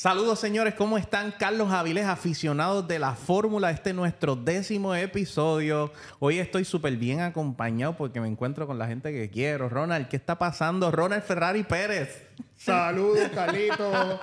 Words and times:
Saludos 0.00 0.40
señores, 0.40 0.76
¿cómo 0.76 0.96
están? 0.96 1.30
Carlos 1.30 1.70
Avilés, 1.72 2.06
aficionados 2.06 2.88
de 2.88 2.98
la 2.98 3.14
fórmula. 3.14 3.70
Este 3.70 3.90
es 3.90 3.96
nuestro 3.96 4.34
décimo 4.34 4.94
episodio. 4.94 5.92
Hoy 6.20 6.38
estoy 6.38 6.64
súper 6.64 6.96
bien 6.96 7.20
acompañado 7.20 7.98
porque 7.98 8.18
me 8.18 8.26
encuentro 8.26 8.66
con 8.66 8.78
la 8.78 8.86
gente 8.86 9.12
que 9.12 9.28
quiero. 9.28 9.68
Ronald, 9.68 10.08
¿qué 10.08 10.16
está 10.16 10.38
pasando? 10.38 10.90
Ronald 10.90 11.22
Ferrari 11.22 11.64
Pérez. 11.64 12.29
Saludos, 12.56 13.30
Carlito. 13.34 14.20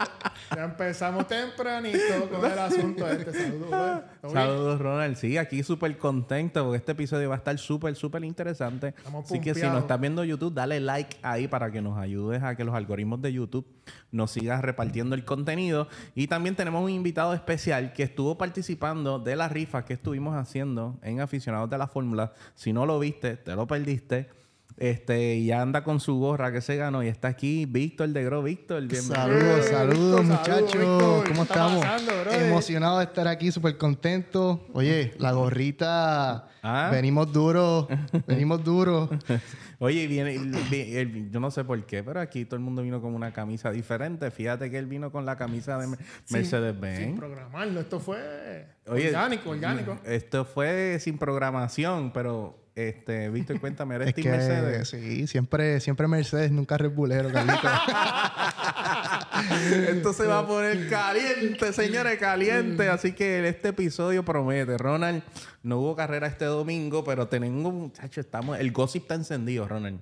Ya 0.56 0.64
empezamos 0.64 1.28
tempranito 1.28 2.30
con 2.32 2.46
el 2.50 2.60
asunto 2.60 3.10
este. 3.10 3.34
Saludos, 3.34 4.04
Saludos, 4.32 4.80
Ronald. 4.80 5.16
Sí, 5.16 5.38
aquí 5.38 5.64
súper 5.64 5.98
contento 5.98 6.64
porque 6.64 6.78
este 6.78 6.92
episodio 6.92 7.30
va 7.30 7.36
a 7.36 7.38
estar 7.40 7.58
súper, 7.58 7.96
súper 7.96 8.24
interesante. 8.24 8.94
Así 9.24 9.42
que 9.42 9.54
si 9.54 9.62
nos 9.62 9.80
estás 9.80 10.00
viendo 10.00 10.24
YouTube, 10.24 10.54
dale 10.54 10.80
like 10.80 11.18
ahí 11.22 11.48
para 11.48 11.72
que 11.72 11.82
nos 11.82 11.98
ayudes 11.98 12.44
a 12.44 12.56
que 12.56 12.64
los 12.64 12.76
algoritmos 12.76 13.22
de 13.22 13.34
YouTube 13.34 13.66
nos 14.12 14.32
sigan 14.32 14.62
repartiendo 14.62 15.16
el 15.16 15.26
contenido. 15.26 15.88
Y 16.16 16.28
también 16.28 16.56
tenemos 16.56 16.84
un 16.84 16.92
invitado 16.92 17.34
especial 17.34 17.94
que 17.94 18.04
estuvo 18.04 18.38
participando 18.38 19.20
de 19.20 19.36
la 19.36 19.50
rifa 19.50 19.86
que 19.86 19.94
estuvimos 19.94 20.36
haciendo 20.36 21.00
en 21.02 21.22
Aficionados 21.22 21.70
de 21.70 21.78
la 21.78 21.88
Fórmula. 21.88 22.34
Si 22.56 22.74
no 22.74 22.86
lo 22.86 23.00
viste, 23.00 23.38
te 23.38 23.56
lo 23.56 23.68
perdiste. 23.68 24.30
Este, 24.78 25.38
y 25.38 25.52
anda 25.52 25.84
con 25.84 26.00
su 26.00 26.20
gorra 26.20 26.52
que 26.52 26.62
se 26.62 26.76
ganó. 26.76 27.04
Y 27.04 27.08
está 27.08 27.30
aquí 27.30 27.66
Víctor 27.66 28.10
de 28.10 28.24
Gro. 28.24 28.44
Víctor, 28.44 28.82
bienvenido. 28.86 29.16
Saludos, 29.16 29.66
saludos, 29.66 30.24
muchachos. 30.24 31.24
¿Cómo 31.28 31.44
estamos? 31.44 31.86
Emocionado 32.32 33.00
de 33.00 33.06
estar 33.06 33.28
aquí, 33.28 33.52
súper 33.52 33.78
contento. 33.78 34.68
Oye, 34.74 35.16
la 35.18 35.32
gorrita. 35.32 36.48
¿Ah? 36.62 36.90
Venimos 36.92 37.34
duros, 37.34 37.88
venimos 38.28 38.64
duros. 38.64 39.10
Oye, 39.80 40.06
viene, 40.08 41.30
yo 41.32 41.40
no 41.40 41.50
sé 41.50 41.64
por 41.64 41.84
qué, 41.86 42.04
pero 42.04 42.20
aquí 42.20 42.46
todo 42.46 42.56
el 42.58 42.64
mundo 42.64 42.82
vino 42.82 43.02
con 43.02 43.16
una 43.16 43.32
camisa 43.32 43.72
diferente. 43.72 44.30
Fíjate 44.32 44.70
que 44.70 44.78
él 44.78 44.86
vino 44.86 45.12
con 45.12 45.26
la 45.26 45.38
camisa 45.38 45.78
de 45.78 45.96
Mercedes-Benz. 46.30 47.00
Sin, 47.00 47.16
programarlo, 47.16 47.80
esto 47.80 48.00
fue 48.00 48.68
orgánico, 48.86 49.52
orgánico. 49.52 49.98
Esto 50.04 50.46
fue 50.46 50.98
sin 51.00 51.18
programación, 51.18 52.12
pero 52.12 52.67
este, 52.78 53.30
Víctor, 53.32 53.60
cuéntame, 53.60 53.96
¿eres 53.96 54.14
Team 54.14 54.30
Mercedes? 54.30 54.90
Sí, 54.90 55.26
siempre, 55.26 55.80
siempre 55.80 56.08
Mercedes, 56.08 56.52
nunca 56.52 56.78
Red 56.78 56.92
Bullero, 56.92 57.32
Carlito. 57.32 57.68
Esto 59.90 60.14
se 60.14 60.28
va 60.28 60.40
a 60.40 60.48
poner 60.48 60.88
caliente, 60.88 61.74
señores, 61.74 62.20
caliente. 62.20 62.88
Así 62.88 63.14
que 63.14 63.48
este 63.48 63.70
episodio 63.70 64.24
promete. 64.24 64.78
Ronald, 64.78 65.24
no 65.64 65.80
hubo 65.80 65.96
carrera 65.96 66.28
este 66.28 66.46
domingo, 66.46 67.04
pero 67.04 67.28
tenemos, 67.28 67.74
muchachos, 67.74 68.26
estamos, 68.26 68.60
el 68.60 68.72
gossip 68.72 69.02
está 69.02 69.16
encendido, 69.16 69.68
Ronald. 69.68 70.00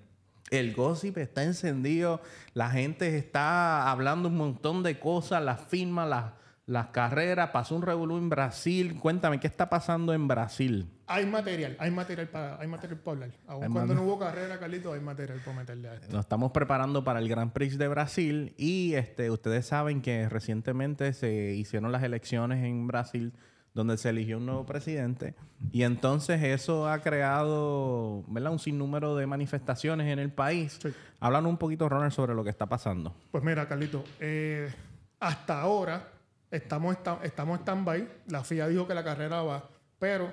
El 0.52 0.76
gossip 0.76 1.18
está 1.18 1.44
encendido. 1.44 2.22
La 2.54 2.72
gente 2.72 3.18
está 3.18 3.90
hablando 3.90 4.28
un 4.28 4.36
montón 4.36 4.84
de 4.84 5.00
cosas, 5.00 5.42
las 5.42 5.62
firmas, 5.62 6.10
las 6.10 6.26
las 6.68 6.88
carreras, 6.88 7.52
pasó 7.52 7.76
un 7.76 7.84
revolú 7.84 8.18
en 8.18 8.30
Brasil. 8.30 8.98
Cuéntame, 9.00 9.40
¿qué 9.40 9.48
está 9.48 9.70
pasando 9.70 10.14
en 10.14 10.28
Brasil? 10.28 10.90
Hay 11.08 11.26
material, 11.28 11.76
hay 11.80 11.92
material 11.92 12.28
para, 12.28 12.60
hay 12.60 12.68
material 12.68 13.00
para 13.00 13.14
hablar. 13.14 13.32
Aún 13.48 13.72
cuando 13.72 13.94
no 13.94 14.02
hubo 14.04 14.18
carrera, 14.18 14.60
Carlito, 14.60 14.92
hay 14.92 15.00
material 15.00 15.40
para 15.46 15.58
meterle 15.58 15.90
a 15.90 15.94
esto. 15.96 16.08
Nos 16.12 16.22
estamos 16.22 16.52
preparando 16.52 17.04
para 17.04 17.20
el 17.20 17.30
Grand 17.30 17.52
Prix 17.52 17.78
de 17.78 17.88
Brasil 17.88 18.56
y 18.58 18.96
este, 18.96 19.30
ustedes 19.30 19.68
saben 19.68 20.02
que 20.02 20.28
recientemente 20.28 21.14
se 21.14 21.54
hicieron 21.54 21.92
las 21.92 22.02
elecciones 22.02 22.64
en 22.64 22.88
Brasil 22.88 23.34
donde 23.76 23.98
se 23.98 24.10
eligió 24.10 24.38
un 24.38 24.46
nuevo 24.46 24.66
presidente 24.66 25.36
y 25.72 25.84
entonces 25.84 26.42
eso 26.42 26.90
ha 26.90 27.02
creado 27.02 28.24
¿verdad? 28.28 28.54
un 28.54 28.60
sinnúmero 28.60 29.16
de 29.18 29.28
manifestaciones 29.28 30.08
en 30.08 30.18
el 30.18 30.32
país. 30.32 30.80
Sí. 30.82 30.90
un 31.22 31.58
poquito, 31.58 31.90
Ronald, 31.90 32.14
sobre 32.14 32.34
lo 32.34 32.44
que 32.44 32.50
está 32.50 32.66
pasando. 32.66 33.14
Pues 33.32 33.44
mira, 33.44 33.68
Carlito, 33.68 34.04
eh, 34.20 34.74
hasta 35.20 35.60
ahora 35.60 36.15
Estamos, 36.52 36.98
estamos 37.24 37.60
stand-by. 37.60 38.08
La 38.28 38.44
FIA 38.44 38.68
dijo 38.68 38.88
que 38.88 38.94
la 38.94 39.04
carrera 39.04 39.42
va, 39.42 39.70
pero 40.00 40.32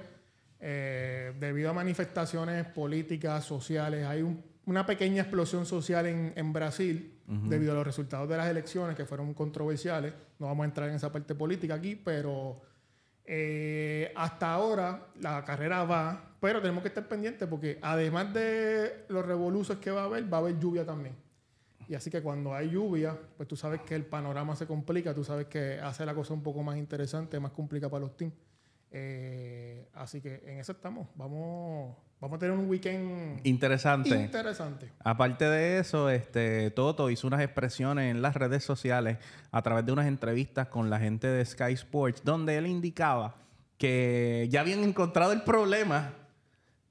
eh, 0.61 1.35
debido 1.41 1.71
a 1.71 1.73
manifestaciones 1.73 2.67
políticas, 2.67 3.45
sociales, 3.45 4.07
hay 4.07 4.25
una 4.65 4.87
pequeña 4.87 5.23
explosión 5.23 5.67
social 5.67 6.07
en, 6.07 6.53
Brasil 6.53 7.19
debido 7.27 7.73
a 7.73 7.75
los 7.75 7.87
resultados 7.87 8.29
de 8.29 8.37
las 8.37 8.49
elecciones 8.49 8.95
que 8.95 9.05
fueron 9.05 9.35
controversiales. 9.35 10.13
No 10.39 10.47
vamos 10.47 10.65
a 10.65 10.67
entrar 10.67 10.89
en 10.89 10.97
esa 10.97 11.11
parte 11.11 11.35
política 11.35 11.75
aquí, 11.75 11.97
pero 11.97 12.61
eh, 13.25 14.13
hasta 14.15 14.53
ahora 14.53 15.09
la 15.21 15.45
carrera 15.45 15.85
va, 15.85 16.37
pero 16.41 16.61
tenemos 16.61 16.83
que 16.83 16.89
estar 16.89 17.09
pendientes 17.09 17.49
porque 17.49 17.79
además 17.83 18.33
de 18.33 19.07
los 19.09 19.25
revoluciones 19.25 19.83
que 19.83 19.91
va 19.91 20.03
a 20.03 20.05
haber, 20.05 20.33
va 20.33 20.39
a 20.39 20.41
haber 20.41 20.59
lluvia 20.59 20.85
también. 20.85 21.17
Y 21.89 21.95
así 21.95 22.11
que 22.11 22.23
cuando 22.23 22.55
hay 22.55 22.71
lluvia, 22.71 23.19
pues 23.37 23.49
tú 23.49 23.57
sabes 23.57 23.81
que 23.83 23.95
el 23.95 24.05
panorama 24.05 24.57
se 24.57 24.67
complica, 24.67 25.15
tú 25.15 25.25
sabes 25.25 25.47
que 25.47 25.79
hace 25.81 26.07
la 26.07 26.15
cosa 26.15 26.35
un 26.35 26.43
poco 26.43 26.63
más 26.63 26.77
interesante, 26.77 27.39
más 27.41 27.53
complicada 27.53 27.91
para 27.91 28.05
los 28.05 28.17
teams. 28.17 28.35
Eh, 28.95 29.89
así 29.95 30.21
que 30.21 30.43
en 30.47 30.59
eso 30.59 30.73
estamos. 30.73 31.09
Vamos, 31.15 31.97
vamos 32.21 32.37
a 32.37 32.39
tener 32.39 32.57
un 32.57 32.69
weekend 32.69 33.41
interesante. 33.45 34.11
Interesante. 34.11 34.93
Aparte 35.03 35.47
de 35.47 35.79
eso, 35.79 36.11
este 36.11 36.71
Toto 36.71 37.09
hizo 37.09 37.27
unas 37.27 37.41
expresiones 37.41 38.11
en 38.11 38.21
las 38.21 38.35
redes 38.35 38.63
sociales 38.65 39.19
a 39.51 39.63
través 39.63 39.87
de 39.87 39.93
unas 39.93 40.07
entrevistas 40.07 40.69
con 40.69 40.91
la 40.91 40.99
gente 40.99 41.27
de 41.27 41.45
Sky 41.45 41.73
Sports, 41.73 42.23
donde 42.23 42.59
él 42.59 42.67
indicaba 42.67 43.37
que 43.79 44.47
ya 44.51 44.61
habían 44.61 44.85
encontrado 44.85 45.33
el 45.33 45.43
problema, 45.43 46.13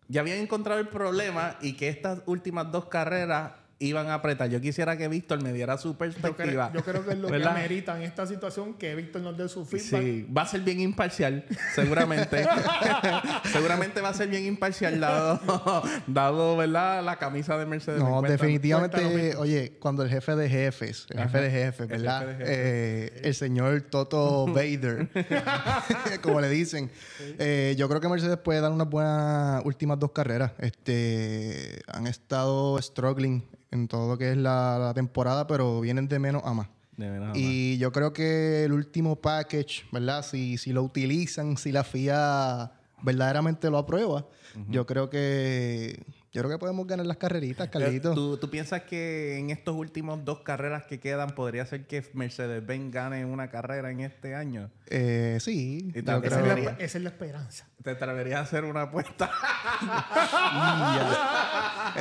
ya 0.08 0.22
habían 0.22 0.40
encontrado 0.40 0.80
el 0.82 0.88
problema 0.88 1.56
y 1.62 1.74
que 1.74 1.88
estas 1.88 2.22
últimas 2.26 2.72
dos 2.72 2.88
carreras 2.88 3.54
iban 3.82 4.08
a 4.08 4.16
apretar. 4.16 4.50
Yo 4.50 4.62
quisiera 4.62 4.96
que 4.96 5.08
Víctor 5.08 5.42
me 5.42 5.52
diera 5.52 5.78
su 5.78 5.98
perspectiva. 5.98 6.72
Yo 6.74 6.84
creo, 6.84 7.04
que 7.04 7.14
es 7.14 7.18
lo 7.18 7.28
que 7.28 7.44
amerita 7.44 7.98
en 7.98 8.04
esta 8.04 8.28
situación 8.28 8.76
que 8.76 8.96
Víctor 8.96 9.22
nos 9.24 9.36
dé 9.38 9.50
su 9.50 9.66
feedback. 9.66 10.02
Sí, 10.02 10.28
va 10.36 10.44
a 10.44 10.46
ser 10.46 10.62
bien 10.62 10.80
imparcial, 10.80 11.46
seguramente. 11.74 12.46
seguramente 13.52 14.00
va 14.02 14.10
a 14.10 14.14
ser 14.14 14.30
bien 14.30 14.46
imparcial 14.46 15.00
dado, 15.00 15.84
dado 16.08 16.58
¿verdad? 16.58 17.04
la 17.04 17.18
camisa 17.18 17.58
de 17.58 17.66
Mercedes. 17.66 18.00
No, 18.00 18.22
definitivamente, 18.22 19.36
oye, 19.36 19.78
cuando 19.80 20.04
el 20.04 20.10
jefe 20.10 20.36
de 20.36 20.48
jefes, 20.48 21.08
el 21.10 21.20
jefe 21.20 21.42
de 21.42 21.52
jefes, 21.52 21.88
¿verdad? 21.88 22.38
Eh, 22.40 23.22
el 23.24 23.34
señor 23.34 23.82
Toto 23.82 24.46
Vader, 24.54 25.10
como 26.22 26.40
le 26.40 26.50
dicen, 26.50 26.92
eh, 27.40 27.76
yo 27.78 27.90
creo 27.90 28.00
que 28.00 28.10
Mercedes 28.10 28.38
puede 28.38 28.62
dar 28.62 28.72
unas 28.72 28.90
buenas 28.90 29.66
últimas 29.66 29.98
dos 29.98 30.12
carreras. 30.12 30.52
Este, 30.60 31.82
han 31.88 32.06
estado 32.06 32.80
struggling 32.82 33.44
en 33.72 33.88
todo 33.88 34.10
lo 34.10 34.18
que 34.18 34.32
es 34.32 34.38
la, 34.38 34.92
temporada, 34.94 35.48
pero 35.48 35.82
vienen 35.82 36.08
de 36.08 36.20
menos 36.20 36.44
a 36.46 36.54
más. 36.54 36.68
y 37.34 37.78
yo 37.78 37.92
creo 37.92 38.14
que 38.14 38.66
el 38.66 38.74
último 38.74 39.16
package, 39.16 39.86
¿verdad? 39.92 40.24
Si, 40.24 40.58
si 40.58 40.72
lo 40.72 40.84
utilizan, 40.84 41.58
si 41.58 41.72
la 41.72 41.84
FIA 41.84 42.72
verdaderamente 43.02 43.70
lo 43.70 43.78
aprueba, 43.78 44.26
yo 44.70 44.86
creo 44.86 45.10
que 45.10 46.04
yo 46.34 46.42
creo 46.42 46.50
que 46.50 46.60
podemos 46.60 46.88
ganar 46.88 47.06
las 47.06 47.18
carreritas, 47.18 47.68
Carlitos. 47.68 48.16
¿Tú, 48.16 48.38
¿Tú, 48.38 48.50
piensas 48.50 48.84
que 48.84 49.38
en 49.38 49.50
estos 49.50 49.76
últimos 49.76 50.24
dos 50.24 50.40
carreras 50.40 50.86
que 50.86 50.98
quedan 50.98 51.32
podría 51.32 51.66
ser 51.66 51.86
que 51.88 52.10
Mercedes-Benz 52.14 52.94
gane 52.94 53.26
una 53.26 53.50
carrera 53.50 53.92
en 53.92 54.00
este 54.00 54.34
año? 54.34 54.72
Eh, 54.88 55.40
sí. 55.42 55.92
esa, 55.94 56.18
es 56.18 56.24
la, 56.24 56.76
esa, 56.80 56.98
es 56.98 57.04
la, 57.04 57.10
esperanza. 57.10 57.68
¿Te 57.84 57.90
atreverías 57.90 58.40
a 58.40 58.44
hacer 58.44 58.64
una 58.64 58.84
apuesta? 58.84 59.30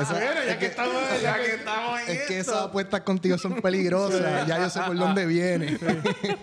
ya, 0.00 0.44
es 0.46 0.56
que, 0.58 0.66
estamos, 0.66 0.94
ya 1.20 1.34
que 1.34 1.54
estamos 1.54 2.00
en 2.02 2.16
Es 2.16 2.22
que 2.28 2.38
esas 2.38 2.62
apuestas 2.66 3.00
contigo 3.00 3.36
son 3.36 3.60
peligrosas. 3.60 4.46
ya 4.46 4.60
yo 4.60 4.70
sé 4.70 4.80
por 4.82 4.96
dónde 4.96 5.26
viene. 5.26 5.76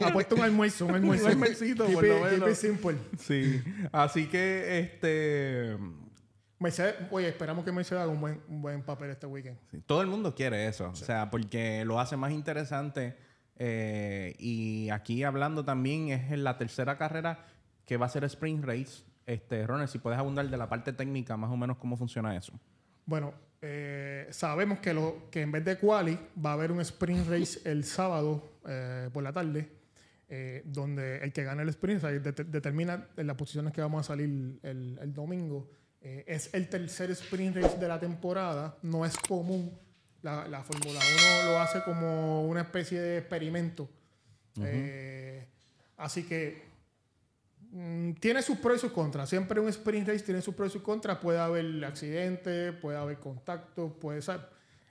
Apuesto 0.02 0.36
un 0.36 0.42
almuerzo, 0.42 0.88
un 0.88 0.96
almuerzo. 0.96 1.26
Un 1.26 1.32
almuercito, 1.32 1.86
por 1.86 2.04
lo 2.04 2.20
menos. 2.20 2.58
simple. 2.58 2.98
Sí. 3.18 3.64
Así 3.94 4.28
que, 4.28 4.80
este 4.82 5.78
Mercedes, 6.60 6.96
oye, 7.12 7.28
esperamos 7.28 7.64
que 7.64 7.72
Mercedes 7.72 8.02
haga 8.02 8.12
un 8.12 8.20
buen, 8.20 8.42
un 8.48 8.62
buen 8.62 8.82
papel 8.82 9.12
este 9.12 9.28
weekend. 9.28 9.58
todo 9.86 10.02
el 10.02 10.08
mundo 10.08 10.34
quiere 10.34 10.68
eso, 10.68 10.90
o 10.90 10.96
sea, 10.96 11.30
porque 11.30 11.86
lo 11.86 12.00
hace 12.00 12.18
más 12.18 12.32
interesante. 12.32 13.16
Eh, 13.60 14.36
y 14.38 14.90
aquí 14.90 15.24
hablando 15.24 15.66
también 15.66 16.10
es 16.10 16.32
en 16.32 16.44
la 16.44 16.58
tercera 16.58 16.98
carrera 16.98 17.46
que 17.86 17.98
va 17.98 18.08
a 18.08 18.10
ser 18.10 18.24
Spring 18.24 18.62
Race. 18.64 19.04
Este, 19.26 19.66
Ronald, 19.68 19.90
si 19.90 20.00
puedes 20.00 20.18
abundar 20.18 20.50
de 20.50 20.58
la 20.58 20.70
parte 20.70 20.94
técnica, 20.94 21.38
más 21.38 21.52
o 21.52 21.58
menos 21.58 21.78
cómo 21.78 21.98
funciona 21.98 22.36
eso. 22.36 22.54
Bueno, 23.06 23.34
eh, 23.62 24.28
sabemos 24.32 24.80
que, 24.80 24.94
lo, 24.94 25.30
que 25.30 25.42
en 25.42 25.52
vez 25.52 25.64
de 25.66 25.78
quali 25.78 26.18
va 26.44 26.52
a 26.52 26.54
haber 26.54 26.72
un 26.72 26.82
sprint 26.82 27.28
race 27.30 27.60
el 27.70 27.84
sábado 27.84 28.60
eh, 28.68 29.10
por 29.14 29.24
la 29.24 29.32
tarde, 29.32 29.70
donde 30.66 31.20
el 31.20 31.32
que 31.32 31.46
gane 31.46 31.64
el 31.64 31.70
sprint 31.70 32.04
race 32.04 32.20
determina 32.20 33.08
las 33.16 33.36
posiciones 33.38 33.72
que 33.74 33.80
vamos 33.80 34.02
a 34.02 34.04
salir 34.04 34.60
el, 34.62 35.00
el 35.02 35.14
domingo. 35.14 35.70
Eh, 36.02 36.24
es 36.28 36.54
el 36.54 36.70
tercer 36.70 37.12
sprint 37.12 37.58
race 37.58 37.78
de 37.78 37.88
la 37.88 38.00
temporada. 38.00 38.78
No 38.82 39.06
es 39.06 39.18
común. 39.18 39.78
La, 40.22 40.48
la 40.48 40.64
Fórmula 40.64 41.00
1 41.44 41.52
lo 41.52 41.60
hace 41.60 41.82
como 41.84 42.48
una 42.48 42.62
especie 42.62 43.00
de 43.00 43.18
experimento. 43.20 43.88
Eh, 44.60 45.48
así 45.98 46.24
que 46.24 46.64
mm, 47.72 48.14
tiene 48.14 48.42
sus 48.42 48.58
pros 48.58 48.78
y 48.78 48.80
sus 48.80 48.92
contras. 48.92 49.30
Siempre 49.30 49.60
un 49.60 49.70
sprint 49.70 50.08
race 50.08 50.24
tiene 50.24 50.42
sus 50.42 50.56
pros 50.56 50.70
y 50.70 50.74
sus 50.74 50.82
contras. 50.82 51.18
Puede 51.20 51.40
haber 51.40 51.86
accidentes, 51.86 52.74
puede 52.74 52.98
haber 52.98 53.20
contactos, 53.20 53.94
puede 54.00 54.22
ser. 54.22 54.42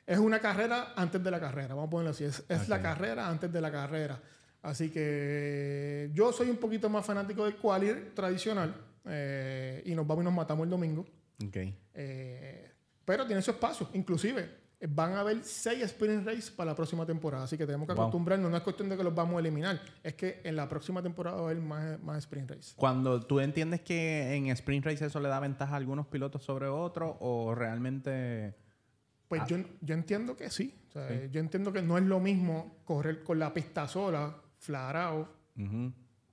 Es 0.07 0.19
una 0.19 0.39
carrera 0.39 0.93
antes 0.97 1.23
de 1.23 1.31
la 1.31 1.41
carrera, 1.41 1.75
vamos 1.75 1.89
a 1.89 1.91
ponerlo 1.91 2.11
así. 2.11 2.25
Es, 2.25 2.69
la 2.69 2.81
carrera 2.81 3.29
antes 3.29 3.53
de 3.53 3.61
la 3.61 3.73
carrera. 3.73 4.21
Así 4.63 4.91
que 4.91 6.11
yo 6.15 6.33
soy 6.33 6.51
un 6.51 6.57
poquito 6.59 6.89
más 6.89 7.05
fanático 7.05 7.45
del 7.45 7.57
quali 7.57 8.13
tradicional 8.15 8.86
eh, 9.07 9.83
y 9.87 9.95
nos 9.95 10.07
vamos 10.07 10.23
y 10.23 10.25
nos 10.25 10.35
matamos 10.35 10.65
el 10.65 10.71
domingo. 10.71 11.05
Okay. 11.49 11.77
Eh, 11.95 12.73
pero 13.05 13.27
tiene 13.27 13.43
su 13.43 13.53
espacio. 13.53 13.89
Inclusive, 13.93 14.49
van 14.89 15.13
a 15.13 15.21
haber 15.21 15.43
seis 15.43 15.83
sprint 15.83 16.27
race 16.27 16.51
para 16.51 16.71
la 16.73 16.77
próxima 16.77 17.07
temporada. 17.07 17.45
Así 17.45 17.57
que 17.57 17.65
tenemos 17.65 17.87
que 17.87 17.93
acostumbrarnos. 17.93 18.51
No 18.51 18.57
es 18.57 18.63
cuestión 18.63 18.89
de 18.89 18.97
que 18.97 19.05
los 19.05 19.15
vamos 19.15 19.37
a 19.37 19.41
eliminar. 19.41 19.81
Es 20.03 20.15
que 20.15 20.41
en 20.45 20.57
la 20.57 20.69
próxima 20.69 21.03
temporada 21.03 21.37
va 21.37 21.43
a 21.43 21.51
haber 21.51 21.63
más, 21.63 22.03
más 22.03 22.19
sprint 22.19 22.51
race. 22.51 22.75
Cuando 22.77 23.21
tú 23.23 23.41
entiendes 23.41 23.81
que 23.81 24.35
en 24.35 24.49
sprint 24.49 24.85
race 24.85 25.07
eso 25.07 25.21
le 25.21 25.29
da 25.29 25.41
ventaja 25.41 25.75
a 25.75 25.77
algunos 25.77 26.07
pilotos 26.07 26.43
sobre 26.43 26.67
otros 26.67 27.17
o 27.21 27.55
realmente... 27.55 28.55
Pues 29.29 29.43
ah. 29.43 29.47
yo, 29.49 29.57
yo, 29.81 29.95
entiendo 29.95 30.37
que 30.37 30.51
sí. 30.51 30.75
Yo 31.31 31.41
entiendo 31.41 31.73
que 31.73 31.83
no 31.83 31.99
es 31.99 32.05
lo 32.05 32.21
mismo 32.21 32.79
correr 32.85 33.23
con 33.23 33.39
la 33.39 33.53
pista 33.53 33.87
sola, 33.87 34.37
flarado, 34.59 35.29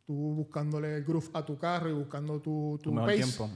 tú 0.06 0.14
buscándole 0.14 0.98
el 0.98 1.04
groove 1.04 1.30
a 1.34 1.46
tu 1.46 1.58
carro 1.58 1.90
y 1.90 1.94
buscando 1.94 2.40
tu, 2.40 2.80
tu, 2.82 2.94
pace, 2.94 3.16
tiempo. 3.16 3.50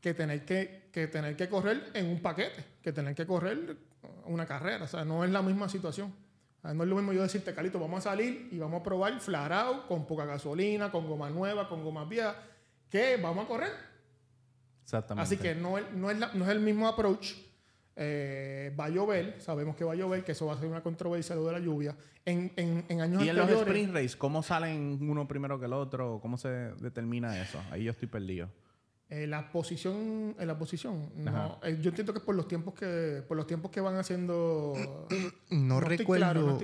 que, 0.00 0.14
tener 0.14 0.44
que, 0.44 0.90
que 0.92 1.06
tener 1.08 1.36
que 1.36 1.48
correr 1.48 1.90
en 1.94 2.06
un 2.06 2.20
paquete, 2.20 2.64
que 2.82 2.92
tener 2.92 3.14
que 3.14 3.26
correr 3.26 3.76
una 4.24 4.46
carrera. 4.46 4.84
O 4.84 4.88
sea, 4.88 5.04
no 5.04 5.24
es 5.24 5.30
la 5.30 5.42
misma 5.42 5.68
situación. 5.68 6.12
No 6.62 6.82
es 6.82 6.88
lo 6.88 6.96
mismo 6.96 7.12
yo 7.12 7.22
decirte, 7.22 7.54
Calito, 7.54 7.78
vamos 7.78 8.06
a 8.06 8.10
salir 8.10 8.48
y 8.52 8.58
vamos 8.58 8.80
a 8.80 8.82
probar 8.82 9.18
flarado, 9.18 9.86
con 9.86 10.06
poca 10.06 10.26
gasolina, 10.26 10.90
con 10.90 11.08
goma 11.08 11.30
nueva, 11.30 11.68
con 11.68 11.82
goma 11.82 12.04
vieja, 12.04 12.36
que 12.90 13.16
vamos 13.16 13.44
a 13.44 13.48
correr. 13.48 13.72
Exactamente. 14.82 15.24
Así 15.24 15.36
que 15.38 15.54
no, 15.54 15.80
no, 15.94 16.10
es, 16.10 16.18
no 16.34 16.44
es 16.44 16.50
el 16.50 16.60
mismo 16.60 16.86
approach. 16.86 17.32
Eh, 18.02 18.74
va 18.80 18.86
a 18.86 18.88
llover, 18.88 19.36
sabemos 19.42 19.76
que 19.76 19.84
va 19.84 19.92
a 19.92 19.94
llover, 19.94 20.24
que 20.24 20.32
eso 20.32 20.46
va 20.46 20.54
a 20.54 20.58
ser 20.58 20.68
una 20.68 20.82
controversia 20.82 21.36
lo 21.36 21.44
de 21.44 21.52
la 21.52 21.58
lluvia. 21.58 21.94
En, 22.24 22.50
en, 22.56 22.86
en 22.88 23.00
años 23.02 23.22
¿Y 23.22 23.28
en 23.28 23.36
los 23.36 23.50
sprint 23.50 23.92
race, 23.92 24.16
cómo 24.16 24.42
salen 24.42 24.98
uno 25.02 25.28
primero 25.28 25.60
que 25.60 25.66
el 25.66 25.74
otro? 25.74 26.18
¿Cómo 26.22 26.38
se 26.38 26.48
determina 26.48 27.38
eso? 27.42 27.60
Ahí 27.70 27.84
yo 27.84 27.90
estoy 27.90 28.08
perdido. 28.08 28.48
Eh, 29.10 29.26
la 29.26 29.52
posición, 29.52 30.34
en 30.38 30.46
la 30.46 30.56
posición, 30.56 31.10
no. 31.16 31.58
Eh, 31.62 31.78
yo 31.82 31.90
entiendo 31.90 32.14
que 32.14 32.20
es 32.20 32.24
por 32.24 32.34
los 32.34 32.48
tiempos 32.48 32.72
que, 32.72 33.22
por 33.28 33.36
los 33.36 33.46
tiempos 33.46 33.70
que 33.70 33.82
van 33.82 33.96
haciendo. 33.96 34.72
No, 35.50 35.80
recuerdo. 35.80 36.58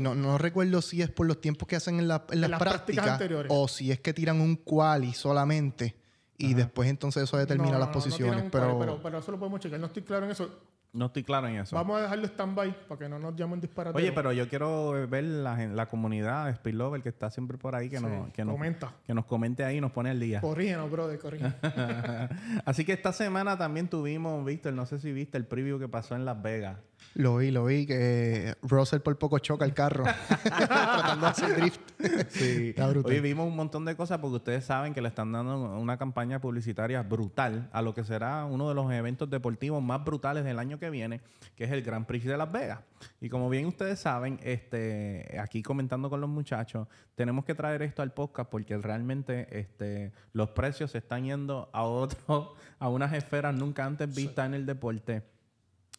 no, 0.00 0.14
no, 0.14 0.38
recuerdo 0.38 0.80
si 0.80 1.02
es 1.02 1.10
por 1.10 1.26
los 1.26 1.40
tiempos 1.40 1.68
que 1.68 1.76
hacen 1.76 1.98
en, 1.98 2.08
la, 2.08 2.24
en, 2.30 2.40
las, 2.40 2.58
prácticas, 2.58 3.08
anteriores. 3.08 3.52
o 3.54 3.68
si 3.68 3.92
es 3.92 4.00
que 4.00 4.14
tiran 4.14 4.40
un 4.40 4.56
quali 4.56 5.12
solamente 5.12 5.96
y 6.38 6.54
después 6.54 6.88
entonces 6.88 7.24
eso 7.24 7.36
determina 7.36 7.78
las 7.78 7.88
posiciones. 7.88 8.44
pero... 8.50 8.78
pero... 8.78 9.02
pero, 9.02 9.18
eso 9.18 9.32
lo 9.32 9.38
podemos 9.38 9.60
checar. 9.60 9.78
No 9.80 9.86
estoy 9.86 10.02
claro 10.02 10.24
en 10.24 10.30
eso. 10.30 10.48
No 10.92 11.06
estoy 11.06 11.22
claro 11.22 11.48
en 11.48 11.56
eso. 11.56 11.76
Vamos 11.76 11.98
a 11.98 12.02
dejarlo 12.02 12.26
stand-by 12.26 12.88
para 12.88 12.98
que 12.98 13.08
no 13.08 13.18
nos 13.18 13.36
llamen 13.36 13.60
disparate. 13.60 13.96
Oye, 13.96 14.10
pero 14.12 14.32
yo 14.32 14.48
quiero 14.48 14.92
ver 15.08 15.24
la, 15.24 15.66
la 15.66 15.86
comunidad 15.86 16.54
Spillover 16.56 17.02
que 17.02 17.10
está 17.10 17.30
siempre 17.30 17.58
por 17.58 17.74
ahí, 17.74 17.90
que, 17.90 18.00
nos, 18.00 18.32
que, 18.32 18.44
comenta. 18.44 18.94
que 19.06 19.12
nos 19.12 19.26
comente 19.26 19.64
ahí 19.64 19.76
y 19.76 19.80
nos 19.80 19.92
pone 19.92 20.10
el 20.10 20.20
día. 20.20 20.40
Corrígenos, 20.40 20.90
brother, 20.90 21.18
corrígenos. 21.18 21.54
Así 22.64 22.84
que 22.86 22.94
esta 22.94 23.12
semana 23.12 23.58
también 23.58 23.88
tuvimos, 23.88 24.42
Víctor, 24.44 24.72
no 24.72 24.86
sé 24.86 24.98
si 24.98 25.12
viste 25.12 25.36
el 25.36 25.44
preview 25.44 25.78
que 25.78 25.88
pasó 25.88 26.16
en 26.16 26.24
Las 26.24 26.40
Vegas. 26.40 26.78
Lo 27.18 27.38
vi, 27.38 27.50
lo 27.50 27.64
vi, 27.64 27.84
que 27.84 28.54
Russell 28.62 29.00
por 29.00 29.18
poco 29.18 29.40
choca 29.40 29.64
el 29.64 29.74
carro 29.74 30.04
tratando 30.44 31.26
de 31.26 31.32
hacer 31.32 31.56
drift. 31.56 31.80
sí. 32.28 32.72
Hoy 33.04 33.18
vimos 33.18 33.48
un 33.48 33.56
montón 33.56 33.84
de 33.84 33.96
cosas 33.96 34.20
porque 34.20 34.36
ustedes 34.36 34.64
saben 34.64 34.94
que 34.94 35.02
le 35.02 35.08
están 35.08 35.32
dando 35.32 35.80
una 35.80 35.98
campaña 35.98 36.40
publicitaria 36.40 37.02
brutal 37.02 37.70
a 37.72 37.82
lo 37.82 37.92
que 37.92 38.04
será 38.04 38.44
uno 38.44 38.68
de 38.68 38.76
los 38.76 38.92
eventos 38.92 39.28
deportivos 39.28 39.82
más 39.82 40.04
brutales 40.04 40.44
del 40.44 40.60
año 40.60 40.78
que 40.78 40.90
viene, 40.90 41.20
que 41.56 41.64
es 41.64 41.72
el 41.72 41.82
Grand 41.82 42.06
Prix 42.06 42.24
de 42.24 42.36
Las 42.36 42.52
Vegas. 42.52 42.78
Y 43.20 43.28
como 43.28 43.50
bien 43.50 43.66
ustedes 43.66 43.98
saben, 43.98 44.38
este, 44.44 45.40
aquí 45.42 45.60
comentando 45.60 46.10
con 46.10 46.20
los 46.20 46.30
muchachos, 46.30 46.86
tenemos 47.16 47.44
que 47.44 47.56
traer 47.56 47.82
esto 47.82 48.02
al 48.02 48.12
podcast 48.12 48.48
porque 48.48 48.78
realmente 48.78 49.58
este, 49.58 50.12
los 50.34 50.50
precios 50.50 50.92
se 50.92 50.98
están 50.98 51.24
yendo 51.24 51.68
a 51.72 51.82
otro, 51.82 52.54
a 52.78 52.88
unas 52.88 53.12
esferas 53.12 53.56
nunca 53.56 53.84
antes 53.84 54.14
vistas 54.14 54.46
en 54.46 54.54
el 54.54 54.66
deporte. 54.66 55.24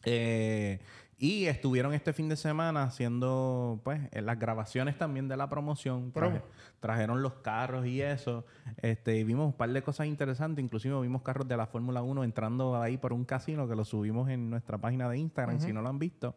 Eh, 0.04 0.80
y 1.22 1.44
estuvieron 1.44 1.92
este 1.92 2.14
fin 2.14 2.30
de 2.30 2.36
semana 2.36 2.82
haciendo 2.84 3.78
pues 3.84 4.00
las 4.10 4.38
grabaciones 4.38 4.96
también 4.96 5.28
de 5.28 5.36
la 5.36 5.50
promoción. 5.50 6.12
trajeron 6.80 7.20
los 7.20 7.34
carros 7.34 7.86
y 7.86 8.00
eso. 8.00 8.46
Este, 8.78 9.22
vimos 9.22 9.44
un 9.44 9.52
par 9.52 9.68
de 9.68 9.82
cosas 9.82 10.06
interesantes. 10.06 10.64
Inclusive 10.64 10.98
vimos 11.02 11.20
carros 11.20 11.46
de 11.46 11.58
la 11.58 11.66
Fórmula 11.66 12.00
1 12.00 12.24
entrando 12.24 12.80
ahí 12.80 12.96
por 12.96 13.12
un 13.12 13.26
casino 13.26 13.68
que 13.68 13.76
lo 13.76 13.84
subimos 13.84 14.30
en 14.30 14.48
nuestra 14.48 14.78
página 14.78 15.10
de 15.10 15.18
Instagram, 15.18 15.60
si 15.60 15.74
no 15.74 15.82
lo 15.82 15.90
han 15.90 15.98
visto. 15.98 16.34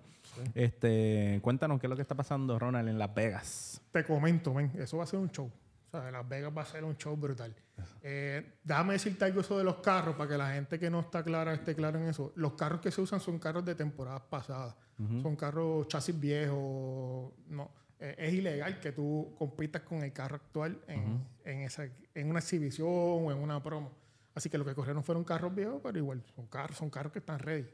Este, 0.54 1.40
cuéntanos 1.42 1.80
qué 1.80 1.88
es 1.88 1.90
lo 1.90 1.96
que 1.96 2.02
está 2.02 2.16
pasando, 2.16 2.60
Ronald, 2.60 2.90
en 2.90 3.00
Las 3.00 3.14
Vegas. 3.16 3.82
Te 3.94 4.04
comento, 4.04 4.54
eso 4.60 4.98
va 4.98 5.04
a 5.04 5.08
ser 5.08 5.20
un 5.20 5.32
show. 5.32 5.50
O 5.94 6.02
sea, 6.02 6.10
Las 6.10 6.28
Vegas 6.28 6.52
va 6.58 6.64
a 6.64 6.66
ser 6.66 6.84
un 6.84 6.98
show 6.98 7.16
brutal. 7.16 7.56
Eh, 8.02 8.58
déjame 8.64 8.94
decirte 8.94 9.26
algo 9.26 9.42
eso 9.42 9.58
de 9.58 9.64
los 9.64 9.76
carros 9.76 10.16
para 10.16 10.30
que 10.30 10.38
la 10.38 10.52
gente 10.52 10.80
que 10.80 10.90
no 10.90 11.02
está 11.02 11.24
clara 11.24 11.54
esté 11.54 11.76
clara 11.76 12.02
en 12.02 12.08
eso. 12.08 12.34
Los 12.36 12.54
carros 12.54 12.82
que 12.82 12.90
se 12.90 13.00
usan 13.00 13.20
son 13.20 13.38
carros 13.38 13.64
de 13.64 13.76
temporadas 13.76 14.22
pasadas. 14.22 14.76
Son 15.22 15.36
carros 15.36 15.88
chasis 15.88 16.20
viejos. 16.20 17.32
No, 17.48 17.70
eh, 18.00 18.16
es 18.18 18.34
ilegal 18.34 18.80
que 18.80 18.92
tú 18.92 19.36
compitas 19.38 19.84
con 19.84 20.02
el 20.02 20.12
carro 20.12 20.38
actual 20.38 20.82
en, 20.88 21.24
en, 21.46 21.60
esa, 21.62 21.88
en 22.16 22.30
una 22.30 22.40
exhibición 22.40 22.88
o 22.90 23.32
en 23.32 23.38
una 23.38 23.62
promo. 23.62 23.92
Así 24.34 24.50
que 24.50 24.58
lo 24.58 24.66
que 24.66 24.74
corrieron 24.74 25.04
fueron 25.04 25.24
carros 25.24 25.54
viejos, 25.54 25.80
pero 25.84 25.98
igual 25.98 26.24
son 26.36 26.48
carros, 26.48 26.78
son 26.78 26.90
carros 26.90 27.14
que 27.14 27.20
están 27.20 27.38
ready. 27.38 27.68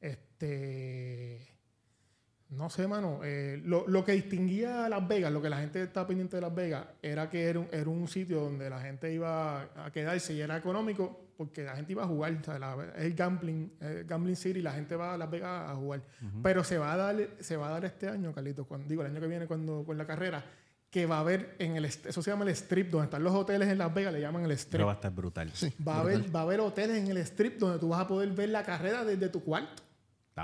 Este. 0.00 1.46
No 2.50 2.68
sé, 2.68 2.88
mano. 2.88 3.20
Eh, 3.22 3.62
lo, 3.64 4.04
que 4.04 4.12
distinguía 4.12 4.84
a 4.86 4.88
Las 4.88 5.06
Vegas, 5.06 5.32
lo 5.32 5.40
que 5.40 5.48
la 5.48 5.58
gente 5.58 5.82
estaba 5.82 6.06
pendiente 6.06 6.36
de 6.36 6.42
Las 6.42 6.54
Vegas, 6.54 6.84
era 7.00 7.30
que 7.30 7.44
era 7.44 7.60
un, 7.60 7.68
era 7.70 7.88
un 7.88 8.08
sitio 8.08 8.40
donde 8.40 8.68
la 8.68 8.80
gente 8.80 9.12
iba 9.12 9.62
a 9.62 9.90
quedarse 9.92 10.34
y 10.34 10.40
era 10.40 10.56
económico 10.56 11.28
porque 11.36 11.62
la 11.62 11.76
gente 11.76 11.92
iba 11.92 12.02
a 12.02 12.06
jugar. 12.06 12.32
O 12.32 12.44
sea, 12.44 12.76
es 12.96 13.04
el 13.04 13.14
gambling, 13.14 13.72
el 13.80 14.04
gambling 14.04 14.36
city, 14.36 14.60
la 14.60 14.72
gente 14.72 14.96
va 14.96 15.14
a 15.14 15.16
Las 15.16 15.30
Vegas 15.30 15.70
a 15.70 15.74
jugar. 15.76 16.02
Pero 16.42 16.64
se 16.64 16.76
va 16.76 16.92
a 16.92 16.96
dar, 16.96 17.28
se 17.38 17.56
va 17.56 17.68
a 17.68 17.70
dar 17.70 17.84
este 17.84 18.08
año, 18.08 18.32
Carlitos, 18.32 18.66
cuando, 18.66 18.88
digo, 18.88 19.02
el 19.02 19.10
año 19.10 19.20
que 19.20 19.26
viene 19.28 19.46
cuando 19.46 19.84
con 19.84 19.96
la 19.96 20.06
carrera, 20.06 20.44
que 20.90 21.06
va 21.06 21.18
a 21.18 21.20
haber 21.20 21.54
en 21.58 21.76
el 21.76 21.84
eso 21.84 22.20
se 22.20 22.30
llama 22.30 22.44
el 22.44 22.50
strip 22.50 22.90
donde 22.90 23.04
están 23.04 23.22
los 23.22 23.32
hoteles 23.32 23.68
en 23.68 23.78
Las 23.78 23.94
Vegas 23.94 24.12
le 24.12 24.20
llaman 24.20 24.44
el 24.44 24.50
strip 24.50 24.84
va 24.84 24.90
a 24.90 24.94
estar 24.94 25.12
brutal 25.12 25.52
va 25.86 25.96
a 25.96 26.00
haber 26.00 26.34
va 26.34 26.40
a 26.40 26.42
haber 26.42 26.60
hoteles 26.60 26.98
en 26.98 27.06
el 27.06 27.18
strip 27.18 27.58
donde 27.58 27.78
tú 27.78 27.90
vas 27.90 28.00
a 28.00 28.08
poder 28.08 28.28
ver 28.30 28.48
la 28.48 28.64
carrera 28.64 29.04
desde 29.04 29.28
tu 29.28 29.42
cuarto 29.44 29.84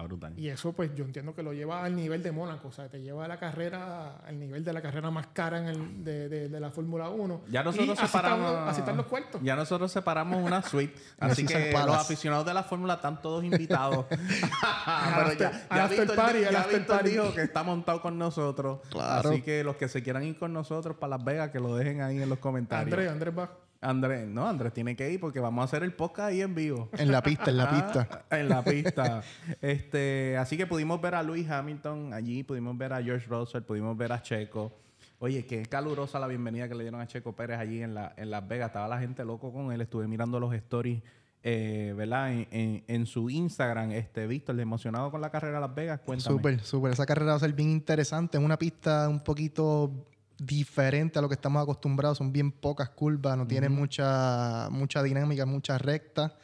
brutal. 0.03 0.39
Y 0.39 0.49
eso, 0.49 0.73
pues, 0.73 0.95
yo 0.95 1.05
entiendo 1.05 1.35
que 1.35 1.43
lo 1.43 1.53
lleva 1.53 1.85
al 1.85 1.95
nivel 1.95 2.23
de 2.23 2.33
Mónaco. 2.33 2.69
O 2.69 2.73
sea, 2.73 2.89
te 2.89 3.01
lleva 3.01 3.25
a 3.25 3.29
la 3.29 3.39
carrera, 3.39 4.19
al 4.27 4.39
nivel 4.39 4.65
de 4.65 4.73
la 4.73 4.83
carrera 4.83 5.11
más 5.11 5.29
cara 5.29 5.59
en 5.59 5.67
el, 5.67 6.05
de, 6.05 6.49
de, 6.49 6.61
la 6.61 6.71
Fórmula 6.71 7.09
1. 7.09 7.43
Ya 7.49 7.63
nosotros 7.63 7.99
separamos. 7.99 8.53
Así 8.69 8.81
están, 8.81 8.97
los 8.97 9.07
cuartos. 9.07 9.41
Ya 9.43 9.57
nosotros 9.57 9.91
separamos 9.93 10.43
una 10.43 10.63
suite. 10.63 10.95
así 11.21 11.47
que 11.47 11.73
los 11.73 11.97
aficionados 11.97 12.47
de 12.47 12.55
la 12.55 12.63
Fórmula 12.63 12.95
están 12.95 13.21
todos 13.21 13.45
invitados. 13.45 14.07
Pero 14.11 15.33
ya, 15.35 15.67
ya 15.71 15.87
Víctor, 15.89 17.05
dijo 17.05 17.35
que 17.35 17.43
está 17.43 17.63
montado 17.63 18.01
con 18.01 18.19
nosotros. 18.19 18.81
Así 18.99 19.43
que 19.43 19.65
los 19.65 19.77
que 19.77 19.89
se 19.89 20.03
quieran 20.03 20.25
ir 20.25 20.39
con 20.39 20.53
nosotros 20.53 20.97
para 20.97 21.17
Las 21.17 21.25
Vegas, 21.25 21.51
que 21.51 21.61
lo 21.61 21.77
dejen 21.77 22.01
ahí 22.03 22.21
en 22.21 22.29
los 22.29 22.39
comentarios. 22.39 22.93
Andrés, 22.93 23.11
Andrés 23.11 23.39
va. 23.39 23.66
Andrés, 23.87 24.27
no, 24.27 24.49
Andrés 24.49 24.73
tiene 24.73 24.97
que 24.97 25.09
ir 25.11 25.21
porque 25.21 25.39
vamos 25.39 25.63
a 25.63 25.65
hacer 25.65 25.85
el 25.85 25.93
podcast 25.93 26.31
ahí 26.31 26.41
en 26.43 26.55
vivo. 26.55 26.89
En 26.99 27.13
la 27.13 27.23
pista, 27.23 27.51
en 27.51 27.57
la 27.57 27.71
pista. 27.71 28.25
en 28.31 28.49
la 28.49 28.65
pista. 28.65 29.23
este, 29.63 30.37
así 30.37 30.57
que 30.57 30.67
pudimos 30.67 31.01
ver 31.01 31.15
a 31.15 31.23
Luis 31.23 31.49
Hamilton 31.49 32.13
allí, 32.13 32.43
pudimos 32.43 32.77
ver 32.77 32.93
a 32.93 33.03
George 33.03 33.27
Russell, 33.29 33.63
pudimos 33.63 33.97
ver 33.97 34.13
a 34.13 34.21
Checo. 34.21 34.73
Oye, 35.21 35.47
qué 35.47 35.63
calurosa 35.67 36.19
la 36.19 36.27
bienvenida 36.27 36.69
que 36.69 36.75
le 36.75 36.83
dieron 36.83 37.01
a 37.01 37.07
Checo 37.07 37.33
Pérez 37.33 37.59
allí 37.59 37.81
en, 37.81 37.95
la, 37.95 38.13
en 38.17 38.31
Las 38.31 38.47
Vegas. 38.47 38.71
Estaba 38.71 38.89
la 38.89 38.99
gente 38.99 39.25
loco 39.25 39.53
con 39.53 39.71
él. 39.71 39.81
Estuve 39.81 40.09
mirando 40.09 40.41
los 40.41 40.53
stories, 40.53 41.01
eh, 41.45 41.95
¿verdad? 41.97 42.33
En, 42.33 42.83
en, 42.87 43.07
su 43.07 43.31
Instagram, 43.31 43.93
este, 43.93 44.27
Víctor, 44.27 44.59
emocionado 44.59 45.13
con 45.13 45.21
la 45.21 45.31
carrera 45.31 45.55
de 45.55 45.61
Las 45.61 45.75
Vegas. 45.75 46.01
Cuéntame. 46.05 46.37
Súper, 46.37 46.61
súper. 46.61 46.93
Esa 46.93 47.07
carrera 47.07 47.31
va 47.31 47.37
a 47.37 47.41
ser 47.41 47.53
bien 47.53 47.71
interesante. 47.71 48.37
Es 48.37 48.45
una 48.45 48.59
pista 48.59 49.09
un 49.09 49.21
poquito 49.21 49.91
diferente 50.39 51.19
a 51.19 51.23
lo 51.23 51.29
que 51.29 51.35
estamos 51.35 51.63
acostumbrados. 51.63 52.19
Son 52.19 52.33
bien 52.33 52.53
pocas 52.53 52.91
curvas, 52.91 53.37
no 53.37 53.47
tiene 53.47 53.69
mucha, 53.69 54.69
mucha 54.71 55.03
dinámica, 55.03 55.47
mucha 55.47 55.79
recta. 55.79 56.37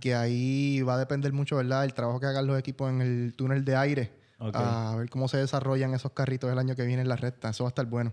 Que 0.00 0.14
ahí 0.14 0.80
va 0.82 0.94
a 0.94 0.98
depender 0.98 1.32
mucho, 1.32 1.56
¿verdad? 1.56 1.84
El 1.84 1.92
trabajo 1.92 2.20
que 2.20 2.26
hagan 2.26 2.46
los 2.46 2.58
equipos 2.58 2.90
en 2.90 3.02
el 3.02 3.34
túnel 3.36 3.64
de 3.64 3.76
aire. 3.76 4.12
A 4.38 4.94
ver 4.96 5.10
cómo 5.10 5.28
se 5.28 5.36
desarrollan 5.36 5.94
esos 5.94 6.12
carritos 6.12 6.50
el 6.50 6.58
año 6.58 6.76
que 6.76 6.84
viene 6.84 7.02
en 7.02 7.08
la 7.08 7.16
recta. 7.16 7.50
Eso 7.50 7.64
va 7.64 7.68
a 7.68 7.72
estar 7.72 7.86
bueno. 7.86 8.12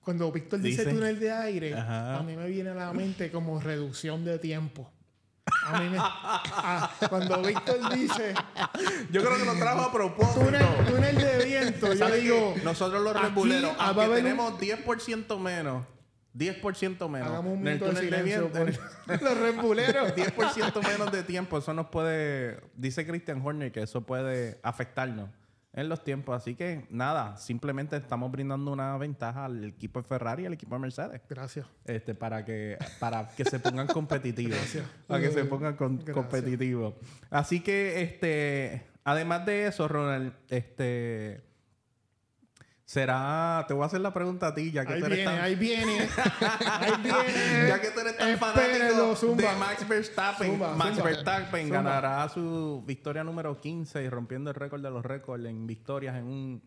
Cuando 0.00 0.30
Víctor 0.30 0.60
dice, 0.60 0.84
túnel 0.84 1.18
de 1.18 1.30
aire, 1.30 1.74
a 1.74 2.22
mí 2.26 2.36
me 2.36 2.46
viene 2.48 2.70
a 2.70 2.74
la 2.74 2.92
mente 2.92 3.30
como 3.30 3.58
reducción 3.60 4.24
de 4.24 4.38
tiempo. 4.38 4.90
A 5.66 5.80
mí 5.80 5.88
me, 5.90 5.98
ah, 6.00 6.90
cuando 7.08 7.42
Víctor 7.42 7.94
dice. 7.94 8.34
Yo 9.10 9.22
creo 9.22 9.36
que 9.36 9.44
lo 9.44 9.54
trajo 9.54 9.82
a 9.82 9.92
propósito. 9.92 10.40
Túnel, 10.86 11.16
de 11.16 11.44
viento. 11.44 11.92
Yo 11.92 12.10
digo. 12.14 12.54
Nosotros 12.64 13.02
los 13.02 13.20
rembuleros, 13.20 13.74
aunque 13.78 14.08
tenemos 14.08 14.58
10% 14.58 15.38
menos. 15.38 15.86
10% 16.36 17.08
menos. 17.08 17.28
Hagamos 17.28 17.52
un 17.52 17.62
minuto 17.62 17.92
de, 17.92 18.10
de 18.10 18.22
viento. 18.22 18.58
los 19.06 19.38
rembuleros. 19.38 20.14
10% 20.14 20.82
menos 20.88 21.12
de 21.12 21.22
tiempo. 21.22 21.58
Eso 21.58 21.72
nos 21.74 21.86
puede. 21.86 22.60
Dice 22.74 23.06
Christian 23.06 23.40
Horner 23.44 23.70
que 23.70 23.82
eso 23.82 24.00
puede 24.00 24.58
afectarnos. 24.62 25.28
En 25.74 25.88
los 25.88 26.02
tiempos. 26.04 26.36
Así 26.36 26.54
que 26.54 26.86
nada, 26.90 27.36
simplemente 27.36 27.96
estamos 27.96 28.30
brindando 28.30 28.72
una 28.72 28.96
ventaja 28.96 29.44
al 29.44 29.64
equipo 29.64 30.00
de 30.00 30.08
Ferrari 30.08 30.44
y 30.44 30.46
al 30.46 30.52
equipo 30.54 30.74
de 30.74 30.80
Mercedes. 30.80 31.20
Gracias. 31.28 31.66
Este, 31.84 32.14
para 32.14 32.44
que, 32.44 32.78
para 32.98 33.28
que 33.28 33.44
se 33.44 33.58
pongan 33.58 33.86
competitivos. 33.86 34.56
Gracias. 34.58 34.86
Para 35.06 35.20
que 35.20 35.30
se 35.30 35.44
pongan 35.44 35.76
competitivos. 35.76 36.94
Así 37.30 37.60
que, 37.60 38.02
este, 38.02 38.86
además 39.04 39.44
de 39.46 39.66
eso, 39.66 39.88
Ronald, 39.88 40.32
este 40.48 41.53
Será, 42.84 43.64
te 43.66 43.72
voy 43.72 43.82
a 43.82 43.86
hacer 43.86 44.02
la 44.02 44.12
pregunta 44.12 44.48
a 44.48 44.54
ti, 44.54 44.70
ya 44.70 44.84
que 44.84 44.92
ahí 44.92 45.00
tú 45.00 45.06
eres 45.06 45.18
viene, 45.18 45.32
tan... 45.32 45.42
Ahí 45.42 45.54
viene, 45.54 46.00
ahí 46.80 46.92
viene. 47.02 47.68
ya 47.68 47.80
que 47.80 47.90
tú 47.90 48.00
eres 48.00 48.16
tan 48.18 48.36
fanático 48.38 49.34
de 49.34 49.56
Max 49.56 49.88
Verstappen. 49.88 50.58
Max 50.58 51.02
Verstappen 51.02 51.70
ganará 51.70 52.28
su 52.28 52.84
victoria 52.86 53.24
número 53.24 53.58
15 53.58 54.02
y 54.02 54.08
rompiendo 54.10 54.50
el 54.50 54.56
récord 54.56 54.82
de 54.82 54.90
los 54.90 55.04
récords 55.04 55.46
en 55.46 55.66
victorias 55.66 56.16
en 56.16 56.24
un... 56.24 56.62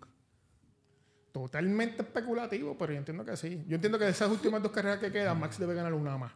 Totalmente 1.32 2.02
especulativo, 2.02 2.76
pero 2.80 2.94
yo 2.94 2.98
entiendo 2.98 3.24
que 3.24 3.38
sí. 3.38 3.64
Yo 3.68 3.76
entiendo 3.76 4.00
que 4.00 4.06
de 4.06 4.12
esas 4.12 4.32
últimas 4.32 4.64
dos 4.64 4.72
carreras 4.72 4.98
que 4.98 5.12
quedan, 5.12 5.40
Max 5.40 5.60
debe 5.60 5.76
ganar 5.76 5.94
una 5.94 6.18
más. 6.18 6.32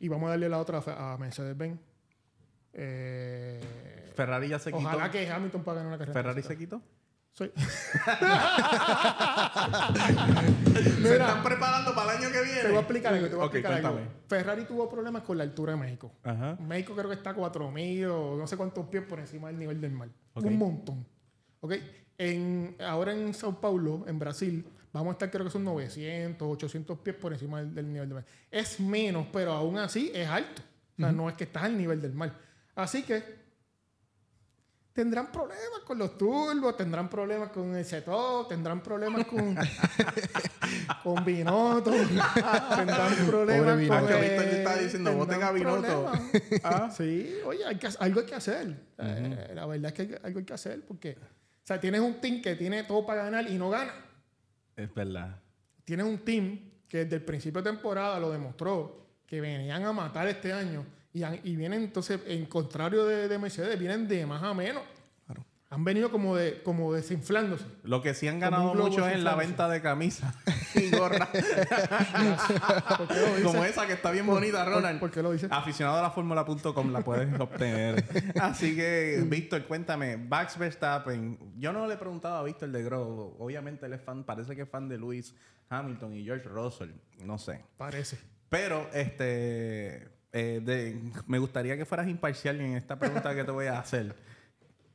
Y 0.00 0.08
vamos 0.08 0.26
a 0.26 0.30
darle 0.30 0.48
la 0.48 0.58
otra 0.58 0.82
a 0.84 1.16
Mercedes-Benz. 1.16 1.78
Eh... 2.72 4.12
Ferrari 4.16 4.48
ya 4.48 4.58
se 4.58 4.72
quitó. 4.72 4.84
Ojalá 4.84 5.12
que 5.12 5.30
Hamilton 5.30 5.62
pueda 5.62 5.76
ganar 5.76 5.88
una 5.90 5.98
carrera. 5.98 6.12
¿Ferrari 6.12 6.42
se 6.42 6.58
quitó? 6.58 6.82
Soy... 7.36 7.52
Se 11.02 11.12
están 11.12 11.42
preparando 11.42 11.94
para 11.94 12.12
el 12.12 12.18
año 12.18 12.32
que 12.32 12.42
viene. 12.42 12.62
Te 12.62 12.68
voy 12.68 12.76
a 12.76 12.80
explicar 12.80 13.12
algo. 13.12 13.28
Te 13.28 13.34
voy 13.34 13.42
a 13.42 13.46
explicar 13.46 13.72
algo. 13.74 14.00
Ferrari 14.26 14.64
tuvo 14.64 14.88
problemas 14.88 15.20
con 15.22 15.36
la 15.36 15.44
altura 15.44 15.72
de 15.72 15.78
México. 15.78 16.12
México 16.60 16.94
creo 16.96 17.10
que 17.10 17.16
está 17.16 17.30
a 17.30 17.36
4.000 17.36 18.06
o 18.06 18.36
no 18.38 18.46
sé 18.46 18.56
cuántos 18.56 18.86
pies 18.86 19.02
por 19.02 19.20
encima 19.20 19.48
del 19.48 19.58
nivel 19.58 19.82
del 19.82 19.92
mar. 19.92 20.08
Un 20.34 20.56
montón. 20.56 21.06
Okay. 21.60 22.06
En, 22.16 22.74
ahora 22.80 23.12
en 23.12 23.34
Sao 23.34 23.60
Paulo, 23.60 24.06
en 24.06 24.18
Brasil, 24.18 24.66
vamos 24.90 25.10
a 25.10 25.12
estar 25.12 25.30
creo 25.30 25.44
que 25.44 25.50
son 25.50 25.64
900, 25.64 26.48
800 26.48 26.98
pies 27.00 27.16
por 27.16 27.34
encima 27.34 27.62
del, 27.62 27.92
nivel 27.92 28.08
del 28.08 28.14
mar. 28.14 28.24
Es 28.50 28.80
menos, 28.80 29.26
pero 29.30 29.52
aún 29.52 29.76
así 29.76 30.10
es 30.14 30.26
alto. 30.26 30.62
O 30.96 31.02
sea, 31.02 31.12
no 31.12 31.28
es 31.28 31.34
que 31.34 31.44
estás 31.44 31.64
al 31.64 31.76
nivel 31.76 32.00
del 32.00 32.14
mar. 32.14 32.32
Así 32.74 33.02
que 33.02 33.45
tendrán 34.96 35.30
problemas 35.30 35.80
con 35.84 35.98
los 35.98 36.16
turbos, 36.16 36.74
tendrán 36.74 37.10
problemas 37.10 37.50
con 37.50 37.76
el 37.76 37.84
setup, 37.84 38.48
tendrán 38.48 38.82
problemas 38.82 39.26
con, 39.26 39.54
con 41.04 41.22
Binotto, 41.22 41.90
tendrán 41.90 43.14
problemas 43.26 43.66
con... 43.66 43.78
Binotto. 43.78 44.08
está 44.08 44.76
diciendo, 44.76 45.12
voten 45.12 45.42
a 45.42 45.52
Binotto. 45.52 46.10
ah, 46.64 46.90
sí, 46.90 47.30
oye, 47.44 47.66
hay 47.66 47.76
que, 47.76 47.88
algo 47.98 48.20
hay 48.20 48.26
que 48.26 48.34
hacer. 48.34 48.74
Eh, 48.96 49.52
la 49.54 49.66
verdad 49.66 49.92
es 49.94 50.08
que 50.08 50.18
algo 50.24 50.38
hay 50.38 50.44
que 50.46 50.54
hacer 50.54 50.82
porque... 50.86 51.18
O 51.20 51.66
sea, 51.66 51.78
tienes 51.78 52.00
un 52.00 52.18
team 52.20 52.40
que 52.40 52.54
tiene 52.54 52.84
todo 52.84 53.04
para 53.04 53.24
ganar 53.24 53.50
y 53.50 53.58
no 53.58 53.68
gana. 53.68 53.92
Es 54.76 54.94
verdad. 54.94 55.36
Tienes 55.84 56.06
un 56.06 56.18
team 56.18 56.58
que 56.88 57.04
desde 57.04 57.16
el 57.16 57.22
principio 57.22 57.60
de 57.60 57.70
temporada 57.70 58.18
lo 58.18 58.30
demostró 58.30 59.04
que 59.26 59.42
venían 59.42 59.84
a 59.84 59.92
matar 59.92 60.26
este 60.28 60.52
año 60.54 60.86
y, 61.42 61.56
vienen 61.56 61.84
entonces, 61.84 62.20
en 62.26 62.44
contrario 62.46 63.06
de, 63.06 63.38
Mercedes, 63.38 63.78
vienen 63.78 64.06
de 64.06 64.26
más 64.26 64.42
a 64.42 64.52
menos. 64.52 64.82
Han 65.68 65.82
venido 65.82 66.12
como 66.12 66.36
de 66.36 66.62
como 66.62 66.92
desinflándose. 66.92 67.64
Lo 67.82 68.00
que 68.00 68.14
sí 68.14 68.28
han 68.28 68.38
ganado 68.38 68.72
mucho 68.74 69.06
es 69.08 69.20
la 69.20 69.34
venta 69.34 69.68
de 69.68 69.82
camisas 69.82 70.32
y 70.76 70.90
gorras. 70.90 71.28
como 73.42 73.64
esa 73.64 73.84
que 73.84 73.94
está 73.94 74.12
bien 74.12 74.26
bonita, 74.26 74.64
Ronald. 74.64 75.00
¿Por, 75.00 75.10
qué 75.10 75.22
lo 75.22 75.32
dices? 75.32 75.50
Aficionado 75.50 75.98
a 75.98 76.02
la 76.02 76.10
fórmula.com 76.12 76.92
la 76.92 77.00
puedes 77.00 77.28
obtener. 77.40 78.04
Así 78.40 78.76
que, 78.76 79.24
Víctor, 79.26 79.64
cuéntame. 79.64 80.16
Max 80.16 80.56
Verstappen. 80.56 81.36
Yo 81.58 81.72
no 81.72 81.88
le 81.88 81.94
he 81.94 81.98
preguntado 81.98 82.36
a 82.36 82.44
Víctor 82.44 82.70
de 82.70 82.84
Gro. 82.84 83.34
Obviamente 83.40 83.86
él 83.86 83.94
es 83.94 84.00
fan, 84.00 84.22
parece 84.22 84.54
que 84.54 84.62
es 84.62 84.68
fan 84.68 84.88
de 84.88 84.98
Lewis 84.98 85.34
Hamilton 85.68 86.14
y 86.14 86.24
George 86.24 86.48
Russell. 86.48 86.90
No 87.24 87.38
sé. 87.38 87.64
Parece. 87.76 88.18
Pero, 88.48 88.88
este 88.92 90.15
eh, 90.32 91.00
me 91.26 91.38
gustaría 91.38 91.76
que 91.76 91.84
fueras 91.84 92.08
imparcial 92.08 92.60
en 92.60 92.76
esta 92.76 92.98
pregunta 92.98 93.34
que 93.34 93.44
te 93.44 93.50
voy 93.50 93.66
a 93.66 93.78
hacer. 93.78 94.14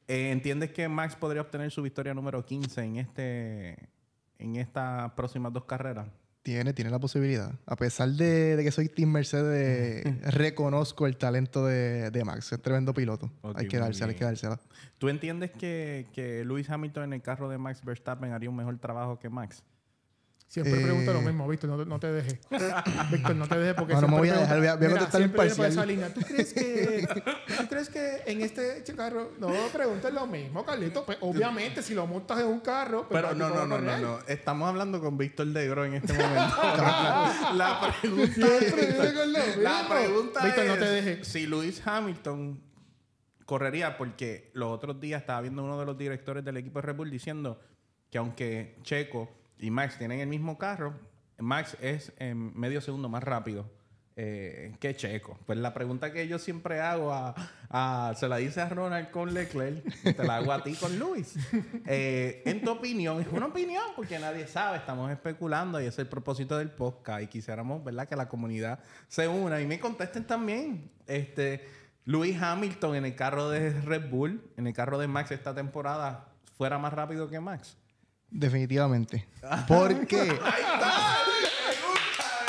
Eh, 0.08 0.32
¿Entiendes 0.32 0.72
que 0.72 0.88
Max 0.88 1.16
podría 1.16 1.42
obtener 1.42 1.72
su 1.72 1.82
victoria 1.82 2.14
número 2.14 2.46
15 2.46 2.82
en, 2.82 2.98
este, 2.98 3.90
en 4.38 4.56
estas 4.58 5.12
próximas 5.14 5.54
dos 5.54 5.66
carreras? 5.66 6.08
Tiene, 6.44 6.74
tiene 6.74 6.90
la 6.90 7.00
posibilidad. 7.00 7.54
A 7.68 7.76
pesar 7.76 8.10
de, 8.10 8.60
que 8.64 8.72
soy 8.72 8.90
Team 8.90 9.12
Mercedes, 9.12 10.04
reconozco 10.34 11.06
el 11.06 11.16
talento 11.18 11.66
de, 11.66 12.24
Max. 12.26 12.52
Es 12.52 12.62
tremendo 12.62 12.94
piloto. 12.94 13.32
hay 13.56 13.68
que 13.68 13.78
dársela, 13.78 14.10
hay 14.10 14.16
que 14.16 14.26
dársela. 14.26 14.60
¿Tú 14.98 15.08
entiendes 15.10 15.52
que, 15.52 16.08
que 16.14 16.44
Lewis 16.44 16.70
Hamilton 16.70 17.04
en 17.06 17.14
el 17.14 17.22
carro 17.22 17.48
de 17.48 17.60
Max 17.60 17.86
Verstappen 17.86 18.32
haría 18.32 18.50
un 18.50 18.56
mejor 18.56 18.78
trabajo 18.80 19.20
que 19.20 19.30
Max? 19.30 19.64
Siempre 20.52 20.82
pregunto 20.82 21.14
lo 21.14 21.20
eh. 21.20 21.24
mismo, 21.24 21.48
Víctor, 21.48 21.70
no, 21.70 21.86
no 21.86 21.98
te 21.98 22.12
dejes. 22.12 22.38
Víctor, 23.10 23.38
no 23.38 23.48
te 23.48 23.58
dejes 23.58 23.74
porque 23.74 23.94
no, 23.94 24.02
no 24.02 24.08
me 24.10 24.18
voy 24.18 24.28
a 24.28 24.38
dejar, 24.38 24.58
voy 24.58 24.68
a, 24.68 24.76
voy 24.76 24.86
a 24.86 24.90
contestar 24.90 25.22
imparcial. 25.22 25.72
Esa 25.72 25.86
línea. 25.86 26.14
¿Tú 26.14 26.20
crees, 26.20 26.54
que, 26.54 27.08
¿Tú 27.58 27.68
crees 27.70 27.90
que 27.90 28.24
en 28.26 28.42
este 28.42 28.84
carro... 28.94 29.32
No, 29.40 29.50
preguntes 29.72 30.14
lo 30.14 30.28
mismo, 30.28 30.66
Carlito. 30.66 31.06
Pues 31.06 31.20
obviamente, 31.22 31.82
si 31.82 31.94
lo 31.94 32.06
montas 32.06 32.42
en 32.42 32.48
un 32.48 32.60
carro... 32.60 33.08
Pues, 33.08 33.24
Pero 33.24 33.34
no, 33.34 33.48
no, 33.48 33.66
no, 33.66 33.80
no, 33.80 33.98
no. 33.98 34.20
Estamos 34.28 34.68
hablando 34.68 35.00
con 35.00 35.18
Víctor 35.18 35.48
Degro 35.48 35.86
en 35.86 35.94
este 35.94 36.12
momento. 36.12 36.36
la 37.56 37.96
pregunta 38.02 38.48
es... 38.58 39.58
La 39.58 39.88
pregunta 39.88 40.44
Víctor, 40.44 40.66
no 40.66 40.76
te 40.76 40.86
dejes. 40.86 41.28
Si 41.30 41.48
Luis 41.48 41.82
Hamilton 41.88 42.62
correría, 43.46 43.98
porque 43.98 44.52
los 44.54 44.70
otros 44.70 45.00
días 45.00 45.22
estaba 45.22 45.40
viendo 45.40 45.64
uno 45.64 45.80
de 45.80 45.86
los 45.86 45.98
directores 45.98 46.44
del 46.44 46.58
equipo 46.58 46.80
de 46.82 46.88
Red 46.88 46.96
Bull 46.98 47.10
diciendo 47.10 47.58
que 48.10 48.18
aunque 48.18 48.76
Checo 48.84 49.41
y 49.62 49.72
Max 49.72 49.98
tienen 49.98 50.20
el 50.20 50.28
mismo 50.28 50.58
carro, 50.58 50.94
Max 51.38 51.78
es 51.82 52.12
en 52.18 52.58
medio 52.60 52.82
segundo 52.82 53.08
más 53.08 53.24
rápido 53.24 53.70
eh, 54.16 54.76
que 54.80 54.96
Checo. 54.96 55.38
Pues 55.46 55.58
la 55.60 55.74
pregunta 55.74 56.12
que 56.12 56.28
yo 56.28 56.40
siempre 56.40 56.82
hago 56.82 57.14
a, 57.14 58.14
se 58.18 58.28
la 58.28 58.38
dice 58.38 58.60
a 58.60 58.70
Ronald 58.70 59.12
con 59.12 59.34
Leclerc, 59.34 59.84
te 60.04 60.24
la 60.24 60.38
hago 60.38 60.52
a 60.52 60.64
ti 60.64 60.74
con 60.74 60.98
Luis. 61.00 61.36
Eh, 61.86 62.44
en 62.46 62.64
tu 62.64 62.72
opinión, 62.72 63.22
es 63.22 63.28
una 63.32 63.48
opinión 63.48 63.84
porque 63.96 64.18
nadie 64.20 64.48
sabe, 64.48 64.78
estamos 64.78 65.12
especulando 65.12 65.82
y 65.82 65.86
es 65.86 65.98
el 66.00 66.08
propósito 66.08 66.58
del 66.58 66.70
podcast 66.70 67.24
y 67.24 67.28
quisiéramos, 67.28 67.84
¿verdad? 67.84 68.08
Que 68.08 68.16
la 68.16 68.28
comunidad 68.28 68.80
se 69.08 69.28
una 69.28 69.62
y 69.62 69.68
me 69.68 69.80
contesten 69.80 70.26
también. 70.26 70.90
Este, 71.08 71.66
Luis 72.06 72.42
Hamilton 72.42 72.96
en 72.96 73.06
el 73.06 73.16
carro 73.16 73.50
de 73.50 73.72
Red 73.82 74.10
Bull, 74.10 74.42
en 74.58 74.68
el 74.68 74.74
carro 74.74 74.98
de 74.98 75.08
Max 75.08 75.32
esta 75.32 75.54
temporada, 75.54 76.30
fuera 76.58 76.78
más 76.78 76.94
rápido 76.94 77.30
que 77.30 77.40
Max. 77.40 77.78
Definitivamente. 78.32 79.28
¿Por 79.68 80.08
qué? 80.08 80.34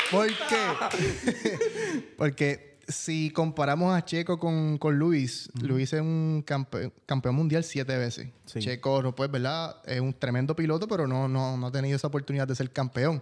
¿Por 0.09 0.27
qué? 0.49 2.05
Porque 2.17 2.73
si 2.87 3.31
comparamos 3.31 3.95
a 3.95 4.03
Checo 4.03 4.37
con, 4.37 4.77
con 4.77 4.97
Luis, 4.97 5.49
Luis 5.61 5.93
es 5.93 6.01
un 6.01 6.43
campeón 6.45 7.35
mundial 7.35 7.63
siete 7.63 7.97
veces. 7.97 8.29
Checo, 8.45 9.01
no 9.01 9.15
pues, 9.15 9.31
¿verdad? 9.31 9.77
Es 9.85 9.99
un 9.99 10.13
tremendo 10.13 10.55
piloto, 10.55 10.87
pero 10.87 11.07
no, 11.07 11.27
no, 11.27 11.65
ha 11.65 11.71
tenido 11.71 11.95
esa 11.95 12.07
oportunidad 12.07 12.47
de 12.47 12.55
ser 12.55 12.71
campeón. 12.71 13.21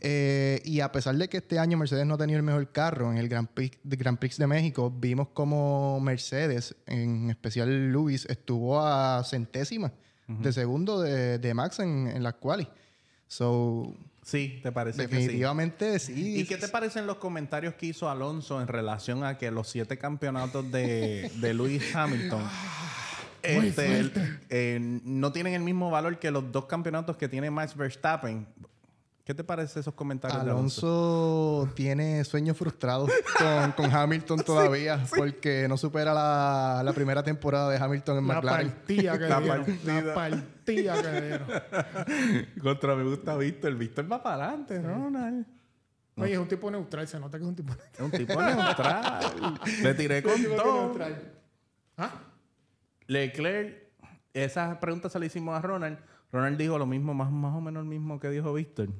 Eh, 0.00 0.60
y 0.64 0.80
a 0.80 0.90
pesar 0.90 1.16
de 1.16 1.28
que 1.28 1.38
este 1.38 1.58
año 1.58 1.78
Mercedes 1.78 2.06
no 2.06 2.14
ha 2.14 2.18
tenido 2.18 2.38
el 2.38 2.42
mejor 2.44 2.70
carro 2.72 3.10
en 3.10 3.18
el 3.18 3.28
Grand 3.28 3.48
Prix, 3.48 3.78
de 3.82 3.96
Grand 3.96 4.18
Prix 4.18 4.38
de 4.38 4.46
México, 4.46 4.92
vimos 4.94 5.28
como 5.32 6.00
Mercedes, 6.00 6.74
en 6.86 7.30
especial 7.30 7.92
Luis, 7.92 8.26
estuvo 8.28 8.80
a 8.80 9.22
centésima 9.24 9.92
de 10.26 10.52
segundo 10.52 11.00
de, 11.00 11.38
de 11.38 11.54
Max 11.54 11.78
en, 11.80 12.08
en 12.08 12.22
las 12.22 12.34
quali. 12.34 12.68
So, 13.26 13.94
sí, 14.22 14.60
¿te 14.62 14.70
parece 14.72 15.02
definitivamente 15.02 15.92
que 15.92 15.98
sí? 15.98 16.14
sí? 16.14 16.40
¿Y 16.40 16.44
qué 16.44 16.56
te 16.56 16.68
parecen 16.68 17.06
los 17.06 17.16
comentarios 17.16 17.74
que 17.74 17.86
hizo 17.86 18.08
Alonso 18.08 18.60
en 18.60 18.68
relación 18.68 19.24
a 19.24 19.38
que 19.38 19.50
los 19.50 19.68
siete 19.68 19.98
campeonatos 19.98 20.70
de, 20.70 21.30
de 21.36 21.54
Lewis 21.54 21.82
Hamilton 21.94 22.42
este, 23.44 24.10
eh, 24.48 24.78
no 24.80 25.32
tienen 25.32 25.54
el 25.54 25.62
mismo 25.62 25.90
valor 25.90 26.18
que 26.18 26.30
los 26.30 26.50
dos 26.50 26.66
campeonatos 26.66 27.16
que 27.16 27.28
tiene 27.28 27.50
Max 27.50 27.76
Verstappen? 27.76 28.46
¿Qué 29.24 29.32
te 29.32 29.42
parece 29.42 29.80
esos 29.80 29.94
comentarios? 29.94 30.38
Alonso, 30.38 31.66
tiene 31.74 32.22
sueños 32.24 32.58
frustrados 32.58 33.10
con, 33.74 33.90
Hamilton 33.90 34.40
todavía 34.44 35.02
porque 35.16 35.66
no 35.66 35.78
supera 35.78 36.12
la, 36.12 36.92
primera 36.94 37.22
temporada 37.22 37.70
de 37.70 37.78
Hamilton 37.78 38.18
en 38.18 38.24
McLaren. 38.24 38.70
Partida 38.70 39.18
que 39.18 39.24
la 39.28 39.40
partida. 39.40 40.02
La 40.02 40.14
partida 40.14 41.02
que 41.02 41.20
dieron. 41.22 41.48
Contra 42.62 42.94
me 42.96 43.04
gusta 43.04 43.34
Víctor. 43.38 43.74
Víctor 43.76 44.12
va 44.12 44.22
para 44.22 44.48
adelante, 44.48 44.78
¿no? 44.80 45.08
no. 45.08 45.44
Oye, 46.16 46.34
es 46.34 46.38
un 46.38 46.48
tipo 46.48 46.70
neutral. 46.70 47.08
Se 47.08 47.18
nota 47.18 47.38
que 47.38 47.44
es 47.44 47.48
un 47.48 47.56
tipo 47.56 47.72
neutral. 47.72 47.92
Es 47.94 48.00
un 48.00 48.10
tipo 48.10 48.42
neutral. 48.42 49.60
Le 49.82 49.94
tiré 49.94 50.22
con 50.22 50.44
todo. 50.54 50.98
¿Ah? 51.96 52.10
Leclerc, 53.06 53.84
esa 54.34 54.78
pregunta 54.78 55.08
se 55.08 55.18
la 55.18 55.24
hicimos 55.24 55.56
a 55.56 55.62
Ronald. 55.62 55.98
Ronald 56.30 56.58
dijo 56.58 56.76
lo 56.76 56.84
mismo, 56.84 57.14
más, 57.14 57.30
más 57.30 57.54
o 57.54 57.62
menos 57.62 57.84
lo 57.84 57.88
mismo 57.88 58.20
que 58.20 58.28
dijo 58.28 58.52
Víctor. 58.52 58.90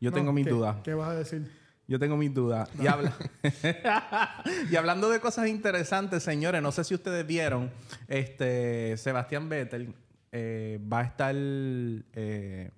Yo 0.00 0.12
tengo 0.12 0.32
mis 0.32 0.46
dudas. 0.46 0.76
¿Qué 0.82 0.94
vas 0.94 1.10
a 1.10 1.14
decir? 1.14 1.50
Yo 1.88 1.98
tengo 1.98 2.16
mis 2.16 2.34
dudas. 2.34 2.68
Y, 2.80 2.86
habla 2.86 3.14
y 4.70 4.76
hablando 4.76 5.08
de 5.08 5.20
cosas 5.20 5.48
interesantes, 5.48 6.22
señores, 6.22 6.60
no 6.60 6.72
sé 6.72 6.82
si 6.82 6.94
ustedes 6.94 7.24
vieron, 7.26 7.70
este 8.08 8.96
Sebastián 8.96 9.48
Vettel 9.48 9.94
eh, 10.32 10.80
va 10.92 11.00
a 11.00 11.04
estar 11.04 11.34
eh, 11.36 12.70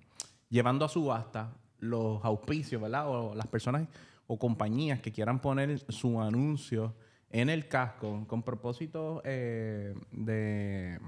llevando 0.49 0.85
a 0.85 0.89
subasta 0.89 1.51
los 1.79 2.23
auspicios, 2.23 2.81
¿verdad? 2.81 3.09
O 3.09 3.33
las 3.33 3.47
personas 3.47 3.87
o 4.27 4.37
compañías 4.37 4.99
que 4.99 5.11
quieran 5.11 5.39
poner 5.39 5.79
su 5.91 6.21
anuncio 6.21 6.93
en 7.31 7.49
el 7.49 7.67
casco 7.67 8.25
con 8.27 8.43
propósito 8.43 9.21
eh, 9.25 9.95
de... 10.11 10.99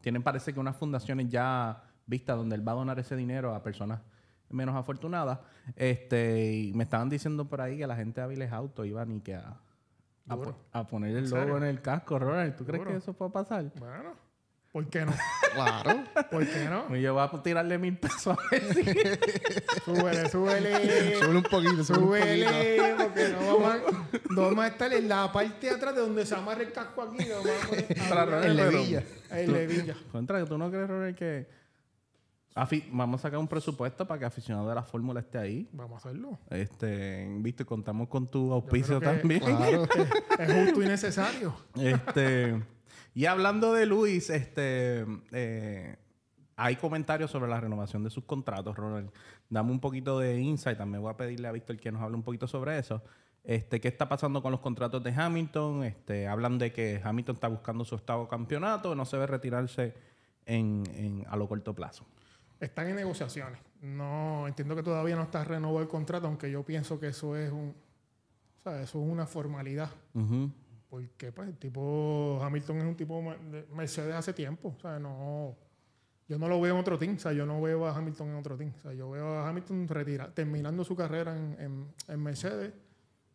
Tienen 0.00 0.22
parece 0.22 0.52
que 0.52 0.60
unas 0.60 0.76
fundaciones 0.76 1.28
ya 1.28 1.82
vistas 2.06 2.36
donde 2.36 2.56
él 2.56 2.66
va 2.66 2.72
a 2.72 2.76
donar 2.76 2.98
ese 2.98 3.14
dinero 3.14 3.54
a 3.54 3.62
personas 3.62 4.00
menos 4.50 4.74
afortunadas. 4.76 5.38
Este, 5.74 6.52
y 6.52 6.72
me 6.74 6.84
estaban 6.84 7.08
diciendo 7.08 7.46
por 7.46 7.60
ahí 7.60 7.78
que 7.78 7.86
la 7.86 7.96
gente 7.96 8.20
de 8.20 8.24
Aviles 8.24 8.52
Auto 8.52 8.84
iba 8.84 9.04
ni 9.04 9.20
que 9.20 9.34
a, 9.34 9.60
a, 10.72 10.86
poner 10.86 11.16
el 11.16 11.30
logo 11.30 11.56
en 11.56 11.64
el 11.64 11.80
casco, 11.80 12.18
Ronald. 12.18 12.56
¿Tú 12.56 12.64
crees 12.64 12.84
que 12.84 12.96
eso 12.96 13.12
puede 13.12 13.30
pasar? 13.30 13.64
Bueno, 13.78 14.14
¿por 14.72 14.88
qué 14.88 15.04
no? 15.04 15.12
claro. 15.54 16.04
¿Por 16.30 16.46
qué 16.46 16.64
no? 16.68 16.96
Yo 16.96 17.14
voy 17.14 17.22
a 17.22 17.42
tirarle 17.42 17.78
mil 17.78 17.96
pesos 17.96 18.36
a 18.38 18.50
ver 18.50 18.74
si... 18.74 18.84
súbele, 19.84 20.28
súbele. 20.28 21.18
Súbele 21.18 21.36
un 21.36 21.42
poquito, 21.42 21.84
súbele. 21.84 22.94
porque 22.96 23.28
no 23.28 23.58
vamos, 23.58 23.72
a, 23.72 24.32
no 24.32 24.42
vamos 24.42 24.64
a 24.64 24.68
estar 24.68 24.92
en 24.92 25.08
la 25.08 25.32
parte 25.32 25.66
de 25.66 25.74
atrás 25.74 25.94
de 25.94 26.00
donde 26.00 26.26
se 26.26 26.34
amarra 26.34 26.62
el 26.62 26.72
casco 26.72 27.02
aquí. 27.02 27.24
No 27.24 27.36
vamos 27.36 28.42
a, 28.42 28.46
en 28.46 28.56
Levilla. 28.56 29.02
En 29.30 29.52
Levilla. 29.52 29.96
Contra, 30.12 30.44
¿tú 30.44 30.58
no 30.58 30.70
crees, 30.70 30.88
Ronald, 30.88 31.16
que 31.16 31.65
vamos 32.90 33.20
a 33.20 33.22
sacar 33.22 33.38
un 33.38 33.48
presupuesto 33.48 34.06
para 34.06 34.18
que 34.18 34.24
aficionado 34.24 34.68
de 34.68 34.74
la 34.74 34.82
fórmula 34.82 35.20
esté 35.20 35.38
ahí. 35.38 35.68
Vamos 35.72 35.94
a 35.94 36.08
hacerlo. 36.08 36.38
Este, 36.50 37.28
viste, 37.40 37.64
contamos 37.64 38.08
con 38.08 38.30
tu 38.30 38.52
auspicio 38.52 39.00
también. 39.00 39.42
es, 40.38 40.52
justo 40.52 40.82
y 40.82 40.86
necesario. 40.86 41.54
Este, 41.74 42.62
y 43.14 43.26
hablando 43.26 43.72
de 43.72 43.86
Luis, 43.86 44.30
este, 44.30 45.04
eh, 45.32 45.96
hay 46.56 46.76
comentarios 46.76 47.30
sobre 47.30 47.50
la 47.50 47.60
renovación 47.60 48.02
de 48.02 48.10
sus 48.10 48.24
contratos, 48.24 48.74
Ronald. 48.74 49.10
Dame 49.50 49.70
un 49.70 49.80
poquito 49.80 50.18
de 50.18 50.40
insight. 50.40 50.78
También 50.78 51.02
voy 51.02 51.10
a 51.10 51.16
pedirle 51.16 51.48
a 51.48 51.52
Víctor 51.52 51.76
que 51.76 51.92
nos 51.92 52.02
hable 52.02 52.16
un 52.16 52.22
poquito 52.22 52.48
sobre 52.48 52.78
eso. 52.78 53.02
Este, 53.44 53.80
¿Qué 53.80 53.88
está 53.88 54.08
pasando 54.08 54.42
con 54.42 54.50
los 54.50 54.60
contratos 54.60 55.04
de 55.04 55.12
Hamilton? 55.12 55.84
Este, 55.84 56.26
hablan 56.26 56.58
de 56.58 56.72
que 56.72 57.00
Hamilton 57.04 57.36
está 57.36 57.48
buscando 57.48 57.84
su 57.84 57.94
octavo 57.94 58.26
campeonato, 58.26 58.94
no 58.94 59.04
se 59.04 59.16
ve 59.18 59.26
retirarse 59.26 59.94
en, 60.46 61.24
a 61.28 61.36
lo 61.36 61.46
corto 61.46 61.74
plazo. 61.74 62.06
Están 62.60 62.88
en 62.88 62.96
negociaciones. 62.96 63.60
No 63.80 64.46
entiendo 64.48 64.74
que 64.74 64.82
todavía 64.82 65.16
no 65.16 65.22
está 65.22 65.44
renovado 65.44 65.80
el 65.80 65.88
contrato, 65.88 66.26
aunque 66.26 66.50
yo 66.50 66.64
pienso 66.64 66.98
que 66.98 67.08
eso 67.08 67.36
es 67.36 67.52
un, 67.52 67.74
o 68.58 68.62
sea, 68.62 68.82
eso 68.82 69.02
es 69.02 69.08
una 69.10 69.26
formalidad. 69.26 69.90
Porque 70.88 71.32
pues 71.32 71.48
el 71.48 71.56
tipo 71.58 72.40
Hamilton 72.42 72.78
es 72.78 72.84
un 72.84 72.96
tipo 72.96 73.22
de 73.50 73.66
Mercedes 73.74 74.14
hace 74.14 74.32
tiempo, 74.32 74.74
o 74.76 74.80
sea, 74.80 74.98
no 74.98 75.56
yo 76.28 76.38
no 76.38 76.48
lo 76.48 76.60
veo 76.60 76.74
en 76.74 76.80
otro 76.80 76.98
team, 76.98 77.16
o 77.16 77.18
sea, 77.18 77.32
yo 77.32 77.46
no 77.46 77.60
veo 77.60 77.86
a 77.86 77.96
Hamilton 77.96 78.30
en 78.30 78.34
otro 78.34 78.56
team, 78.56 78.72
o 78.76 78.80
sea, 78.80 78.92
yo 78.92 79.10
veo 79.10 79.38
a 79.38 79.48
Hamilton 79.48 79.86
retira, 79.86 80.32
terminando 80.34 80.82
su 80.82 80.96
carrera 80.96 81.36
en, 81.36 81.86
en, 82.08 82.20
Mercedes 82.20 82.72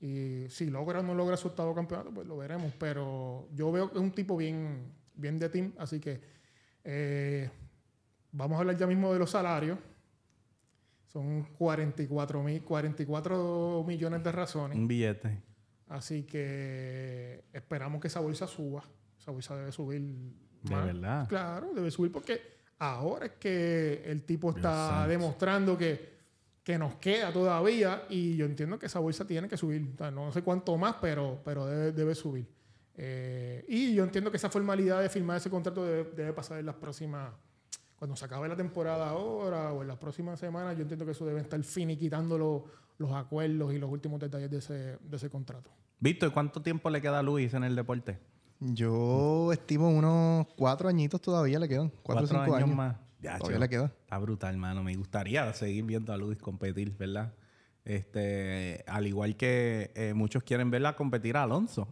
y 0.02 0.46
si 0.50 0.70
logra 0.70 1.00
o 1.00 1.04
no 1.04 1.14
logra 1.14 1.38
su 1.38 1.48
octavo 1.48 1.74
campeonato, 1.74 2.12
pues 2.14 2.28
lo 2.28 2.38
veremos, 2.38 2.74
pero 2.78 3.48
yo 3.54 3.72
veo 3.72 3.90
que 3.90 3.98
es 3.98 4.04
un 4.04 4.12
tipo 4.12 4.36
bien, 4.36 4.92
bien 5.14 5.40
de 5.40 5.48
team, 5.48 5.74
así 5.78 6.02
que 6.02 6.20
eh, 6.84 7.50
Vamos 8.32 8.56
a 8.56 8.60
hablar 8.60 8.78
ya 8.78 8.88
mismo 8.88 9.12
de 9.14 9.20
los 9.20 9.30
salarios. 9.30 9.78
Son 11.08 11.44
44, 11.58 12.42
mil, 12.42 12.64
44 12.64 13.84
millones 13.86 14.24
de 14.24 14.32
razones. 14.32 14.78
Un 14.78 14.88
billete. 14.88 15.42
Así 15.90 16.24
que 16.24 17.44
esperamos 17.52 18.00
que 18.00 18.08
esa 18.08 18.22
bolsa 18.22 18.48
suba. 18.48 18.84
Esa 19.20 19.32
bolsa 19.32 19.58
debe 19.58 19.74
subir. 19.74 20.02
De 20.64 20.76
verdad. 20.76 21.28
Claro, 21.28 21.74
debe 21.74 21.92
subir 21.92 22.12
porque 22.12 22.42
ahora 22.80 23.26
es 23.26 23.32
que 23.34 24.04
el 24.06 24.24
tipo 24.24 24.52
está 24.52 25.06
demostrando 25.08 25.78
que, 25.78 26.12
nos 26.80 26.96
queda 26.96 27.34
todavía 27.34 28.06
y 28.08 28.38
yo 28.38 28.46
entiendo 28.46 28.80
que 28.80 28.86
esa 28.86 29.00
bolsa 29.00 29.28
tiene 29.28 29.50
que 29.50 29.58
subir. 29.58 29.86
no 30.14 30.32
sé 30.32 30.42
cuánto 30.42 30.78
más, 30.78 30.96
pero, 31.02 31.42
pero 31.44 31.66
debe, 31.66 32.16
subir. 32.16 32.48
Eh, 32.96 33.66
y 33.68 33.94
yo 33.94 34.06
entiendo 34.06 34.32
que 34.32 34.38
esa 34.38 34.50
formalidad 34.50 35.02
de 35.02 35.10
firmar 35.10 35.36
ese 35.36 35.50
contrato 35.50 35.84
debe 35.84 36.32
pasar 36.32 36.60
en 36.60 36.68
las 36.68 36.76
próximas 36.76 37.34
cuando 38.02 38.16
se 38.16 38.26
acabe 38.26 38.50
la 38.50 38.56
temporada 38.56 39.12
ahora 39.12 39.72
o 39.74 39.84
en 39.84 39.88
las 39.88 39.98
próximas 39.98 40.40
semanas, 40.40 40.76
yo 40.76 40.82
entiendo 40.82 41.06
que 41.06 41.12
eso 41.12 41.24
debe 41.24 41.40
estar 41.40 41.64
finiquitando 41.64 42.36
los, 42.36 42.64
los 42.98 43.12
acuerdos 43.12 43.76
y 43.76 43.78
los 43.78 43.92
últimos 43.92 44.20
detalles 44.20 44.50
de 44.50 44.58
ese, 44.58 44.74
de 45.00 45.18
ese 45.18 45.30
contrato. 45.30 45.70
Víctor, 46.00 46.34
¿cuánto 46.34 46.64
tiempo 46.64 46.90
le 46.90 47.00
queda 47.00 47.20
a 47.20 47.22
Luis 47.22 47.54
en 47.54 47.64
el 47.64 47.76
deporte? 47.76 48.18
Yo 48.60 49.54
estimo 49.54 49.88
unos 49.92 50.48
cuatro 50.58 50.90
añitos 50.90 51.22
todavía 51.22 51.60
le 51.60 51.70
quedan. 51.70 51.92
Cuatro, 52.02 52.24
o 52.24 52.28
cinco 52.28 52.56
años, 52.56 52.76
más. 52.76 52.96
Ya, 53.22 53.38
todavía 53.38 53.60
le 53.60 53.70
queda. 53.70 53.94
Está 54.02 54.18
brutal, 54.18 54.56
hermano. 54.56 54.82
Me 54.82 54.96
gustaría 54.96 55.54
seguir 55.54 55.84
viendo 55.84 56.12
a 56.12 56.18
Luis 56.18 56.40
competir, 56.40 56.98
¿verdad? 56.98 57.36
Este, 57.86 58.84
al 58.88 59.06
igual 59.06 59.36
que 59.36 59.92
eh, 59.94 60.16
muchos 60.16 60.42
quieren 60.42 60.72
verla 60.72 60.96
competir 60.96 61.38
a 61.38 61.44
Alonso 61.44 61.88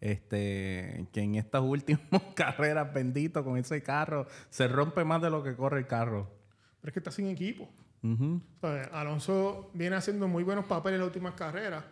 este, 0.00 1.06
que 1.12 1.20
en 1.20 1.34
estas 1.36 1.62
últimas 1.62 2.22
carreras, 2.34 2.92
bendito, 2.92 3.44
con 3.44 3.56
ese 3.56 3.82
carro, 3.82 4.26
se 4.48 4.68
rompe 4.68 5.04
más 5.04 5.22
de 5.22 5.30
lo 5.30 5.42
que 5.42 5.54
corre 5.54 5.78
el 5.78 5.86
carro. 5.86 6.30
Pero 6.80 6.90
es 6.90 6.92
que 6.92 7.00
está 7.00 7.10
sin 7.10 7.28
equipo. 7.28 7.68
Alonso 8.92 9.70
viene 9.74 9.96
haciendo 9.96 10.26
muy 10.26 10.42
buenos 10.42 10.64
papeles 10.64 10.96
en 10.96 11.00
las 11.00 11.08
últimas 11.08 11.34
carreras, 11.34 11.84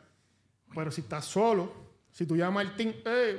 pero 0.75 0.91
si 0.91 1.03
estás 1.03 1.27
solo, 1.27 1.71
si 2.11 2.25
tú 2.25 2.35
llamas 2.35 2.67
al 2.67 2.77
team, 2.77 2.95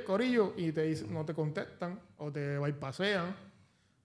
Corillo, 0.06 0.54
y 0.56 0.70
te 0.70 0.84
dicen, 0.84 1.12
no 1.12 1.24
te 1.24 1.34
contestan 1.34 1.98
o 2.18 2.30
te 2.30 2.58
pasean 2.74 3.34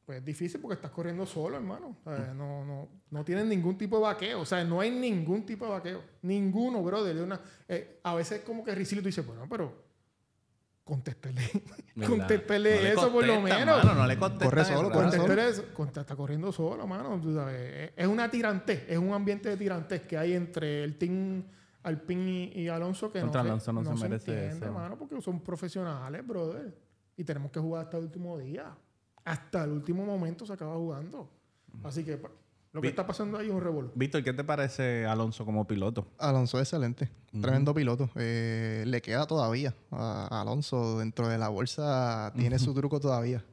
pues 0.06 0.20
es 0.20 0.26
difícil 0.26 0.62
porque 0.62 0.76
estás 0.76 0.92
corriendo 0.92 1.26
solo, 1.26 1.56
hermano. 1.56 1.98
no, 2.36 2.64
no, 2.64 2.88
no 3.10 3.26
tienes 3.26 3.46
ningún 3.46 3.76
tipo 3.76 3.98
de 3.98 4.04
vaqueo. 4.04 4.42
O 4.42 4.46
sea, 4.46 4.64
no 4.64 4.80
hay 4.80 4.92
ningún 4.92 5.46
tipo 5.46 5.66
de 5.66 5.72
vaqueo. 5.72 6.04
Ninguno, 6.22 6.84
brother. 6.84 7.16
De 7.16 7.24
una, 7.24 7.42
eh, 7.68 8.00
a 8.04 8.14
veces 8.14 8.42
como 8.42 8.64
que 8.64 8.76
Ricilio 8.76 9.02
tú 9.02 9.08
dices, 9.08 9.26
bueno, 9.26 9.48
pero 9.50 9.74
contéstele. 10.86 11.42
contéstele 12.08 12.94
eso 12.94 13.12
por 13.12 13.26
lo 13.26 13.42
menos. 13.42 13.84
no 13.84 14.08
le 14.08 14.18
Corre 14.18 14.64
solo, 14.64 14.90
corre 14.90 15.12
solo. 15.12 15.34
Eso. 15.42 15.66
Está 15.84 16.16
corriendo 16.16 16.54
solo, 16.54 16.88
mano. 16.88 17.20
Es 17.98 18.08
una 18.08 18.32
tirante, 18.32 18.86
es 18.88 18.98
un 18.98 19.12
ambiente 19.12 19.50
de 19.50 19.58
tirantes 19.58 20.02
que 20.04 20.18
hay 20.18 20.34
entre 20.34 20.84
el 20.84 20.98
team 20.98 21.44
Alpine 21.84 22.52
y, 22.56 22.68
Alonso 22.68 23.12
que 23.12 23.22
Contra 23.22 23.44
no, 23.44 23.50
Alonso 23.50 23.74
no, 23.74 23.98
se, 23.98 24.10
merece 24.10 24.48
eso. 24.48 24.72
Mano, 24.72 24.98
porque 24.98 25.22
son 25.22 25.40
profesionales, 25.42 26.26
brother. 26.26 26.76
Y 27.18 27.24
tenemos 27.24 27.52
que 27.52 27.60
jugar 27.60 27.84
hasta 27.84 27.98
el 27.98 28.06
último 28.06 28.38
día. 28.38 28.76
Hasta 29.24 29.64
el 29.64 29.72
último 29.72 30.06
momento 30.06 30.46
se 30.46 30.54
acaba 30.54 30.76
jugando. 30.76 31.30
Así 31.84 32.04
que 32.04 32.20
lo 32.76 32.82
que 32.82 32.90
está 32.90 33.08
pasando 33.08 33.38
ahí 33.38 33.48
es 33.48 33.54
un 33.54 33.62
revuelo. 33.62 33.90
Víctor, 33.96 34.22
¿qué 34.22 34.34
te 34.34 34.44
parece 34.44 35.06
Alonso 35.06 35.46
como 35.46 35.66
piloto? 35.66 36.10
Alonso 36.18 36.60
es 36.60 36.64
excelente. 36.64 37.10
Tremendo 37.40 37.74
piloto. 37.74 38.10
Eh, 38.16 38.84
le 38.86 39.02
queda 39.02 39.26
todavía 39.26 39.74
a 39.92 40.42
Alonso 40.42 41.00
dentro 41.00 41.30
de 41.30 41.38
la 41.38 41.48
bolsa. 41.48 42.34
Tiene 42.36 42.60
su 42.60 42.74
truco 42.74 43.00
todavía. 43.00 43.46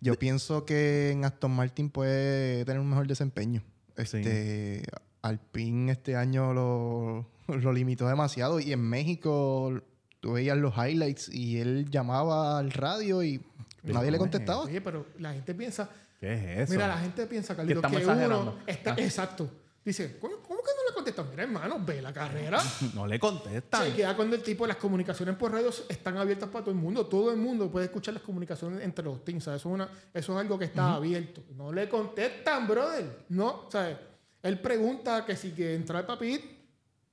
Yo 0.00 0.18
pienso 0.18 0.64
que 0.64 1.12
en 1.12 1.24
Aston 1.24 1.52
Martin 1.52 1.90
puede 1.90 2.64
tener 2.64 2.80
un 2.80 2.90
mejor 2.90 3.06
desempeño. 3.06 3.62
Este, 3.94 4.82
Alpine 5.22 5.92
este 5.92 6.16
año 6.16 6.52
lo, 6.52 7.24
lo 7.46 7.72
limitó 7.72 8.08
demasiado. 8.08 8.58
Y 8.58 8.72
en 8.72 8.80
México 8.80 9.80
tú 10.18 10.32
veías 10.32 10.58
los 10.58 10.74
highlights 10.76 11.28
y 11.32 11.60
él 11.60 11.88
llamaba 11.88 12.58
al 12.58 12.72
radio 12.72 13.22
y 13.22 13.40
nadie 13.84 14.10
le 14.10 14.18
contestaba. 14.18 14.62
Oye, 14.64 14.80
pero 14.80 15.06
la 15.20 15.34
gente 15.34 15.54
piensa 15.54 15.88
¿Qué 16.18 16.32
es 16.32 16.58
eso? 16.60 16.72
Mira, 16.72 16.88
la 16.88 16.98
gente 16.98 17.26
piensa, 17.26 17.54
Carlitos, 17.54 17.90
que, 17.90 18.06
uno 18.06 18.58
está... 18.66 18.92
Ah. 18.92 18.96
Exacto. 18.98 19.50
Dice, 19.86 20.18
¿cómo, 20.18 20.34
que 20.42 20.48
no 20.48 20.88
le 20.88 20.94
contestan? 20.94 21.30
Mira, 21.30 21.44
hermano, 21.44 21.78
ve 21.78 22.02
la 22.02 22.12
carrera. 22.12 22.60
no 22.94 23.06
le 23.06 23.20
contestan. 23.20 23.84
Se 23.84 23.94
queda 23.94 24.16
cuando 24.16 24.34
el 24.34 24.42
tipo, 24.42 24.66
las 24.66 24.78
comunicaciones 24.78 25.36
por 25.36 25.52
radio 25.52 25.70
están 25.88 26.16
abiertas 26.16 26.48
para 26.48 26.64
todo 26.64 26.74
el 26.74 26.80
mundo. 26.80 27.06
Todo 27.06 27.30
el 27.30 27.36
mundo 27.36 27.70
puede 27.70 27.86
escuchar 27.86 28.14
las 28.14 28.22
comunicaciones 28.24 28.82
entre 28.82 29.04
los 29.04 29.24
teams. 29.24 29.42
Eso, 29.42 29.54
es 29.54 29.64
una, 29.64 29.88
eso 30.12 30.32
es 30.32 30.40
algo 30.40 30.58
que 30.58 30.64
está 30.64 30.94
abierto. 30.94 31.44
No 31.54 31.72
le 31.72 31.88
contestan, 31.88 32.66
brother. 32.66 33.26
No, 33.28 33.68
¿sabes? 33.70 33.96
Él 34.42 34.58
pregunta 34.58 35.24
que 35.24 35.36
si 35.36 35.52
que 35.52 35.76
entra 35.76 36.00
el 36.00 36.06
papit, 36.06 36.42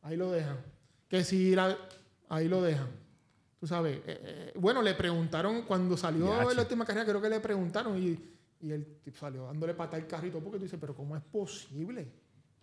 ahí 0.02 0.18
lo 0.18 0.32
dejan. 0.32 0.58
Que 1.08 1.24
si 1.24 1.54
la, 1.54 1.78
ahí 2.30 2.48
lo 2.48 2.60
dejan. 2.64 2.88
Tú 3.60 3.68
sabes. 3.68 3.98
Eh, 3.98 4.02
eh, 4.08 4.54
bueno, 4.56 4.82
le 4.82 4.96
preguntaron 4.96 5.62
cuando 5.62 5.96
salió 5.96 6.54
la 6.54 6.62
última 6.62 6.86
carrera, 6.86 7.06
creo 7.06 7.22
que 7.22 7.30
le 7.30 7.40
preguntaron 7.40 8.02
y 8.02 8.33
y 8.64 8.72
él 8.72 8.88
salió 9.14 9.46
dándole 9.46 9.74
pata 9.74 9.98
al 9.98 10.08
carrito 10.08 10.40
porque 10.40 10.58
tú 10.58 10.64
dices, 10.64 10.80
pero 10.80 10.96
¿cómo 10.96 11.18
es 11.18 11.22
posible? 11.22 12.08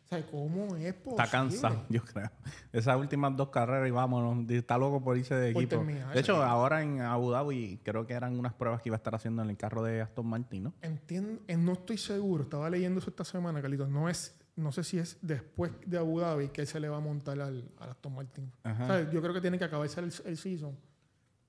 O 0.02 0.08
sea, 0.08 0.26
¿cómo 0.26 0.74
es 0.76 0.94
posible? 0.94 1.10
Está 1.10 1.30
cansado, 1.30 1.84
yo 1.90 2.02
creo. 2.02 2.30
Esas 2.72 2.96
últimas 2.96 3.36
dos 3.36 3.50
carreras 3.50 3.86
y 3.86 3.90
vámonos. 3.90 4.50
Está 4.50 4.78
loco 4.78 5.04
por 5.04 5.18
irse 5.18 5.34
de 5.34 5.50
equipo. 5.50 5.84
de 5.84 6.20
hecho, 6.20 6.42
ahora 6.42 6.82
en 6.82 7.02
Abu 7.02 7.30
Dhabi 7.30 7.80
creo 7.84 8.06
que 8.06 8.14
eran 8.14 8.38
unas 8.38 8.54
pruebas 8.54 8.80
que 8.80 8.88
iba 8.88 8.96
a 8.96 8.98
estar 8.98 9.14
haciendo 9.14 9.42
en 9.42 9.50
el 9.50 9.58
carro 9.58 9.82
de 9.82 10.00
Aston 10.00 10.26
Martin, 10.26 10.64
¿no? 10.64 10.74
Entiendo, 10.80 11.42
eh, 11.46 11.56
no 11.56 11.72
estoy 11.72 11.98
seguro. 11.98 12.44
Estaba 12.44 12.70
leyendo 12.70 12.98
eso 12.98 13.10
esta 13.10 13.24
semana, 13.24 13.60
Carlitos. 13.60 13.90
No 13.90 14.08
es, 14.08 14.34
no 14.56 14.72
sé 14.72 14.82
si 14.82 14.98
es 14.98 15.18
después 15.20 15.70
de 15.84 15.98
Abu 15.98 16.18
Dhabi 16.18 16.48
que 16.48 16.62
él 16.62 16.66
se 16.66 16.80
le 16.80 16.88
va 16.88 16.96
a 16.96 17.00
montar 17.00 17.38
al, 17.38 17.70
Aston 17.78 18.14
Martin. 18.14 18.50
O 18.64 18.86
sea, 18.86 19.10
yo 19.10 19.20
creo 19.20 19.34
que 19.34 19.42
tiene 19.42 19.58
que 19.58 19.64
acabarse 19.64 20.00
el, 20.00 20.12
el 20.24 20.38
season 20.38 20.76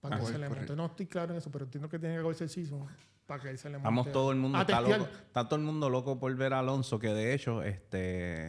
Para 0.02 0.20
que 0.20 0.26
se 0.26 0.38
le 0.38 0.50
monte. 0.50 0.76
No 0.76 0.88
estoy 0.88 1.06
claro 1.06 1.32
en 1.32 1.38
eso, 1.38 1.50
pero 1.50 1.64
entiendo 1.64 1.88
que 1.88 1.98
tiene 1.98 2.16
que 2.16 2.20
haber 2.20 2.36
el 2.40 2.50
season 2.50 2.86
para 3.32 3.42
que 3.42 3.50
él 3.50 3.58
se 3.58 3.70
le 3.70 3.78
monte. 3.78 3.86
Vamos 3.86 4.12
todo 4.12 4.30
el 4.34 4.38
mundo, 4.38 4.60
está, 4.60 4.82
loco, 4.82 5.08
está 5.26 5.48
todo 5.48 5.56
el 5.56 5.66
mundo 5.66 5.90
loco 5.90 6.20
por 6.20 6.36
ver 6.36 6.54
a 6.54 6.60
Alonso, 6.60 7.00
que 7.00 7.14
de 7.14 7.34
hecho, 7.34 7.64
este, 7.64 8.48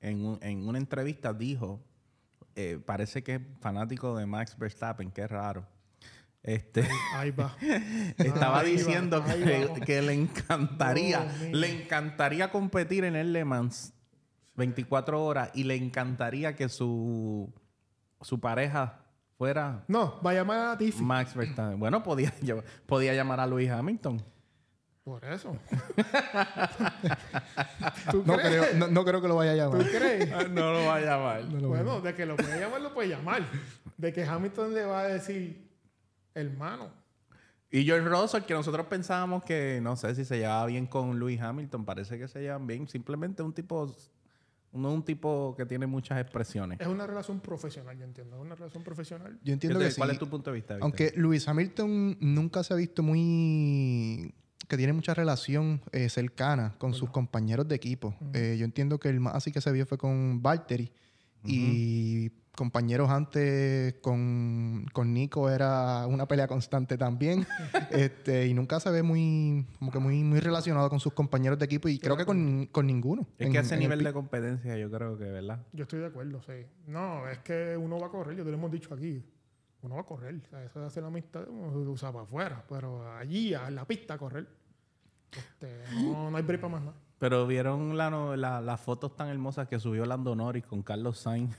en, 0.00 0.36
en 0.42 0.66
una 0.66 0.78
entrevista 0.78 1.32
dijo, 1.32 1.80
eh, 2.56 2.80
parece 2.84 3.22
que 3.22 3.36
es 3.36 3.40
fanático 3.60 4.16
de 4.16 4.26
Max 4.26 4.58
Verstappen, 4.58 5.12
qué 5.12 5.28
raro. 5.28 5.64
Este, 6.42 6.88
ahí 7.14 7.30
va. 7.30 7.56
estaba 8.18 8.64
diciendo 8.64 9.22
que, 9.24 10.02
le 10.02 10.12
encantaría, 10.12 11.32
le 11.52 11.82
encantaría 11.82 12.50
competir 12.50 13.04
en 13.04 13.14
el 13.14 13.32
Le 13.32 13.44
Mans 13.44 13.94
24 14.56 15.24
horas 15.24 15.50
y 15.54 15.62
le 15.62 15.76
encantaría 15.76 16.56
que 16.56 16.68
su, 16.68 17.54
su 18.22 18.40
pareja 18.40 19.05
fuera. 19.36 19.84
No, 19.88 20.20
va 20.24 20.30
a 20.30 20.34
llamar 20.34 20.58
a 20.70 20.78
Tiffy. 20.78 21.02
Max 21.02 21.34
Verstappen. 21.34 21.78
Bueno, 21.78 22.02
podía, 22.02 22.32
podía 22.86 23.14
llamar 23.14 23.40
a 23.40 23.46
Luis 23.46 23.70
Hamilton. 23.70 24.22
Por 25.04 25.24
eso. 25.24 25.52
no, 28.12 28.36
creo, 28.36 28.88
no, 28.90 29.04
creo, 29.04 29.22
que 29.22 29.28
lo 29.28 29.36
vaya 29.36 29.52
a 29.52 29.54
llamar. 29.54 29.78
¿Tú 29.78 29.86
crees? 29.88 30.32
Ah, 30.32 30.42
no 30.50 30.72
lo 30.72 30.84
va 30.84 30.96
a 30.96 31.00
llamar. 31.00 31.44
bueno, 31.44 32.00
de 32.00 32.12
que 32.12 32.26
lo 32.26 32.34
puede 32.34 32.58
llamar, 32.58 32.80
lo 32.80 32.92
puede 32.92 33.10
llamar. 33.10 33.44
De 33.96 34.12
que 34.12 34.24
Hamilton 34.24 34.74
le 34.74 34.84
va 34.84 35.02
a 35.02 35.06
decir, 35.06 35.70
hermano. 36.34 36.90
Y 37.70 37.84
George 37.84 38.08
Russell, 38.08 38.42
que 38.42 38.54
nosotros 38.54 38.86
pensábamos 38.86 39.44
que, 39.44 39.78
no 39.80 39.94
sé 39.94 40.12
si 40.16 40.24
se 40.24 40.38
llevaba 40.38 40.66
bien 40.66 40.86
con 40.86 41.20
Luis 41.20 41.40
Hamilton, 41.40 41.84
parece 41.84 42.18
que 42.18 42.26
se 42.26 42.40
llevan 42.40 42.66
bien. 42.66 42.88
Simplemente 42.88 43.44
un 43.44 43.52
tipo 43.52 43.94
no 44.76 44.92
un 44.92 45.02
tipo 45.02 45.54
que 45.56 45.66
tiene 45.66 45.86
muchas 45.86 46.20
expresiones. 46.20 46.80
Es 46.80 46.86
una 46.86 47.06
relación 47.06 47.40
profesional, 47.40 47.96
yo 47.98 48.04
entiendo. 48.04 48.36
Es 48.36 48.42
una 48.42 48.54
relación 48.54 48.82
profesional. 48.82 49.38
Yo 49.42 49.52
entiendo 49.52 49.78
que 49.78 49.94
¿Cuál 49.94 50.10
es 50.10 50.18
tu 50.18 50.28
punto 50.28 50.50
de 50.50 50.56
vista? 50.56 50.78
Aunque 50.80 51.12
Luis 51.16 51.46
Hamilton 51.48 52.18
nunca 52.20 52.62
se 52.62 52.74
ha 52.74 52.76
visto 52.76 53.02
muy... 53.02 54.34
que 54.68 54.76
tiene 54.76 54.92
mucha 54.92 55.14
relación 55.14 55.80
eh, 55.92 56.08
cercana 56.08 56.74
con 56.78 56.94
sus 56.94 57.10
compañeros 57.10 57.66
de 57.68 57.74
equipo. 57.74 58.14
Eh, 58.32 58.56
yo 58.58 58.64
entiendo 58.64 58.98
que 58.98 59.08
el 59.08 59.20
más 59.20 59.34
así 59.34 59.52
que 59.52 59.60
se 59.60 59.72
vio 59.72 59.86
fue 59.86 59.98
con 59.98 60.42
Valtteri. 60.42 60.92
Y 61.44 62.30
compañeros 62.56 63.08
antes 63.10 63.94
con, 64.00 64.86
con, 64.92 65.14
Nico 65.14 65.48
era 65.48 66.06
una 66.08 66.26
pelea 66.26 66.48
constante 66.48 66.98
también. 66.98 67.46
este, 67.92 68.48
y 68.48 68.54
nunca 68.54 68.80
se 68.80 68.90
ve 68.90 69.04
muy, 69.04 69.64
como 69.78 69.92
que 69.92 70.00
muy, 70.00 70.24
muy 70.24 70.40
relacionado 70.40 70.90
con 70.90 70.98
sus 70.98 71.12
compañeros 71.12 71.58
de 71.58 71.66
equipo 71.66 71.88
y 71.88 72.00
creo 72.00 72.16
que 72.16 72.26
con, 72.26 72.66
con 72.66 72.86
ninguno. 72.86 73.28
Es 73.38 73.50
que 73.50 73.58
ese 73.58 73.76
nivel 73.76 74.02
de 74.02 74.12
competencia 74.12 74.76
yo 74.76 74.90
creo 74.90 75.16
que, 75.16 75.24
¿verdad? 75.24 75.64
Yo 75.72 75.84
estoy 75.84 76.00
de 76.00 76.06
acuerdo, 76.06 76.42
sí. 76.42 76.66
No, 76.88 77.28
es 77.28 77.38
que 77.38 77.76
uno 77.76 78.00
va 78.00 78.08
a 78.08 78.10
correr, 78.10 78.36
yo 78.36 78.44
te 78.44 78.50
lo 78.50 78.56
hemos 78.56 78.72
dicho 78.72 78.92
aquí. 78.92 79.22
Uno 79.82 79.94
va 79.94 80.00
a 80.00 80.04
correr. 80.04 80.34
O 80.34 80.50
sea, 80.50 80.64
eso 80.64 80.80
de 80.80 80.86
hacer 80.86 81.02
la 81.02 81.08
amistad 81.08 81.46
uno 81.48 81.70
se 81.70 81.78
usa 81.78 82.10
para 82.10 82.24
afuera. 82.24 82.64
Pero 82.68 83.16
allí, 83.16 83.54
a 83.54 83.70
la 83.70 83.84
pista, 83.84 84.14
a 84.14 84.18
correr. 84.18 84.48
Este, 85.30 85.82
no, 86.02 86.30
no 86.30 86.36
hay 86.36 86.42
break 86.42 86.60
para 86.60 86.72
más 86.72 86.82
nada. 86.82 86.96
Pero 87.18 87.46
vieron 87.46 87.96
la, 87.96 88.10
la, 88.36 88.60
las 88.60 88.80
fotos 88.80 89.14
tan 89.14 89.28
hermosas 89.28 89.68
que 89.68 89.78
subió 89.78 90.04
Lando 90.04 90.34
Norris 90.34 90.66
con 90.66 90.82
Carlos 90.82 91.18
Sainz. 91.18 91.56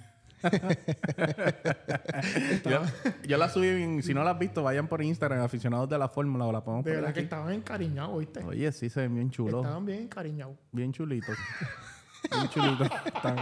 Yo, 3.27 3.37
la 3.37 3.49
subí, 3.49 4.01
si 4.01 4.13
no 4.13 4.23
la 4.23 4.31
has 4.31 4.39
visto, 4.39 4.63
vayan 4.63 4.87
por 4.87 5.01
Instagram, 5.01 5.41
aficionados 5.41 5.89
de 5.89 5.97
la 5.97 6.07
fórmula, 6.09 6.45
o 6.45 6.51
la 6.51 6.63
podemos 6.63 6.85
De 6.85 6.91
verdad 6.91 7.13
que 7.13 7.21
estaban 7.21 7.53
encariñados, 7.53 8.19
¿viste? 8.19 8.43
Oye, 8.43 8.71
sí, 8.71 8.89
se 8.89 9.01
ven 9.01 9.15
bien 9.15 9.31
chulos. 9.31 9.63
Estaban 9.63 9.85
bien 9.85 10.03
encariñados. 10.03 10.55
Bien 10.71 10.91
chulitos. 10.91 11.35
bien 12.31 12.49
chulitos. 12.49 12.89
Están 13.05 13.37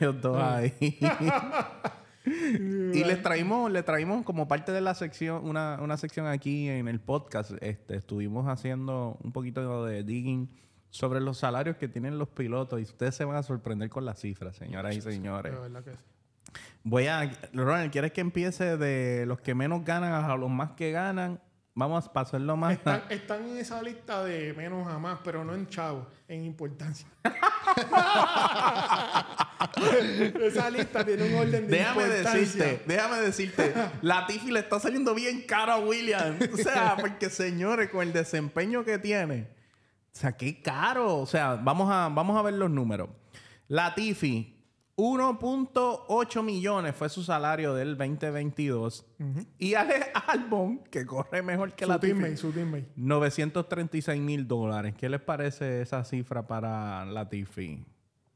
ellos 0.00 0.20
dos 0.20 0.36
ahí. 0.42 0.98
y 2.26 3.04
les 3.04 3.22
traímos, 3.22 3.70
les 3.70 3.84
traímos 3.84 4.24
como 4.24 4.46
parte 4.46 4.72
de 4.72 4.80
la 4.80 4.94
sección, 4.94 5.46
una, 5.46 5.78
una 5.80 5.96
sección 5.96 6.26
aquí 6.26 6.68
en 6.68 6.88
el 6.88 7.00
podcast. 7.00 7.52
Este, 7.60 7.96
estuvimos 7.96 8.46
haciendo 8.46 9.18
un 9.22 9.32
poquito 9.32 9.84
de 9.84 10.02
digging 10.02 10.50
sobre 10.90 11.20
los 11.20 11.38
salarios 11.38 11.76
que 11.76 11.88
tienen 11.88 12.18
los 12.18 12.28
pilotos 12.28 12.80
y 12.80 12.82
ustedes 12.82 13.14
se 13.14 13.24
van 13.24 13.36
a 13.36 13.42
sorprender 13.42 13.88
con 13.88 14.04
las 14.04 14.20
cifras, 14.20 14.56
señoras 14.56 14.96
y 14.96 15.00
señores. 15.00 15.54
Voy 16.82 17.06
a, 17.06 17.30
Ronald, 17.52 17.92
¿quieres 17.92 18.12
que 18.12 18.20
empiece 18.20 18.76
de 18.76 19.24
los 19.26 19.40
que 19.40 19.54
menos 19.54 19.84
ganan 19.84 20.12
a 20.12 20.36
los 20.36 20.50
más 20.50 20.72
que 20.72 20.92
ganan? 20.92 21.40
Vamos 21.74 22.06
a 22.06 22.12
pasarlo 22.12 22.56
más. 22.56 22.72
Están, 22.72 23.02
están 23.10 23.48
en 23.48 23.58
esa 23.58 23.80
lista 23.80 24.24
de 24.24 24.52
menos 24.54 24.88
a 24.88 24.98
más, 24.98 25.20
pero 25.22 25.44
no 25.44 25.54
en 25.54 25.68
chavo, 25.68 26.06
en 26.26 26.44
importancia. 26.44 27.06
esa 30.42 30.68
lista 30.68 31.04
tiene 31.04 31.22
un 31.22 31.34
orden 31.34 31.68
de 31.68 31.76
déjame 31.76 32.04
Decirte, 32.04 32.82
déjame 32.86 33.20
decirte, 33.20 33.72
la 34.02 34.26
Tiffy 34.26 34.50
le 34.50 34.60
está 34.60 34.80
saliendo 34.80 35.14
bien 35.14 35.42
caro 35.42 35.72
a 35.72 35.78
William. 35.78 36.38
O 36.52 36.56
sea, 36.56 36.96
porque 37.00 37.30
señores, 37.30 37.88
con 37.88 38.02
el 38.02 38.12
desempeño 38.12 38.84
que 38.84 38.98
tiene, 38.98 39.46
o 40.12 40.18
sea, 40.18 40.32
qué 40.32 40.60
caro. 40.60 41.18
O 41.18 41.26
sea, 41.26 41.54
vamos 41.56 41.90
a, 41.90 42.08
vamos 42.08 42.36
a 42.36 42.42
ver 42.42 42.54
los 42.54 42.70
números. 42.70 43.08
Latifi, 43.68 44.60
1.8 44.96 46.42
millones 46.42 46.94
fue 46.94 47.08
su 47.08 47.22
salario 47.22 47.74
del 47.74 47.96
2022. 47.96 49.06
Y 49.58 49.74
Alex 49.74 50.08
Albon, 50.26 50.78
que 50.90 51.06
corre 51.06 51.42
mejor 51.42 51.72
que 51.72 51.84
su 51.84 51.90
Latifi, 51.90 52.36
su 52.36 52.52
936 52.96 54.20
mil 54.20 54.46
dólares. 54.46 54.94
¿Qué 54.98 55.08
les 55.08 55.20
parece 55.20 55.82
esa 55.82 56.04
cifra 56.04 56.46
para 56.46 57.04
Latifi? 57.04 57.84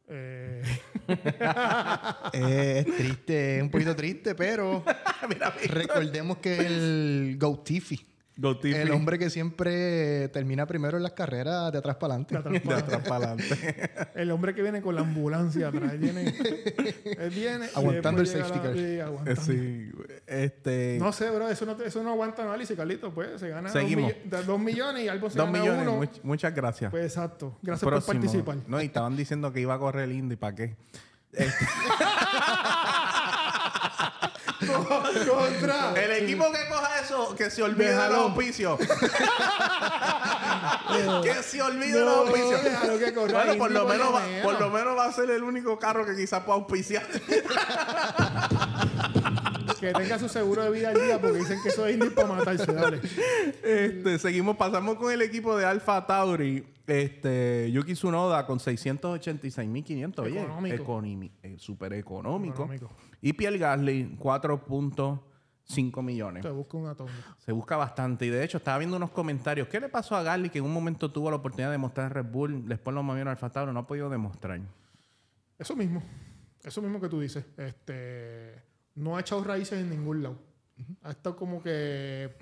Eh... 0.06 0.62
eh, 2.32 2.84
es 2.86 2.96
triste, 2.96 3.60
un 3.62 3.70
poquito 3.70 3.96
triste, 3.96 4.34
pero 4.34 4.84
recordemos 5.68 6.38
que 6.38 6.58
el 6.58 7.38
Tiffy 7.64 8.13
el 8.36 8.90
hombre 8.90 9.18
que 9.18 9.30
siempre 9.30 10.28
termina 10.28 10.66
primero 10.66 10.96
en 10.96 11.02
las 11.02 11.12
carreras 11.12 11.70
de 11.70 11.78
atrás 11.78 11.96
para 11.96 12.14
adelante. 12.14 12.60
De 12.68 12.74
atrás 12.74 13.02
para 13.08 13.26
adelante. 13.26 13.90
el 14.14 14.30
hombre 14.30 14.54
que 14.54 14.62
viene 14.62 14.82
con 14.82 14.94
la 14.94 15.02
ambulancia 15.02 15.68
atrás. 15.68 15.98
Viene, 15.98 16.34
él 17.18 17.30
viene 17.30 17.68
aguantando 17.74 18.20
el 18.20 18.26
safety 18.26 18.58
car. 18.58 19.36
Sí, 19.38 19.90
este... 20.26 20.98
No 21.00 21.12
sé, 21.12 21.30
bro. 21.30 21.48
Eso 21.48 21.64
no, 21.64 21.80
eso 21.80 22.02
no 22.02 22.10
aguanta 22.10 22.42
análisis, 22.42 22.76
Carlito. 22.76 23.12
Pues 23.14 23.40
se 23.40 23.48
gana 23.48 23.68
Seguimos. 23.68 24.12
Dos, 24.24 24.58
millones 24.58 25.04
y 25.04 25.08
algo 25.08 25.30
se 25.30 25.38
dos 25.38 25.46
gana 25.46 25.58
millones. 25.58 25.86
uno. 25.86 26.08
muchas 26.24 26.54
gracias. 26.54 26.90
Pues 26.90 27.04
exacto. 27.04 27.56
Gracias 27.62 27.88
por 27.88 28.04
participar. 28.04 28.56
No, 28.66 28.82
y 28.82 28.86
estaban 28.86 29.16
diciendo 29.16 29.52
que 29.52 29.60
iba 29.60 29.74
a 29.74 29.78
correr 29.78 30.04
el 30.04 30.12
Indy. 30.12 30.36
¿Para 30.36 30.54
qué? 30.56 30.76
Este... 31.32 31.64
Contra. 34.66 35.94
El 35.94 36.24
equipo 36.24 36.52
que 36.52 36.68
coja 36.68 37.00
eso, 37.02 37.34
que 37.34 37.48
se 37.50 37.62
olvide 37.62 37.96
de 37.96 38.08
los 38.08 38.18
auspicios. 38.18 38.78
que 41.22 41.34
se 41.42 41.62
olvide 41.62 41.98
de 41.98 42.04
los 42.04 42.18
auspicios. 42.18 42.60
bueno, 43.32 43.56
por 43.58 43.70
lo, 43.70 43.86
menos 43.86 44.14
va, 44.14 44.22
por 44.42 44.60
lo 44.60 44.70
menos 44.70 44.96
va 44.96 45.06
a 45.06 45.12
ser 45.12 45.30
el 45.30 45.42
único 45.42 45.78
carro 45.78 46.06
que 46.06 46.16
quizás 46.16 46.42
pueda 46.44 46.58
auspiciar. 46.58 47.06
que 49.80 49.92
tenga 49.92 50.18
su 50.18 50.28
seguro 50.28 50.62
de 50.62 50.70
vida 50.70 50.90
al 50.90 50.94
día 50.94 51.20
porque 51.20 51.38
dicen 51.38 51.58
que 51.62 51.68
eso 51.68 51.86
es 51.86 51.94
indie 51.94 52.10
para 52.10 52.28
matarse. 52.28 52.72
Dale. 52.72 53.00
Este, 53.62 54.18
seguimos, 54.18 54.56
pasamos 54.56 54.96
con 54.96 55.12
el 55.12 55.22
equipo 55.22 55.56
de 55.56 55.66
Alfa 55.66 56.06
Tauri. 56.06 56.64
Este, 56.86 57.70
Yuki 57.72 57.94
Tsunoda 57.94 58.46
con 58.46 58.58
686.500. 58.58 60.18
Oye, 60.20 60.74
económico. 60.74 61.34
Eh, 61.54 61.58
súper 61.58 61.92
económico. 61.94 62.68
Y 63.20 63.32
Pierre 63.32 63.58
Gasly, 63.58 64.16
4.5 64.18 66.02
millones. 66.02 66.42
Se 66.42 66.50
busca 66.50 66.76
un 66.76 66.86
atómico. 66.86 67.16
Se 67.38 67.52
busca 67.52 67.76
bastante. 67.76 68.26
Y 68.26 68.30
de 68.30 68.44
hecho, 68.44 68.58
estaba 68.58 68.78
viendo 68.78 68.96
unos 68.96 69.10
comentarios. 69.10 69.68
¿Qué 69.68 69.80
le 69.80 69.88
pasó 69.88 70.16
a 70.16 70.22
Gasly 70.22 70.50
que 70.50 70.58
en 70.58 70.64
un 70.64 70.72
momento 70.72 71.10
tuvo 71.10 71.30
la 71.30 71.36
oportunidad 71.36 71.68
de 71.68 71.72
demostrar 71.72 72.06
en 72.06 72.14
Red 72.14 72.30
Bull? 72.30 72.68
Después 72.68 72.94
lo 72.94 73.02
movieron 73.02 73.36
al 73.36 73.52
Tauri. 73.52 73.72
No 73.72 73.80
ha 73.80 73.86
podido 73.86 74.10
demostrar. 74.10 74.60
Eso 75.58 75.76
mismo. 75.76 76.02
Eso 76.62 76.82
mismo 76.82 77.00
que 77.00 77.08
tú 77.08 77.20
dices. 77.20 77.44
Este, 77.56 78.62
no 78.94 79.16
ha 79.16 79.20
echado 79.20 79.44
raíces 79.44 79.80
en 79.80 79.90
ningún 79.90 80.22
lado. 80.22 80.38
Ha 81.02 81.10
estado 81.10 81.36
como 81.36 81.62
que 81.62 82.34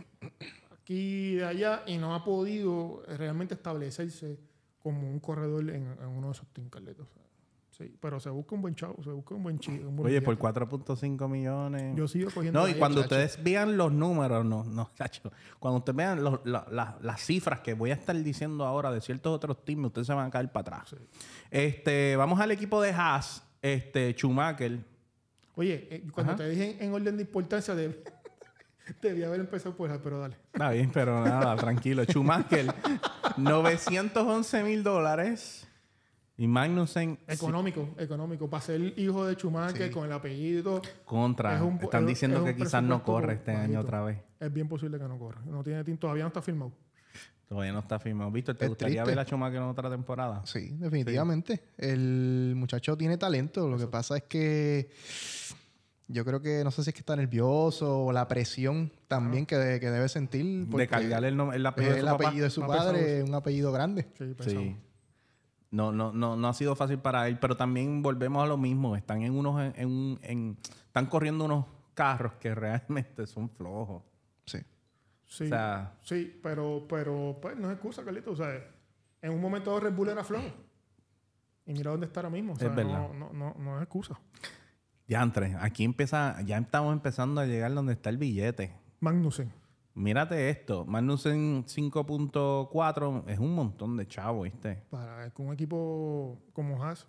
aquí 0.73 1.35
y 1.35 1.41
allá 1.41 1.83
y 1.87 1.99
no 1.99 2.15
ha 2.15 2.25
podido 2.25 3.03
realmente 3.07 3.55
establecerse 3.55 4.39
como 4.79 5.09
un 5.09 5.21
corredor 5.21 5.71
en, 5.71 5.87
uno 6.07 6.29
de 6.29 6.33
esos 6.33 6.47
team 6.49 6.69
Sí, 7.83 7.93
pero 8.01 8.21
se 8.21 8.31
busca 8.31 8.55
un 8.55 8.63
buen 8.63 8.77
chavo, 8.77 9.03
se 9.03 9.11
busca 9.11 9.35
un 9.35 9.43
buen 9.43 9.59
chico. 9.59 9.93
Oye, 9.99 10.23
por 10.23 10.39
4.5 10.39 11.29
millones. 11.29 11.97
Yo 11.97 12.07
sigo 12.07 12.31
cogiendo. 12.31 12.61
No, 12.61 12.69
y 12.69 12.75
cuando 12.75 13.01
ustedes 13.01 13.43
vean 13.43 13.77
los 13.77 13.93
números, 13.93 14.45
no, 14.45 14.63
no, 14.63 14.91
chacho. 14.97 15.33
Cuando 15.59 15.79
ustedes 15.79 15.97
vean 15.97 16.23
las 16.45 17.21
cifras 17.21 17.61
que 17.61 17.75
voy 17.75 17.91
a 17.91 17.95
estar 17.95 18.17
diciendo 18.17 18.65
ahora 18.65 18.93
de 18.93 19.01
ciertos 19.01 19.35
otros 19.35 19.65
teams, 19.65 19.87
ustedes 19.87 20.07
se 20.07 20.15
van 20.15 20.29
a 20.29 20.31
caer 20.31 20.53
para 20.53 20.77
atrás. 20.77 20.97
Este, 21.51 22.15
vamos 22.15 22.39
al 22.39 22.53
equipo 22.53 22.81
de 22.81 22.93
Haas, 22.93 23.43
este, 23.61 24.13
Schumacher. 24.13 24.79
Oye, 25.57 25.89
eh, 25.91 26.07
cuando 26.13 26.37
te 26.37 26.49
dije 26.49 26.77
en 26.79 26.95
orden 26.95 27.17
de 27.17 27.23
importancia, 27.23 27.75
de, 27.75 28.05
debía 29.03 29.27
haber 29.27 29.41
empezado 29.41 29.75
por 29.75 30.01
pero 30.03 30.21
dale. 30.21 30.37
Está 30.53 30.71
bien, 30.71 30.89
pero 30.93 31.25
nada, 31.25 31.57
tranquilo. 31.57 32.05
Schumacher, 32.05 32.73
911 33.39 34.63
mil 34.63 34.85
dólares. 34.85 35.67
Y 36.37 36.47
Magnussen. 36.47 37.19
Económico, 37.27 37.91
económico. 37.99 38.49
Para 38.49 38.63
ser 38.63 38.99
hijo 38.99 39.27
de 39.27 39.35
Schumacher 39.35 39.91
con 39.91 40.07
el 40.07 40.13
apellido. 40.13 40.81
Contra. 41.05 41.63
Están 41.81 42.07
diciendo 42.07 42.45
que 42.45 42.57
quizás 42.57 42.83
no 42.83 43.03
corre 43.03 43.35
este 43.35 43.53
año 43.53 43.81
otra 43.81 44.03
vez. 44.03 44.19
Es 44.41 44.53
bien 44.53 44.69
posible 44.69 44.99
que 44.99 45.05
no 45.05 45.19
corra. 45.19 45.41
No 45.45 45.63
tiene, 45.63 45.85
todavía 45.97 46.25
no 46.25 46.29
está 46.29 46.43
firmado. 46.43 46.73
Todavía 47.49 47.73
no 47.73 47.81
está 47.81 47.99
firmado. 47.99 48.31
Víctor, 48.31 48.57
¿te 48.57 48.67
gustaría 48.67 49.05
ver 49.05 49.19
a 49.19 49.25
Schumacher 49.25 49.59
en 49.59 49.65
otra 49.65 49.91
temporada? 49.91 50.41
Sí, 50.47 50.71
definitivamente. 50.79 51.63
El 51.77 52.55
muchacho 52.57 52.97
tiene 52.97 53.19
talento. 53.19 53.69
Lo 53.69 53.77
que 53.77 53.87
pasa 53.87 54.17
es 54.17 54.23
que 54.23 54.91
yo 56.09 56.25
creo 56.25 56.41
que 56.41 56.65
no 56.65 56.71
sé 56.71 56.83
si 56.83 56.91
es 56.91 56.95
que 56.95 57.01
está 57.01 57.15
nervioso 57.15 58.05
o 58.07 58.13
la 58.13 58.27
presión 58.27 58.91
también 59.07 59.45
que, 59.45 59.57
debe 59.57 60.09
sentir. 60.09 60.67
De 60.67 60.89
cargar 60.89 61.25
el, 61.25 61.39
el 61.39 61.67
apellido, 61.67 61.95
de 61.95 62.01
su, 62.01 62.07
el 62.07 62.09
apellido 62.09 62.45
de 62.45 62.51
su 62.51 62.61
padre, 62.63 63.23
un 63.23 63.35
apellido 63.35 63.71
grande. 63.71 64.09
Sí, 64.19 64.77
No, 65.73 65.91
no, 65.91 66.13
no, 66.13 66.37
no 66.37 66.49
ha 66.49 66.53
sido 66.53 66.77
fácil 66.77 66.99
para 66.99 67.27
él, 67.27 67.39
pero 67.39 67.57
también 67.57 68.03
volvemos 68.03 68.45
a 68.45 68.47
lo 68.47 68.59
mismo. 68.59 68.95
Están 68.95 69.23
en 69.23 69.35
unos, 69.35 69.75
en, 69.75 70.19
en, 70.23 70.59
están 70.87 71.07
corriendo 71.07 71.47
unos 71.47 71.65
carros 71.95 72.35
que 72.35 72.55
realmente 72.55 73.27
son 73.27 73.49
flojos. 73.49 74.03
Sí. 74.45 74.59
Sí, 75.27 75.51
sí 76.03 76.39
pero, 76.43 76.85
pero 76.87 77.39
pues 77.41 77.57
no 77.57 77.69
es 77.69 77.75
excusa, 77.75 78.05
Carlito. 78.05 78.33
O 78.33 78.37
sea, 78.37 78.53
en 79.23 79.33
un 79.33 79.41
momento 79.41 79.81
Red 79.81 79.95
Bull 79.95 80.11
era 80.11 80.23
flojo. 80.23 80.53
Y 81.65 81.73
mira 81.73 81.91
dónde 81.91 82.07
está 82.07 82.21
ahora 82.21 82.31
mismo. 82.31 82.53
O 82.53 82.57
sea, 82.57 82.69
es 82.69 82.77
verdad. 82.77 83.09
No, 83.09 83.15
no, 83.15 83.33
no, 83.33 83.55
no 83.59 83.77
es 83.79 83.83
excusa. 83.83 84.21
Ya, 85.09 85.23
entre, 85.23 85.57
aquí 85.59 85.85
empieza, 85.85 86.41
ya 86.43 86.59
estamos 86.59 86.93
empezando 86.93 87.41
a 87.41 87.47
llegar 87.47 87.73
donde 87.73 87.95
está 87.95 88.11
el 88.11 88.19
billete. 88.19 88.77
Magnussen. 89.01 89.51
Mírate 89.95 90.49
esto, 90.49 90.87
Magnussen 90.87 91.67
5.4 91.67 93.25
es 93.27 93.39
un 93.39 93.55
montón 93.55 93.97
de 93.97 94.07
chavos, 94.07 94.45
¿viste? 94.45 94.83
Para 94.91 95.31
un 95.37 95.53
equipo 95.53 96.39
como 96.55 96.83
Haas. 96.83 97.07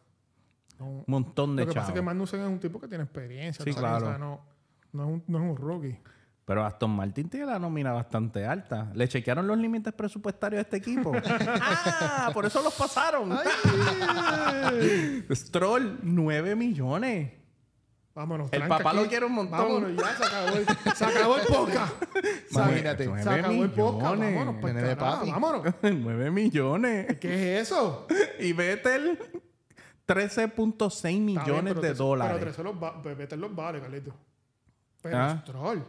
un 0.80 1.06
montón 1.08 1.56
de 1.56 1.64
chavos. 1.64 1.68
Lo 1.68 1.74
que 1.74 1.80
pasa 1.80 1.92
es 1.92 1.96
que 1.96 2.02
Magnussen 2.02 2.42
es 2.42 2.48
un 2.48 2.60
tipo 2.60 2.80
que 2.82 2.90
tiene 2.90 3.06
experiencia. 3.06 3.64
Sí, 3.64 3.74
claro. 3.74 4.18
no, 4.18 4.42
no, 4.92 5.04
es 5.04 5.10
un, 5.10 5.24
no 5.28 5.38
es 5.38 5.52
un 5.52 5.56
rookie. 5.56 5.98
Pero 6.46 6.66
Aston 6.66 6.92
Martin 6.92 7.30
tiene 7.30 7.46
la 7.46 7.58
nómina 7.58 7.94
bastante 7.94 8.46
alta. 8.46 8.92
Le 8.94 9.08
chequearon 9.08 9.48
los 9.48 9.58
límites 9.58 9.94
presupuestarios 9.94 10.60
a 10.60 10.62
este 10.64 10.78
equipo. 10.78 11.14
¡Ah! 11.26 12.32
Por 12.34 12.46
eso 12.46 12.62
los 12.62 12.74
pasaron. 12.74 13.32
Stroll, 15.32 16.00
9 16.04 16.56
millones. 16.56 17.32
Vámonos. 18.16 18.54
El 18.54 18.68
papá 18.68 18.94
lo 18.94 19.08
quiere 19.08 19.26
un 19.26 19.34
montón. 19.34 19.58
Vámonos, 19.58 19.92
ya 19.96 20.16
se 20.16 20.24
acabó 20.24 20.58
el, 20.58 20.66
se 20.96 21.06
acabó 21.06 21.38
el 21.38 21.48
podcast. 21.48 22.04
Imagínate. 22.52 23.24
Se 23.24 23.30
acabó 23.30 23.64
el 23.64 23.72
podcast. 23.72 24.20
Vámonos, 24.20 24.56
pues, 24.62 24.76
de 24.76 24.96
vámonos. 24.96 25.76
9 25.82 26.32
millones. 26.32 27.18
¿Qué 27.20 27.60
es 27.60 27.68
eso? 27.68 28.08
y 28.40 28.54
Vettel, 28.54 29.18
13.6 30.08 31.20
millones 31.20 31.82
de 31.82 31.94
dólares. 31.96 32.38
Pero 32.40 32.52
13 32.52 32.64
los 32.64 32.84
va 32.84 33.02
Vettel 33.02 33.42
los 33.42 33.56
vale, 33.56 33.82
Carlito. 33.82 34.14
Pero 35.02 35.18
¿Ah? 35.18 35.42
Stroll. 35.42 35.84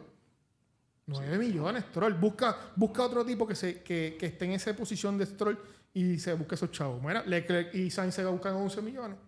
9 1.06 1.38
millones, 1.38 1.84
Stroll. 1.90 2.14
Busca, 2.14 2.56
busca 2.74 3.02
otro 3.02 3.22
tipo 3.26 3.46
que, 3.46 3.54
se, 3.54 3.82
que, 3.82 4.16
que 4.18 4.26
esté 4.26 4.46
en 4.46 4.52
esa 4.52 4.74
posición 4.74 5.18
de 5.18 5.26
Stroll 5.26 5.58
y 5.92 6.18
se 6.18 6.32
busque 6.32 6.54
esos 6.54 6.70
chavos. 6.70 7.02
Mira, 7.02 7.22
Leclerc 7.22 7.74
y 7.74 7.90
Sainz 7.90 8.14
se 8.14 8.24
buscan 8.24 8.54
11 8.54 8.80
millones. 8.80 9.18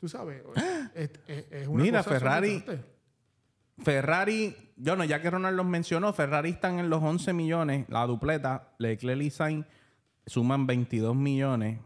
Tú 0.00 0.08
sabes, 0.08 0.42
es, 0.94 1.10
es, 1.28 1.68
una 1.68 1.82
Mira, 1.82 2.02
Ferrari. 2.02 2.64
Ferrari, 3.82 4.56
yo 4.76 4.96
no, 4.96 5.04
ya 5.04 5.22
que 5.22 5.30
Ronald 5.30 5.56
los 5.56 5.66
mencionó, 5.66 6.12
Ferrari 6.12 6.50
están 6.50 6.78
en 6.78 6.90
los 6.90 7.02
11 7.02 7.32
millones, 7.32 7.86
la 7.88 8.06
dupleta, 8.06 8.72
Leclerc 8.78 9.22
y 9.22 9.30
Sainz 9.30 9.66
suman 10.26 10.66
22 10.66 11.14
millones. 11.14 11.80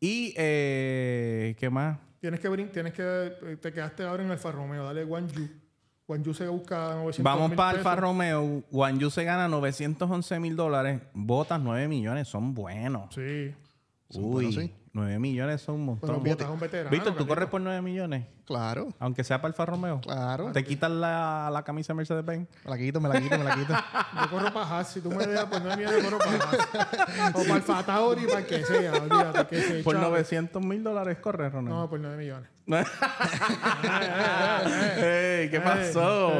Y, 0.00 0.34
eh, 0.36 1.56
¿qué 1.58 1.70
más? 1.70 1.98
Tienes 2.20 2.40
que, 2.40 2.48
tienes 2.48 2.92
que, 2.92 3.02
eh, 3.02 3.56
te 3.60 3.72
quedaste 3.72 4.04
ahora 4.04 4.24
en 4.24 4.30
Alfa 4.30 4.52
Romeo, 4.52 4.84
dale 4.84 5.04
Guanyu. 5.04 5.48
Guanyu 6.06 6.32
se 6.32 6.48
busca 6.48 6.94
900 6.94 7.22
Vamos 7.22 7.52
para 7.52 7.78
Alfa 7.78 7.94
Romeo, 7.96 8.62
Guanyu 8.70 9.10
se 9.10 9.24
gana 9.24 9.46
911 9.48 10.40
mil 10.40 10.56
dólares, 10.56 11.02
botas 11.12 11.60
9 11.60 11.86
millones, 11.86 12.28
son 12.28 12.54
buenos. 12.54 13.14
Sí. 13.14 13.54
Uy, 14.14 14.52
sí. 14.52 14.74
9 14.92 15.18
millones 15.18 15.60
son 15.60 15.76
un 15.76 15.84
montón. 15.84 16.22
Víctor, 16.22 17.14
¿tú 17.16 17.26
corres 17.26 17.48
por 17.48 17.60
9 17.60 17.82
millones? 17.82 18.26
Claro. 18.46 18.88
Aunque 18.98 19.22
sea 19.22 19.40
para 19.40 19.52
Alfa 19.52 19.66
Romeo. 19.66 20.00
Claro. 20.00 20.50
¿Te 20.52 20.64
quitas 20.64 20.90
la, 20.90 21.50
la 21.52 21.62
camisa 21.62 21.92
Mercedes-Benz? 21.94 22.48
Me 22.64 22.70
la 22.70 22.78
quito, 22.78 23.00
me 23.00 23.08
la 23.08 23.20
quito, 23.20 23.38
me 23.38 23.44
la 23.44 23.54
quito. 23.54 23.74
Yo 24.22 24.30
corro 24.30 24.52
para 24.52 24.78
Haas. 24.78 24.88
Si 24.88 25.00
tú 25.00 25.10
me 25.10 25.26
dejas 25.26 25.44
por 25.44 25.60
9 25.60 25.76
millones, 25.76 26.04
corro 26.04 26.18
para 26.18 26.32
Haas. 26.32 27.34
O 27.34 27.42
para 27.42 27.54
Alfa 27.54 27.82
Tauri, 27.84 28.26
para 28.26 28.46
que 28.46 28.64
sea. 28.64 28.92
Olvídate 28.94 29.46
que 29.46 29.62
sea. 29.62 29.84
Por 29.84 29.96
900 29.96 30.64
mil 30.64 30.82
dólares 30.82 31.18
corres, 31.18 31.52
Ronald. 31.52 31.76
No, 31.76 31.90
por 31.90 32.00
9 32.00 32.16
millones. 32.16 32.48
Ey, 34.98 35.50
¿Qué 35.50 35.60
pasó? 35.62 36.32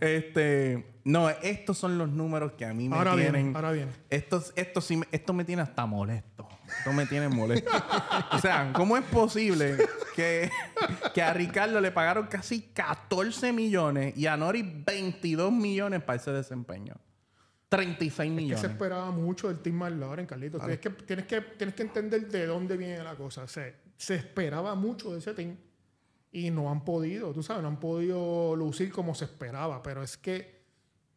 Este... 0.00 0.86
No, 1.02 1.30
estos 1.30 1.78
son 1.78 1.96
los 1.96 2.10
números 2.10 2.52
que 2.52 2.66
a 2.66 2.74
mí 2.74 2.88
me 2.88 2.94
ahora 2.96 3.14
tienen. 3.16 3.56
ahora 3.56 3.72
bien. 3.72 3.88
Estos, 4.10 4.52
esto, 4.54 4.82
sí, 4.82 5.00
esto 5.10 5.32
me 5.32 5.44
tiene 5.44 5.62
hasta 5.62 5.86
molesto. 5.86 6.46
Esto 6.78 6.92
me 6.92 7.06
tiene 7.06 7.28
molesto. 7.28 7.70
o 8.32 8.38
sea, 8.38 8.72
¿cómo 8.72 8.96
es 8.96 9.04
posible 9.04 9.76
que, 10.14 10.50
que 11.14 11.22
a 11.22 11.32
Ricardo 11.32 11.80
le 11.80 11.90
pagaron 11.90 12.26
casi 12.26 12.62
14 12.62 13.52
millones 13.52 14.16
y 14.16 14.26
a 14.26 14.36
Nori 14.36 14.62
22 14.86 15.52
millones 15.52 16.02
para 16.02 16.16
ese 16.16 16.32
desempeño? 16.32 16.94
36 17.70 18.32
millones. 18.32 18.56
Es 18.56 18.62
que 18.62 18.66
se 18.66 18.72
esperaba 18.72 19.10
mucho 19.12 19.48
del 19.48 19.60
Team 19.60 19.76
McLaren, 19.76 20.26
Carlitos. 20.26 20.60
Tienes, 20.60 20.80
que, 20.80 20.90
tienes, 20.90 21.26
que, 21.26 21.40
tienes 21.40 21.74
que 21.74 21.82
entender 21.82 22.28
de 22.28 22.46
dónde 22.46 22.76
viene 22.76 23.02
la 23.02 23.14
cosa. 23.14 23.46
Se, 23.46 23.76
se 23.96 24.16
esperaba 24.16 24.74
mucho 24.74 25.12
de 25.12 25.20
ese 25.20 25.34
team 25.34 25.56
y 26.32 26.50
no 26.50 26.70
han 26.70 26.84
podido, 26.84 27.32
tú 27.32 27.42
sabes, 27.42 27.62
no 27.62 27.68
han 27.68 27.80
podido 27.80 28.56
lucir 28.56 28.90
como 28.90 29.14
se 29.14 29.24
esperaba. 29.24 29.82
Pero 29.82 30.02
es 30.02 30.16
que 30.16 30.60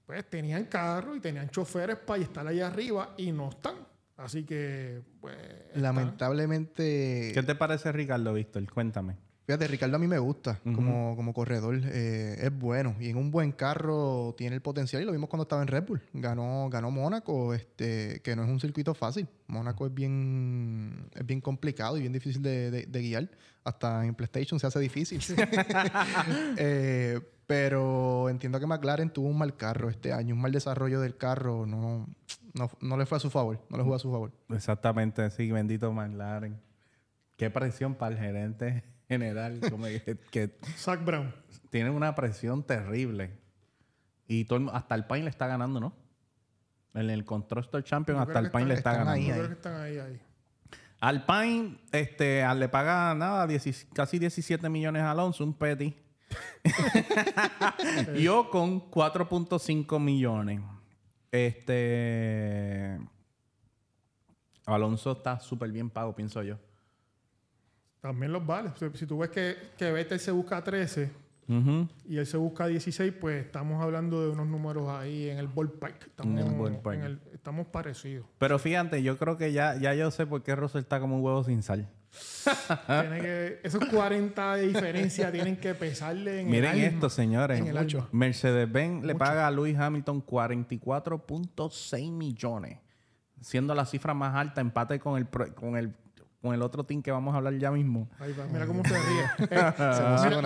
pues 0.06 0.30
tenían 0.30 0.66
carro 0.66 1.16
y 1.16 1.20
tenían 1.20 1.50
choferes 1.50 1.98
para 1.98 2.22
estar 2.22 2.46
allá 2.46 2.68
arriba 2.68 3.16
y 3.18 3.32
no 3.32 3.50
están. 3.50 3.76
Así 4.18 4.46
que, 4.46 5.02
pues. 5.22 5.38
Lamentablemente. 5.76 7.32
¿Qué 7.34 7.44
te 7.44 7.56
parece 7.56 7.92
Ricardo, 7.92 8.34
Víctor? 8.34 8.72
Cuéntame. 8.72 9.18
Fíjate, 9.46 9.68
Ricardo 9.68 9.98
a 9.98 10.00
mí 10.00 10.08
me 10.08 10.20
gusta 10.20 10.62
como, 10.64 11.18
como 11.18 11.34
corredor. 11.34 11.82
Eh, 11.84 12.38
es 12.40 12.58
bueno. 12.58 12.96
Y 13.00 13.10
en 13.10 13.18
un 13.18 13.30
buen 13.30 13.52
carro 13.52 14.34
tiene 14.38 14.56
el 14.56 14.62
potencial. 14.62 15.02
Y 15.02 15.06
lo 15.06 15.12
vimos 15.12 15.30
cuando 15.30 15.44
estaba 15.44 15.62
en 15.62 15.68
Red 15.68 15.84
Bull. 15.86 16.02
Ganó, 16.14 16.70
ganó 16.70 16.92
Mónaco, 16.92 17.54
este, 17.54 18.22
que 18.24 18.38
no 18.38 18.46
es 18.46 18.50
un 18.50 18.62
circuito 18.62 18.94
fácil. 18.94 19.28
Mónaco 19.48 19.86
es 19.86 19.94
bien, 19.94 21.10
es 21.14 21.26
bien 21.26 21.42
complicado 21.42 21.98
y 21.98 22.02
bien 22.02 22.14
difícil 22.14 22.42
de, 22.42 22.88
guiar. 22.90 23.30
Hasta 23.66 24.06
en 24.06 24.16
PlayStation 24.16 24.62
se 24.62 24.68
hace 24.68 24.80
difícil. 24.80 25.20
eh, 26.58 27.20
pero 27.46 28.30
entiendo 28.30 28.62
que 28.62 28.66
McLaren 28.66 29.10
tuvo 29.10 29.28
un 29.28 29.38
mal 29.38 29.58
carro 29.58 29.90
este 29.90 30.14
año, 30.14 30.36
un 30.36 30.42
mal 30.42 30.54
desarrollo 30.54 31.02
del 31.02 31.18
carro. 31.18 31.66
No, 31.66 32.08
no, 32.80 32.98
le 32.98 33.06
fue 33.06 33.18
a 33.18 33.20
su 33.20 33.30
favor. 33.30 33.60
No 33.70 33.76
le 33.76 33.84
jugó 33.84 33.96
a 33.96 34.00
su 34.00 34.10
favor. 34.10 34.32
Exactamente, 34.50 35.30
sí, 35.32 35.52
bendito 35.52 35.92
McLaren. 35.92 36.58
Qué 37.36 37.50
presión 37.50 37.96
para 37.96 38.16
el 38.16 38.22
gerente 38.22 38.93
general. 39.14 39.60
Como 39.70 39.86
que, 40.32 40.58
Zach 40.78 41.04
Brown. 41.04 41.34
Tiene 41.70 41.90
una 41.90 42.14
presión 42.16 42.64
terrible. 42.64 43.32
Y 44.28 44.46
todo, 44.46 44.74
hasta 44.74 44.96
el 44.96 45.06
Pain 45.06 45.24
le 45.24 45.30
está 45.30 45.48
ganando, 45.48 45.80
¿no? 45.80 45.96
En 46.94 47.10
el 47.10 47.26
Constructor 47.26 47.84
Champion 47.84 48.20
hasta 48.20 48.40
el 48.40 48.52
Pain 48.52 48.68
le 48.68 48.76
está 48.76 48.94
ganando. 48.94 49.12
Ahí, 49.12 49.32
Creo 49.32 49.48
que 49.48 49.54
están 49.54 49.82
ahí, 49.82 49.98
ahí. 49.98 50.22
Alpine 51.00 51.80
este, 51.92 52.46
le 52.56 52.70
paga 52.70 53.14
nada, 53.14 53.48
casi 53.94 54.20
17 54.20 54.70
millones 54.70 55.02
a 55.02 55.12
Alonso, 55.12 55.44
un 55.44 55.54
petty. 55.54 55.94
Yo 58.22 58.50
con 58.50 58.90
4.5 58.90 60.00
millones. 60.00 60.62
Este. 61.32 63.00
Alonso 64.66 65.12
está 65.12 65.40
súper 65.40 65.72
bien 65.72 65.90
pago, 65.90 66.16
pienso 66.16 66.42
yo. 66.42 66.58
También 68.04 68.34
los 68.34 68.46
vale. 68.46 68.70
Si, 68.96 69.06
tú 69.06 69.20
ves 69.20 69.30
que, 69.30 69.56
que 69.78 69.90
Vettel 69.90 70.20
se 70.20 70.30
busca 70.30 70.62
13 70.62 71.10
y 72.06 72.18
él 72.18 72.28
se 72.28 72.36
busca 72.36 72.68
16, 72.68 73.14
pues 73.14 73.46
estamos 73.46 73.82
hablando 73.82 74.22
de 74.22 74.30
unos 74.32 74.46
números 74.46 74.90
ahí 74.90 75.30
en 75.30 75.38
el 75.38 75.48
ballpark. 75.48 76.08
Estamos, 76.08 76.70
estamos 77.34 77.68
parecidos. 77.68 78.26
Pero 78.38 78.60
fíjate, 78.60 79.02
yo 79.02 79.18
creo 79.18 79.38
que 79.38 79.54
ya, 79.54 79.78
ya 79.78 79.94
yo 79.94 80.12
sé 80.12 80.26
por 80.26 80.44
qué 80.44 80.54
Russell 80.54 80.82
está 80.82 81.00
como 81.00 81.16
un 81.16 81.24
huevo 81.24 81.46
sin 81.46 81.64
sal. 81.64 81.88
esos 83.64 83.86
40 83.86 84.56
de 84.56 84.68
diferencia 84.68 85.32
tienen 85.32 85.56
que 85.56 85.74
pesarle 85.74 86.42
en 86.42 86.50
Miren 86.50 86.78
esto, 86.80 87.10
señores. 87.10 87.64
Mercedes-Benz 88.12 89.06
le 89.06 89.16
paga 89.16 89.48
a 89.48 89.52
Lewis 89.52 89.78
Hamilton 89.78 90.26
44.6 90.26 92.12
millones, 92.12 92.80
siendo 93.40 93.74
la 93.74 93.86
cifra 93.86 94.14
más 94.14 94.36
alta, 94.36 94.60
empate 94.60 95.00
con 95.00 95.18
el, 95.18 95.30
con 95.56 95.78
el 95.78 95.96
con 96.44 96.54
el 96.54 96.62
otro 96.62 96.84
team 96.84 97.02
que 97.02 97.10
vamos 97.10 97.34
a 97.34 97.38
hablar 97.38 97.58
ya 97.58 97.72
mismo. 97.72 98.10
mira 98.52 98.68
cómo 98.68 98.84
se 98.84 98.90
ríe. 98.90 99.50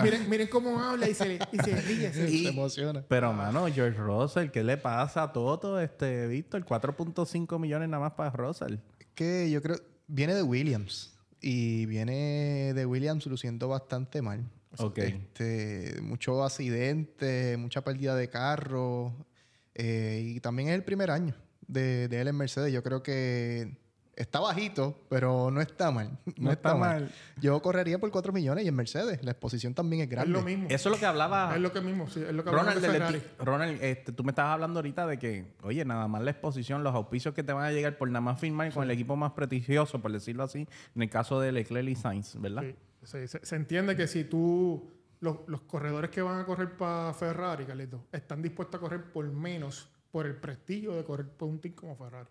Eh, 0.08 0.24
miren, 0.28 0.46
cómo 0.46 0.80
habla 0.80 1.08
y 1.08 1.14
se, 1.14 1.40
y 1.50 1.58
se 1.58 1.74
ríe. 1.80 2.12
Se, 2.12 2.48
emociona. 2.48 3.04
Pero, 3.08 3.32
mano, 3.32 3.66
George 3.66 3.98
Russell, 3.98 4.50
¿qué 4.50 4.62
le 4.62 4.76
pasa 4.76 5.24
a 5.24 5.32
Toto, 5.32 5.80
este, 5.80 6.28
Víctor? 6.28 6.64
4.5 6.64 7.58
millones 7.58 7.88
nada 7.88 8.00
más 8.04 8.12
para 8.12 8.30
Russell. 8.30 8.76
Que 9.16 9.50
yo 9.50 9.60
creo... 9.60 9.76
Viene 10.06 10.34
de 10.34 10.42
Williams. 10.44 11.18
y 11.40 11.86
viene 11.86 12.72
de 12.74 12.86
Williams 12.86 13.26
luciendo 13.26 13.66
bastante 13.66 14.22
mal. 14.22 14.48
Ok. 14.76 14.98
Este, 14.98 16.00
mucho 16.00 16.44
accidente, 16.44 17.56
mucha 17.56 17.82
pérdida 17.82 18.14
de 18.14 18.28
carro. 18.30 19.12
eh, 19.74 20.22
y 20.24 20.38
también 20.38 20.68
es 20.68 20.76
el 20.76 20.84
primer 20.84 21.10
año 21.10 21.34
de, 21.66 22.06
de 22.06 22.20
él 22.20 22.28
en 22.28 22.36
Mercedes. 22.36 22.72
Yo 22.72 22.84
creo 22.84 23.02
que 23.02 23.87
está 24.20 24.40
bajito, 24.40 24.98
pero 25.08 25.50
no 25.50 25.60
está 25.60 25.90
mal. 25.90 26.18
No, 26.36 26.52
está, 26.52 26.74
mal. 26.74 27.10
Yo 27.40 27.60
correría 27.62 27.98
por 27.98 28.10
4 28.10 28.32
millones 28.32 28.64
y 28.64 28.68
en 28.68 28.74
Mercedes. 28.74 29.22
La 29.24 29.30
exposición 29.32 29.74
también 29.74 30.02
es 30.02 30.06
Es 30.06 30.10
grande. 30.10 30.32
lo 30.32 30.42
mismo. 30.42 30.66
Eso 30.68 30.88
es 30.88 30.94
lo 30.94 30.98
que 30.98 31.06
hablaba 31.06 31.54
Es 31.54 31.60
lo 31.60 31.72
que 31.72 31.80
mismo, 31.80 32.08
sí. 32.08 32.20
Es 32.20 32.32
lo 32.32 32.44
que 32.44 32.50
Ronald. 32.50 32.80
de 32.80 32.88
Ferrari. 32.88 33.22
Ronald, 33.38 33.82
este, 33.82 34.12
tú 34.12 34.24
me 34.24 34.30
estabas 34.32 34.52
hablando 34.54 34.78
ahorita 34.78 35.06
de 35.06 35.18
que, 35.18 35.54
oye, 35.62 35.84
nada 35.84 36.06
más 36.08 36.22
la 36.22 36.30
exposición, 36.30 36.82
los 36.84 36.94
auspicios 36.94 37.34
que 37.34 37.42
te 37.42 37.52
van 37.52 37.64
a 37.64 37.72
llegar 37.72 37.96
por 37.98 38.08
nada 38.08 38.20
más 38.20 38.38
firmar 38.40 38.72
con 38.72 38.84
el 38.84 38.90
equipo 38.90 39.16
más 39.16 39.32
prestigioso, 39.32 40.00
por 40.00 40.12
decirlo 40.12 40.42
así, 40.42 40.66
en 40.94 41.02
el 41.02 41.10
caso 41.10 41.40
de 41.40 41.52
Leclerc 41.52 41.88
y 41.88 41.94
Sainz, 41.96 42.40
¿verdad? 42.40 42.62
Sí, 42.62 42.74
sí, 43.04 43.28
se, 43.28 43.44
se 43.46 43.56
entiende 43.56 43.96
que 43.96 44.06
si 44.06 44.24
tú, 44.24 44.90
los, 45.20 45.38
los 45.46 45.62
corredores 45.62 46.10
que 46.10 46.22
van 46.22 46.40
a 46.40 46.44
correr 46.44 46.76
para 46.76 47.12
Ferrari, 47.14 47.64
Carlito, 47.64 48.04
están 48.12 48.42
dispuestos 48.42 48.78
a 48.78 48.80
correr 48.80 49.04
por 49.12 49.24
menos 49.30 49.88
por 50.10 50.26
el 50.26 50.36
prestigio 50.36 50.94
de 50.94 51.04
correr 51.04 51.28
por 51.28 51.48
un 51.48 51.60
team 51.60 51.74
como 51.74 51.96
Ferrari. 51.96 52.28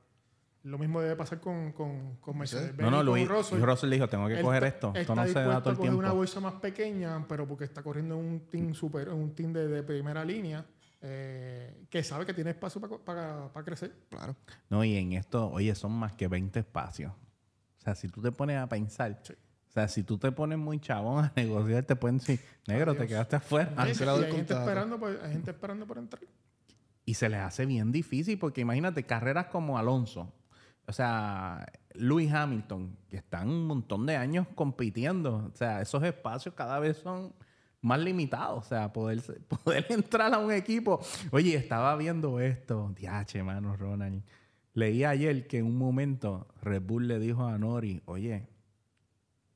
Lo 0.67 0.77
mismo 0.77 1.01
debe 1.01 1.15
pasar 1.15 1.39
con, 1.39 1.71
con, 1.71 2.17
con 2.17 2.37
Mercedes. 2.37 2.75
No, 2.77 2.91
no, 2.91 3.01
Luis 3.03 3.27
Russell, 3.27 3.61
Russell, 3.61 3.89
dijo, 3.89 4.07
tengo 4.07 4.27
que 4.27 4.41
coger 4.41 4.63
está- 4.65 4.75
esto. 4.89 4.99
Esto 4.99 5.15
no 5.15 5.25
se 5.25 5.33
da 5.33 5.61
todo 5.61 5.71
el 5.71 5.77
coger 5.77 5.91
una 5.93 5.99
tiempo. 6.07 6.15
bolsa 6.17 6.39
más 6.39 6.53
pequeña, 6.55 7.25
pero 7.27 7.47
porque 7.47 7.63
está 7.63 7.81
corriendo 7.81 8.19
en 8.19 8.25
un 8.25 8.39
team 8.49 8.73
super, 8.73 9.09
un 9.09 9.33
team 9.33 9.53
de, 9.53 9.67
de 9.67 9.83
primera 9.83 10.25
línea, 10.25 10.65
eh, 11.01 11.85
que 11.89 12.03
sabe 12.03 12.25
que 12.25 12.33
tiene 12.33 12.49
espacio 12.51 12.81
para 12.81 13.49
crecer. 13.63 13.93
Claro. 14.09 14.35
No, 14.69 14.83
y 14.83 14.95
en 14.97 15.13
esto, 15.13 15.49
oye, 15.49 15.73
son 15.75 15.91
más 15.93 16.13
que 16.13 16.27
20 16.27 16.59
espacios. 16.59 17.11
O 17.11 17.81
sea, 17.81 17.95
si 17.95 18.09
tú 18.09 18.21
te 18.21 18.31
pones 18.31 18.57
a 18.57 18.67
pensar, 18.67 19.19
Sí. 19.23 19.33
o 19.33 19.71
sea, 19.71 19.87
si 19.87 20.03
tú 20.03 20.17
te 20.17 20.31
pones 20.31 20.57
muy 20.57 20.79
chabón 20.79 21.23
a 21.25 21.31
negociar, 21.35 21.83
te 21.83 21.95
pueden 21.95 22.17
decir, 22.17 22.41
negro, 22.67 22.93
te 22.95 23.07
quedaste 23.07 23.37
afuera. 23.37 23.69
Sí, 23.93 24.03
el 24.03 24.09
hay 24.09 24.31
gente 24.33 24.53
esperando, 24.53 24.99
por, 24.99 25.17
hay 25.23 25.31
gente 25.31 25.51
esperando 25.51 25.85
por 25.87 25.97
entrar. 25.97 26.21
Y 27.05 27.13
se 27.13 27.29
les 27.29 27.39
hace 27.39 27.65
bien 27.65 27.93
difícil 27.93 28.37
porque 28.37 28.59
imagínate 28.61 29.03
carreras 29.05 29.45
como 29.45 29.77
Alonso, 29.77 30.33
o 30.87 30.93
sea, 30.93 31.65
Lewis 31.93 32.31
Hamilton, 32.31 32.97
que 33.09 33.17
están 33.17 33.49
un 33.49 33.67
montón 33.67 34.05
de 34.05 34.15
años 34.15 34.47
compitiendo. 34.55 35.49
O 35.53 35.55
sea, 35.55 35.81
esos 35.81 36.01
espacios 36.03 36.55
cada 36.55 36.79
vez 36.79 36.97
son 36.97 37.33
más 37.81 37.99
limitados. 37.99 38.65
O 38.65 38.67
sea, 38.67 38.91
poder, 38.93 39.21
poder 39.63 39.85
entrar 39.89 40.33
a 40.33 40.39
un 40.39 40.51
equipo. 40.51 40.99
Oye, 41.31 41.55
estaba 41.55 41.95
viendo 41.97 42.39
esto. 42.39 42.93
Diache, 42.95 43.43
mano, 43.43 43.75
Ronald. 43.75 44.23
Leí 44.73 45.03
ayer 45.03 45.47
que 45.47 45.57
en 45.57 45.65
un 45.65 45.77
momento 45.77 46.47
Red 46.61 46.83
Bull 46.83 47.07
le 47.07 47.19
dijo 47.19 47.45
a 47.45 47.57
Nori, 47.57 48.01
oye, 48.05 48.47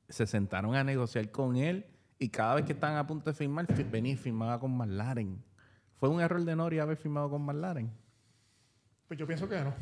se 0.10 0.26
sentaron 0.28 0.76
a 0.76 0.84
negociar 0.84 1.30
con 1.32 1.56
él 1.56 1.86
y 2.20 2.30
cada 2.30 2.56
vez 2.56 2.66
que 2.66 2.74
estaban 2.74 2.98
a 2.98 3.06
punto 3.08 3.30
de 3.30 3.36
firmar, 3.36 3.68
fi- 3.74 3.84
venía 3.84 4.14
y 4.14 4.18
firmaba 4.18 4.60
con 4.60 4.76
McLaren. 4.76 5.42
¿Fue 6.00 6.10
un 6.10 6.20
error 6.22 6.44
de 6.44 6.56
Nori 6.56 6.80
haber 6.80 6.98
firmado 6.98 7.30
con 7.30 7.44
McLaren? 7.46 7.92
Pues 9.08 9.20
yo 9.20 9.28
pienso 9.28 9.48
que 9.48 9.60
no. 9.62 9.74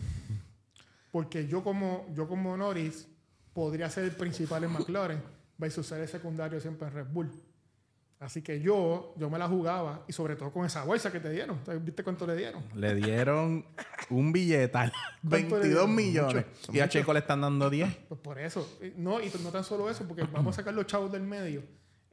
Porque 1.11 1.47
yo 1.47 1.63
como, 1.63 2.05
yo 2.13 2.27
como 2.27 2.55
Norris 2.57 3.07
podría 3.53 3.89
ser 3.89 4.03
el 4.05 4.11
principal 4.11 4.63
en 4.63 4.71
McLaren 4.71 5.21
versus 5.57 5.87
ser 5.87 6.01
el 6.01 6.07
secundario 6.07 6.59
siempre 6.59 6.87
en 6.87 6.93
Red 6.93 7.07
Bull. 7.11 7.31
Así 8.19 8.41
que 8.41 8.59
yo, 8.59 9.13
yo 9.17 9.29
me 9.29 9.39
la 9.39 9.47
jugaba 9.47 10.03
y 10.07 10.11
sobre 10.13 10.35
todo 10.35 10.51
con 10.51 10.65
esa 10.65 10.83
bolsa 10.83 11.09
que 11.09 11.21
te 11.21 11.29
dieron. 11.31 11.57
¿Viste 11.81 12.03
cuánto 12.03 12.27
le 12.27 12.35
dieron? 12.35 12.61
Le 12.75 12.93
dieron 12.95 13.65
un 14.09 14.31
billetal, 14.33 14.91
¿Cuánto 15.21 15.55
le 15.55 15.61
22 15.61 15.63
dieron? 15.63 15.95
millones. 15.95 16.45
Mucho, 16.67 16.71
y 16.77 16.79
a. 16.81 16.89
Checo 16.89 17.13
le 17.13 17.19
están 17.19 17.39
dando 17.41 17.69
10. 17.69 17.95
Pues 18.09 18.19
por 18.19 18.37
eso. 18.37 18.77
No, 18.97 19.21
y 19.21 19.31
no 19.41 19.51
tan 19.51 19.63
solo 19.63 19.89
eso, 19.89 20.05
porque 20.05 20.23
vamos 20.23 20.53
a 20.53 20.57
sacar 20.57 20.73
los 20.73 20.85
chavos 20.85 21.09
del 21.13 21.23
medio. 21.23 21.63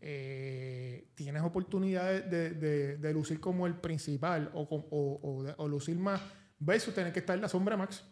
Eh, 0.01 1.09
tienes 1.17 1.43
oportunidades 1.43 2.31
de, 2.31 2.51
de- 2.51 2.97
de 2.99 3.13
lucir 3.13 3.41
como 3.41 3.67
el 3.67 3.75
principal 3.75 4.51
o, 4.55 4.61
o- 4.63 5.21
o 5.23 5.43
de- 5.43 5.55
o 5.57 5.67
lucir 5.67 5.97
más 5.99 6.21
versus 6.61 6.95
tener 6.95 7.13
que 7.13 7.19
estar 7.19 7.35
en 7.35 7.43
la 7.43 7.49
sombra 7.49 7.77
Max. 7.77 8.05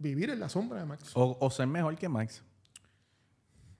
Vivir 0.00 0.30
en 0.30 0.40
la 0.40 0.48
sombra 0.48 0.80
de 0.80 0.86
Max. 0.86 1.12
O, 1.14 1.36
o 1.38 1.50
ser 1.50 1.66
mejor 1.68 1.94
que 1.96 2.08
Max. 2.08 2.42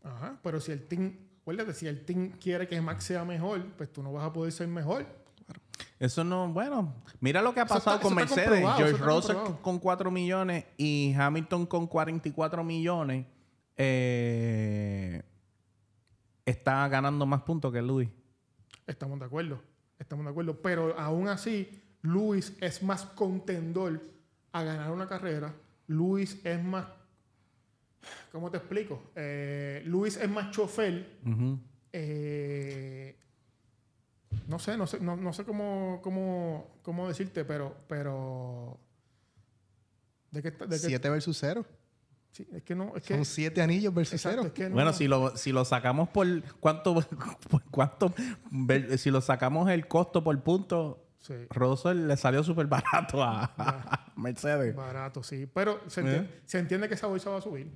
Ajá, 0.04 0.38
pero 0.42 0.60
si 0.60 0.70
el 0.70 0.86
team, 0.86 1.16
acuérdate, 1.40 1.74
si 1.74 1.86
el 1.86 2.04
team 2.04 2.30
quiere 2.40 2.68
que 2.68 2.80
Max 2.80 3.04
sea 3.04 3.24
mejor, 3.24 3.64
pues 3.76 3.90
tú 3.92 4.02
no 4.02 4.12
vas 4.12 4.24
a 4.26 4.32
poder 4.32 4.52
ser 4.52 4.68
mejor. 4.68 5.04
Eso 5.98 6.22
no, 6.24 6.48
bueno, 6.52 6.94
mira 7.20 7.42
lo 7.42 7.52
que 7.52 7.60
ha 7.60 7.66
pasado 7.66 7.96
está- 7.96 8.06
con 8.06 8.14
Mercedes. 8.14 8.64
George 8.76 8.96
Russell 9.02 9.36
con 9.62 9.78
4 9.78 10.10
millones 10.10 10.64
y 10.76 11.14
Hamilton 11.18 11.66
con 11.66 11.86
44 11.86 12.62
millones 12.64 13.26
eh, 13.76 15.22
está 16.44 16.86
ganando 16.88 17.24
más 17.26 17.42
puntos 17.42 17.72
que 17.72 17.80
Luis. 17.82 18.08
Estamos 18.86 19.18
de 19.18 19.24
acuerdo, 19.26 19.60
estamos 19.98 20.24
de 20.24 20.30
acuerdo. 20.30 20.60
Pero 20.62 20.98
aún 20.98 21.28
así, 21.28 21.82
Luis 22.02 22.56
es 22.60 22.82
más 22.82 23.04
contendor 23.04 24.00
a 24.52 24.62
ganar 24.62 24.90
una 24.90 25.06
carrera. 25.06 25.54
Luis 25.90 26.38
es 26.44 26.62
más, 26.62 26.86
¿cómo 28.30 28.48
te 28.48 28.58
explico? 28.58 29.02
Eh, 29.16 29.82
Luis 29.86 30.16
es 30.16 30.30
más 30.30 30.52
chofer. 30.52 31.18
Eh, 31.92 33.18
no 34.46 34.60
sé, 34.60 34.76
no 34.76 34.86
sé, 34.86 35.00
no, 35.00 35.16
no 35.16 35.32
sé 35.32 35.44
cómo, 35.44 35.98
cómo, 36.00 36.78
cómo 36.82 37.08
decirte, 37.08 37.44
pero, 37.44 37.74
pero 37.88 38.78
¿de 40.30 40.42
qué, 40.42 40.50
de 40.52 40.68
qué- 40.68 40.78
7 40.78 41.10
versus 41.10 41.36
0. 41.40 41.66
sí, 42.30 42.46
es 42.52 42.62
que 42.62 42.76
no, 42.76 42.94
es 42.94 43.02
que 43.02 43.14
Son 43.16 43.24
7 43.24 43.60
anillos 43.60 43.92
versus 43.92 44.14
Exacto, 44.14 44.42
0. 44.42 44.46
es 44.46 44.52
que 44.52 44.68
no- 44.68 44.74
Bueno, 44.76 44.92
si 44.92 45.08
lo, 45.08 45.36
si 45.36 45.50
lo 45.50 45.64
sacamos 45.64 46.08
por 46.10 46.26
cuánto, 46.60 46.94
por 47.50 47.64
cuánto, 47.64 48.14
ver- 48.52 48.96
si 48.96 49.10
lo 49.10 49.20
sacamos 49.20 49.68
el 49.70 49.88
costo 49.88 50.22
por 50.22 50.40
punto, 50.40 51.04
Sí, 51.20 51.34
Russell 51.50 52.06
le 52.08 52.16
salió 52.16 52.42
súper 52.42 52.66
barato 52.66 53.22
a, 53.22 53.52
a 53.56 54.12
Mercedes. 54.16 54.74
barato, 54.74 55.22
sí. 55.22 55.46
Pero 55.52 55.80
se, 55.88 56.00
¿Eh? 56.04 56.40
se 56.46 56.58
entiende 56.58 56.88
que 56.88 56.94
esa 56.94 57.06
bolsa 57.06 57.30
va 57.30 57.38
a 57.38 57.42
subir. 57.42 57.70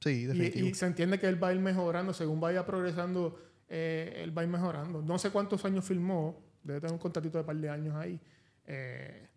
Sí, 0.00 0.26
definitivo. 0.26 0.68
y 0.68 0.74
se 0.74 0.86
entiende 0.86 1.18
que 1.18 1.26
él 1.26 1.42
va 1.42 1.48
a 1.48 1.54
ir 1.54 1.60
mejorando. 1.60 2.12
Según 2.12 2.40
vaya 2.40 2.64
progresando, 2.64 3.38
eh, 3.68 4.20
él 4.22 4.36
va 4.36 4.42
a 4.42 4.44
ir 4.44 4.50
mejorando. 4.50 5.02
No 5.02 5.18
sé 5.18 5.30
cuántos 5.30 5.64
años 5.64 5.84
filmó. 5.84 6.40
Debe 6.62 6.80
tener 6.80 6.92
un 6.92 6.98
contratito 6.98 7.38
de 7.38 7.44
par 7.44 7.56
de 7.56 7.68
años 7.68 7.94
ahí. 7.96 8.20
Eh, 8.66 9.28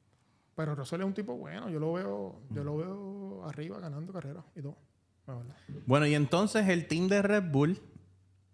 pero 0.56 0.76
Russell 0.76 1.02
es 1.02 1.08
un 1.08 1.14
tipo 1.14 1.36
bueno. 1.36 1.70
Yo 1.70 1.80
lo 1.80 1.94
veo, 1.94 2.42
yo 2.52 2.64
lo 2.64 2.78
veo 2.78 3.46
arriba 3.46 3.80
ganando 3.80 4.12
carreras 4.14 4.44
y 4.56 4.62
todo. 4.62 4.78
Bueno, 5.86 6.06
y 6.08 6.16
entonces 6.16 6.68
el 6.70 6.88
team 6.88 7.08
de 7.08 7.22
Red 7.22 7.52
Bull, 7.52 7.78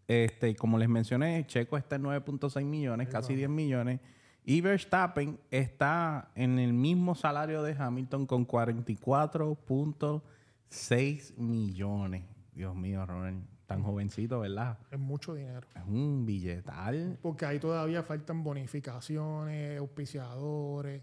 este, 0.08 0.56
como 0.56 0.78
les 0.80 0.90
mencioné, 0.90 1.46
Checo 1.46 1.78
está 1.78 1.98
en 1.98 2.04
9.6 2.04 2.64
millones, 2.66 3.10
casi 3.10 3.36
10 3.36 3.50
millones. 3.50 4.00
Y 4.46 4.62
Verstappen 4.62 5.40
está 5.52 6.32
en 6.36 6.60
el 6.60 6.74
mismo 6.74 7.16
salario 7.16 7.64
de 7.64 7.74
Hamilton 7.74 8.26
con 8.26 8.46
44.6 8.46 11.38
millones. 11.38 12.26
Dios 12.54 12.76
mío, 12.76 13.06
Ronald, 13.06 13.46
tan 13.66 13.84
jovencito, 13.84 14.42
¿verdad? 14.42 14.78
Es 14.92 15.00
mucho 15.00 15.34
dinero. 15.34 15.66
Es 15.74 15.84
un 15.88 16.26
billetal. 16.26 17.18
Porque 17.22 17.46
ahí 17.46 17.58
todavía 17.60 18.04
faltan 18.04 18.44
bonificaciones, 18.44 19.80
auspiciadores. 19.80 21.02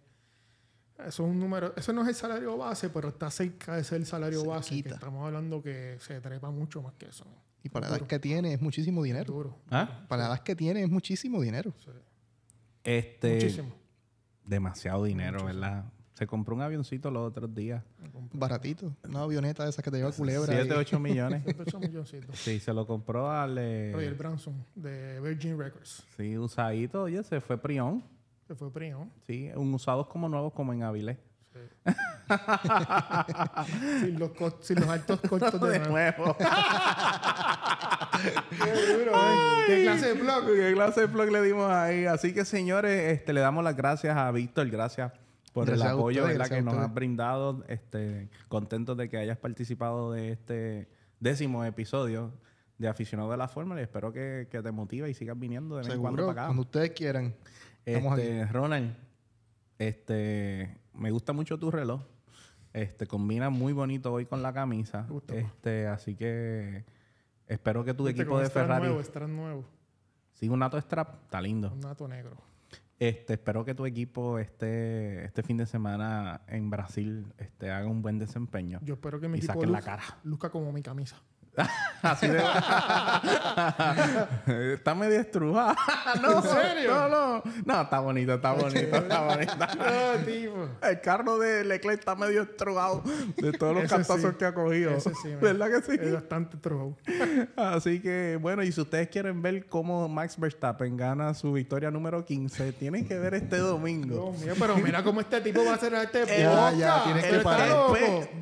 Eso 0.98 1.24
es 1.24 1.31
un 1.31 1.40
número. 1.40 1.74
Eso 1.76 1.94
no 1.94 2.03
es 2.03 2.09
el 2.09 2.14
salario 2.14 2.59
base, 2.59 2.90
pero 2.90 3.09
está 3.09 3.31
cerca 3.31 3.76
de 3.76 3.85
ser 3.85 4.00
el 4.00 4.07
salario 4.07 4.44
base. 4.44 4.83
Que 4.83 4.90
estamos 4.90 5.24
hablando 5.24 5.62
que 5.62 5.96
se 6.00 6.20
trepa 6.20 6.50
mucho 6.50 6.83
más 6.83 6.92
que 6.94 7.07
eso. 7.07 7.24
Y 7.62 7.68
para 7.70 7.88
la 7.88 7.96
edad 7.96 8.07
que 8.07 8.18
tiene 8.18 8.53
es 8.53 8.61
muchísimo 8.61 9.03
dinero. 9.03 9.33
Duro. 9.33 9.57
¿Ah? 9.70 10.05
Para 10.09 10.24
la 10.24 10.29
edad 10.35 10.42
que 10.42 10.55
tiene 10.55 10.83
es 10.83 10.90
muchísimo 10.90 11.40
dinero. 11.40 11.72
Sí. 11.81 11.90
Este, 12.85 13.35
Muchísimo. 13.35 13.73
Demasiado 14.45 15.05
dinero, 15.05 15.45
¿verdad? 15.45 15.85
Se 16.14 16.27
compró 16.27 16.55
un 16.55 16.61
avioncito 16.62 17.11
los 17.11 17.29
otros 17.29 17.55
días. 17.55 17.83
Baratito. 18.33 18.95
Una 19.09 19.23
avioneta 19.23 19.64
de 19.64 19.71
esas 19.71 19.83
que 19.83 19.90
te 19.90 19.97
lleva 19.99 20.12
culebra. 20.12 20.53
7, 20.53 20.69
y- 20.69 20.77
8 20.77 21.01
millones. 21.01 21.43
108 21.45 21.81
milloncitos. 21.81 22.39
Sí, 22.39 22.61
se 22.61 22.74
lo 22.74 22.87
compró 22.87 23.31
al... 23.31 23.57
eh, 23.59 23.93
Roger 23.95 24.14
Branson 24.14 24.55
de 24.74 25.18
Virgin 25.20 25.59
Records. 25.59 26.03
Sí, 26.16 26.37
usadito, 26.37 27.05
oye, 27.05 27.22
se 27.22 27.41
fue 27.41 27.57
prión. 27.59 28.05
Se 28.47 28.55
fue 28.57 28.72
Prion. 28.72 29.09
Sí, 29.28 29.49
un 29.55 29.72
usados 29.72 30.09
como 30.09 30.28
nuevos 30.28 30.53
como 30.53 30.72
en 30.72 30.83
Avilés. 30.83 31.16
Sin, 34.01 34.18
los 34.18 34.30
cos- 34.30 34.57
sin 34.61 34.80
los 34.80 34.88
altos 34.88 35.20
costos 35.28 35.61
de, 35.61 35.78
nuevo. 35.80 36.36
Qué 38.51 38.94
duro, 38.98 39.12
¿eh? 39.14 39.64
¿Qué 39.66 39.82
clase 39.82 40.14
de 40.14 40.20
blog? 40.20 40.46
¿Qué 40.46 40.72
clase 40.74 41.01
de 41.03 41.09
plug 41.09 41.30
le 41.30 41.42
dimos 41.42 41.70
ahí? 41.70 42.07
Así 42.07 42.32
que, 42.32 42.44
señores, 42.44 43.12
este, 43.12 43.32
le 43.32 43.40
damos 43.40 43.64
las 43.64 43.76
gracias 43.76 44.16
a 44.16 44.30
Víctor. 44.30 44.68
Gracias 44.70 45.12
por 45.53 45.66
Gracias 45.66 45.86
el 45.86 45.92
apoyo 45.92 46.26
que 46.26 46.62
nos 46.62 46.74
has 46.74 46.92
brindado. 46.94 47.64
Este, 47.68 48.28
contentos 48.48 48.96
de 48.96 49.09
que 49.09 49.16
hayas 49.18 49.38
participado 49.38 50.12
de 50.12 50.32
este 50.32 50.88
décimo 51.18 51.64
episodio 51.64 52.32
de 52.78 52.88
Aficionado 52.88 53.30
de 53.30 53.36
la 53.36 53.48
Fórmula 53.48 53.80
y 53.80 53.84
espero 53.84 54.12
que, 54.12 54.48
que 54.51 54.62
te 54.62 54.70
motive 54.72 55.11
y 55.11 55.14
sigas 55.14 55.38
viniendo 55.38 55.76
de 55.76 55.82
vez 55.82 55.92
en 55.94 56.01
cuando 56.01 56.26
para 56.26 56.32
acá. 56.32 56.46
cuando 56.46 56.62
ustedes 56.62 56.90
quieran. 56.92 57.34
Este, 57.84 58.46
Ronald, 58.46 58.94
este, 59.78 60.76
me 60.95 61.11
gusta 61.11 61.32
mucho 61.32 61.59
tu 61.59 61.70
reloj. 61.70 62.03
Este, 62.72 63.07
combina 63.07 63.51
muy 63.51 63.72
bonito 63.72 64.12
hoy 64.12 64.26
con 64.26 64.43
la 64.43 64.53
camisa. 64.53 65.07
Este, 65.28 65.86
así 65.88 66.14
que 66.14 66.84
espero 67.47 67.84
que 67.84 67.95
tu 67.95 68.07
equipo 68.07 68.38
de 68.38 68.49
Ferrari. 68.49 68.86
Nuevo, 68.86 69.03
strap 69.03 69.28
nuevo. 69.28 69.64
Sí, 70.34 70.49
un 70.49 70.61
Nato 70.61 70.80
Strap, 70.80 71.24
está 71.24 71.41
lindo. 71.41 71.70
Un 71.70 71.80
Nato 71.80 72.09
negro. 72.09 72.36
Este, 72.99 73.34
espero 73.34 73.64
que 73.64 73.74
tu 73.74 73.84
equipo 73.86 74.38
este, 74.38 75.24
este 75.24 75.43
fin 75.43 75.57
de 75.57 75.66
semana 75.66 76.43
en 76.47 76.70
Brasil 76.70 77.26
este, 77.38 77.70
haga 77.70 77.86
un 77.86 78.03
buen 78.03 78.18
desempeño. 78.18 78.78
Yo 78.82 78.95
espero 78.95 79.20
que 79.20 79.28
mi 79.28 79.38
y 79.38 79.45
equipo 79.45 79.64
la 79.66 79.82
cara. 79.82 80.03
luzca 80.22 80.51
como 80.51 80.72
mi 80.72 80.82
camisa. 80.82 81.16
Así 82.03 82.28
de... 82.28 82.38
está 84.74 84.94
medio 84.94 85.20
estrujada. 85.20 85.76
no, 86.22 86.36
¿En 86.36 86.42
serio? 86.42 86.94
No, 86.94 87.09
no. 87.09 87.42
No, 87.64 87.82
está 87.82 88.01
bonito, 88.01 88.34
está 88.34 88.53
bonito, 88.53 88.96
está 88.96 89.20
bonito. 89.20 89.53
no, 89.57 90.88
El 90.88 91.01
carro 91.01 91.38
de 91.38 91.64
Leclerc 91.64 91.98
está 91.98 92.14
medio 92.14 92.42
estrujado 92.42 93.03
de 93.36 93.53
todos 93.53 93.74
los 93.74 93.90
cantazos 93.90 94.36
que 94.36 94.44
ha 94.44 94.55
cogido. 94.55 94.92
Ese 94.92 95.12
sí, 95.22 95.34
¿Verdad 95.40 95.68
que 95.68 95.82
sí? 95.82 95.98
Es 96.01 96.12
bastante 96.12 96.57
estrujado. 96.57 96.96
Así 97.57 98.01
que, 98.01 98.38
bueno, 98.40 98.62
y 98.62 98.72
si 98.72 98.80
ustedes 98.80 99.09
quieren 99.09 99.42
ver 99.42 99.66
cómo 99.66 100.09
Max 100.09 100.38
Verstappen 100.38 100.96
gana 100.96 101.34
su 101.34 101.53
victoria 101.53 101.90
número 101.90 102.24
15, 102.24 102.72
tienen 102.72 103.07
que 103.07 103.18
ver 103.18 103.34
este 103.34 103.59
domingo. 103.59 104.32
Dios 104.32 104.40
mío, 104.40 104.55
pero 104.59 104.76
mira 104.76 105.03
cómo 105.03 105.20
este 105.20 105.40
tipo 105.40 105.64
va 105.64 105.72
a 105.72 105.74
hacer 105.74 105.94
este 105.94 106.26
Ya, 106.26 106.72
ya, 106.72 107.05
tienes 107.05 107.24
que 107.24 107.38
parar. 107.40 107.70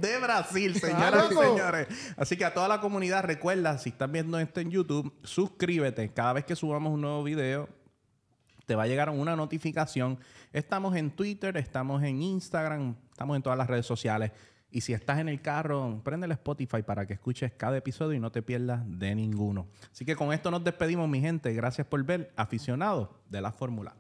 de 0.01 0.19
Brasil, 0.19 0.79
señoras 0.79 1.27
y 1.31 1.35
señores. 1.35 1.89
Así 2.17 2.37
que 2.37 2.45
a 2.45 2.55
toda 2.55 2.69
la 2.69 2.81
recuerda, 3.23 3.79
si 3.79 3.91
estás 3.91 4.11
viendo 4.11 4.39
esto 4.39 4.61
en 4.61 4.71
YouTube, 4.71 5.13
suscríbete. 5.23 6.13
Cada 6.13 6.35
vez 6.35 6.45
que 6.45 6.57
subamos 6.57 6.93
un 6.93 7.01
nuevo 7.01 7.23
video, 7.23 7.69
te 8.67 8.75
va 8.75 8.83
a 8.83 8.87
llegar 8.87 9.09
una 9.11 9.37
notificación. 9.37 10.19
Estamos 10.53 10.95
en 10.97 11.11
Twitter, 11.11 11.57
estamos 11.57 12.03
en 12.03 12.21
Instagram, 12.23 12.97
estamos 13.11 13.37
en 13.37 13.43
todas 13.43 13.59
las 13.59 13.69
redes 13.69 13.87
sociales. 13.87 14.33
Y 14.71 14.83
si 14.83 14.93
estás 14.93 15.19
en 15.19 15.29
el 15.29 15.41
carro, 15.41 16.03
prende 16.05 16.27
el 16.27 16.33
Spotify 16.33 16.83
para 16.83 17.07
que 17.07 17.15
escuches 17.15 17.53
cada 17.53 17.77
episodio 17.79 18.15
y 18.15 18.21
no 18.21 18.31
te 18.31 18.43
pierdas 18.43 18.83
de 18.87 19.15
ninguno. 19.15 19.67
Así 19.91 20.05
que 20.05 20.15
con 20.15 20.33
esto 20.33 20.51
nos 20.51 20.63
despedimos, 20.63 21.09
mi 21.09 21.21
gente. 21.21 21.55
Gracias 21.55 21.87
por 21.87 22.05
ver, 22.05 22.33
aficionados 22.37 23.09
de 23.31 23.41
la 23.41 23.53
fórmula. 23.53 23.95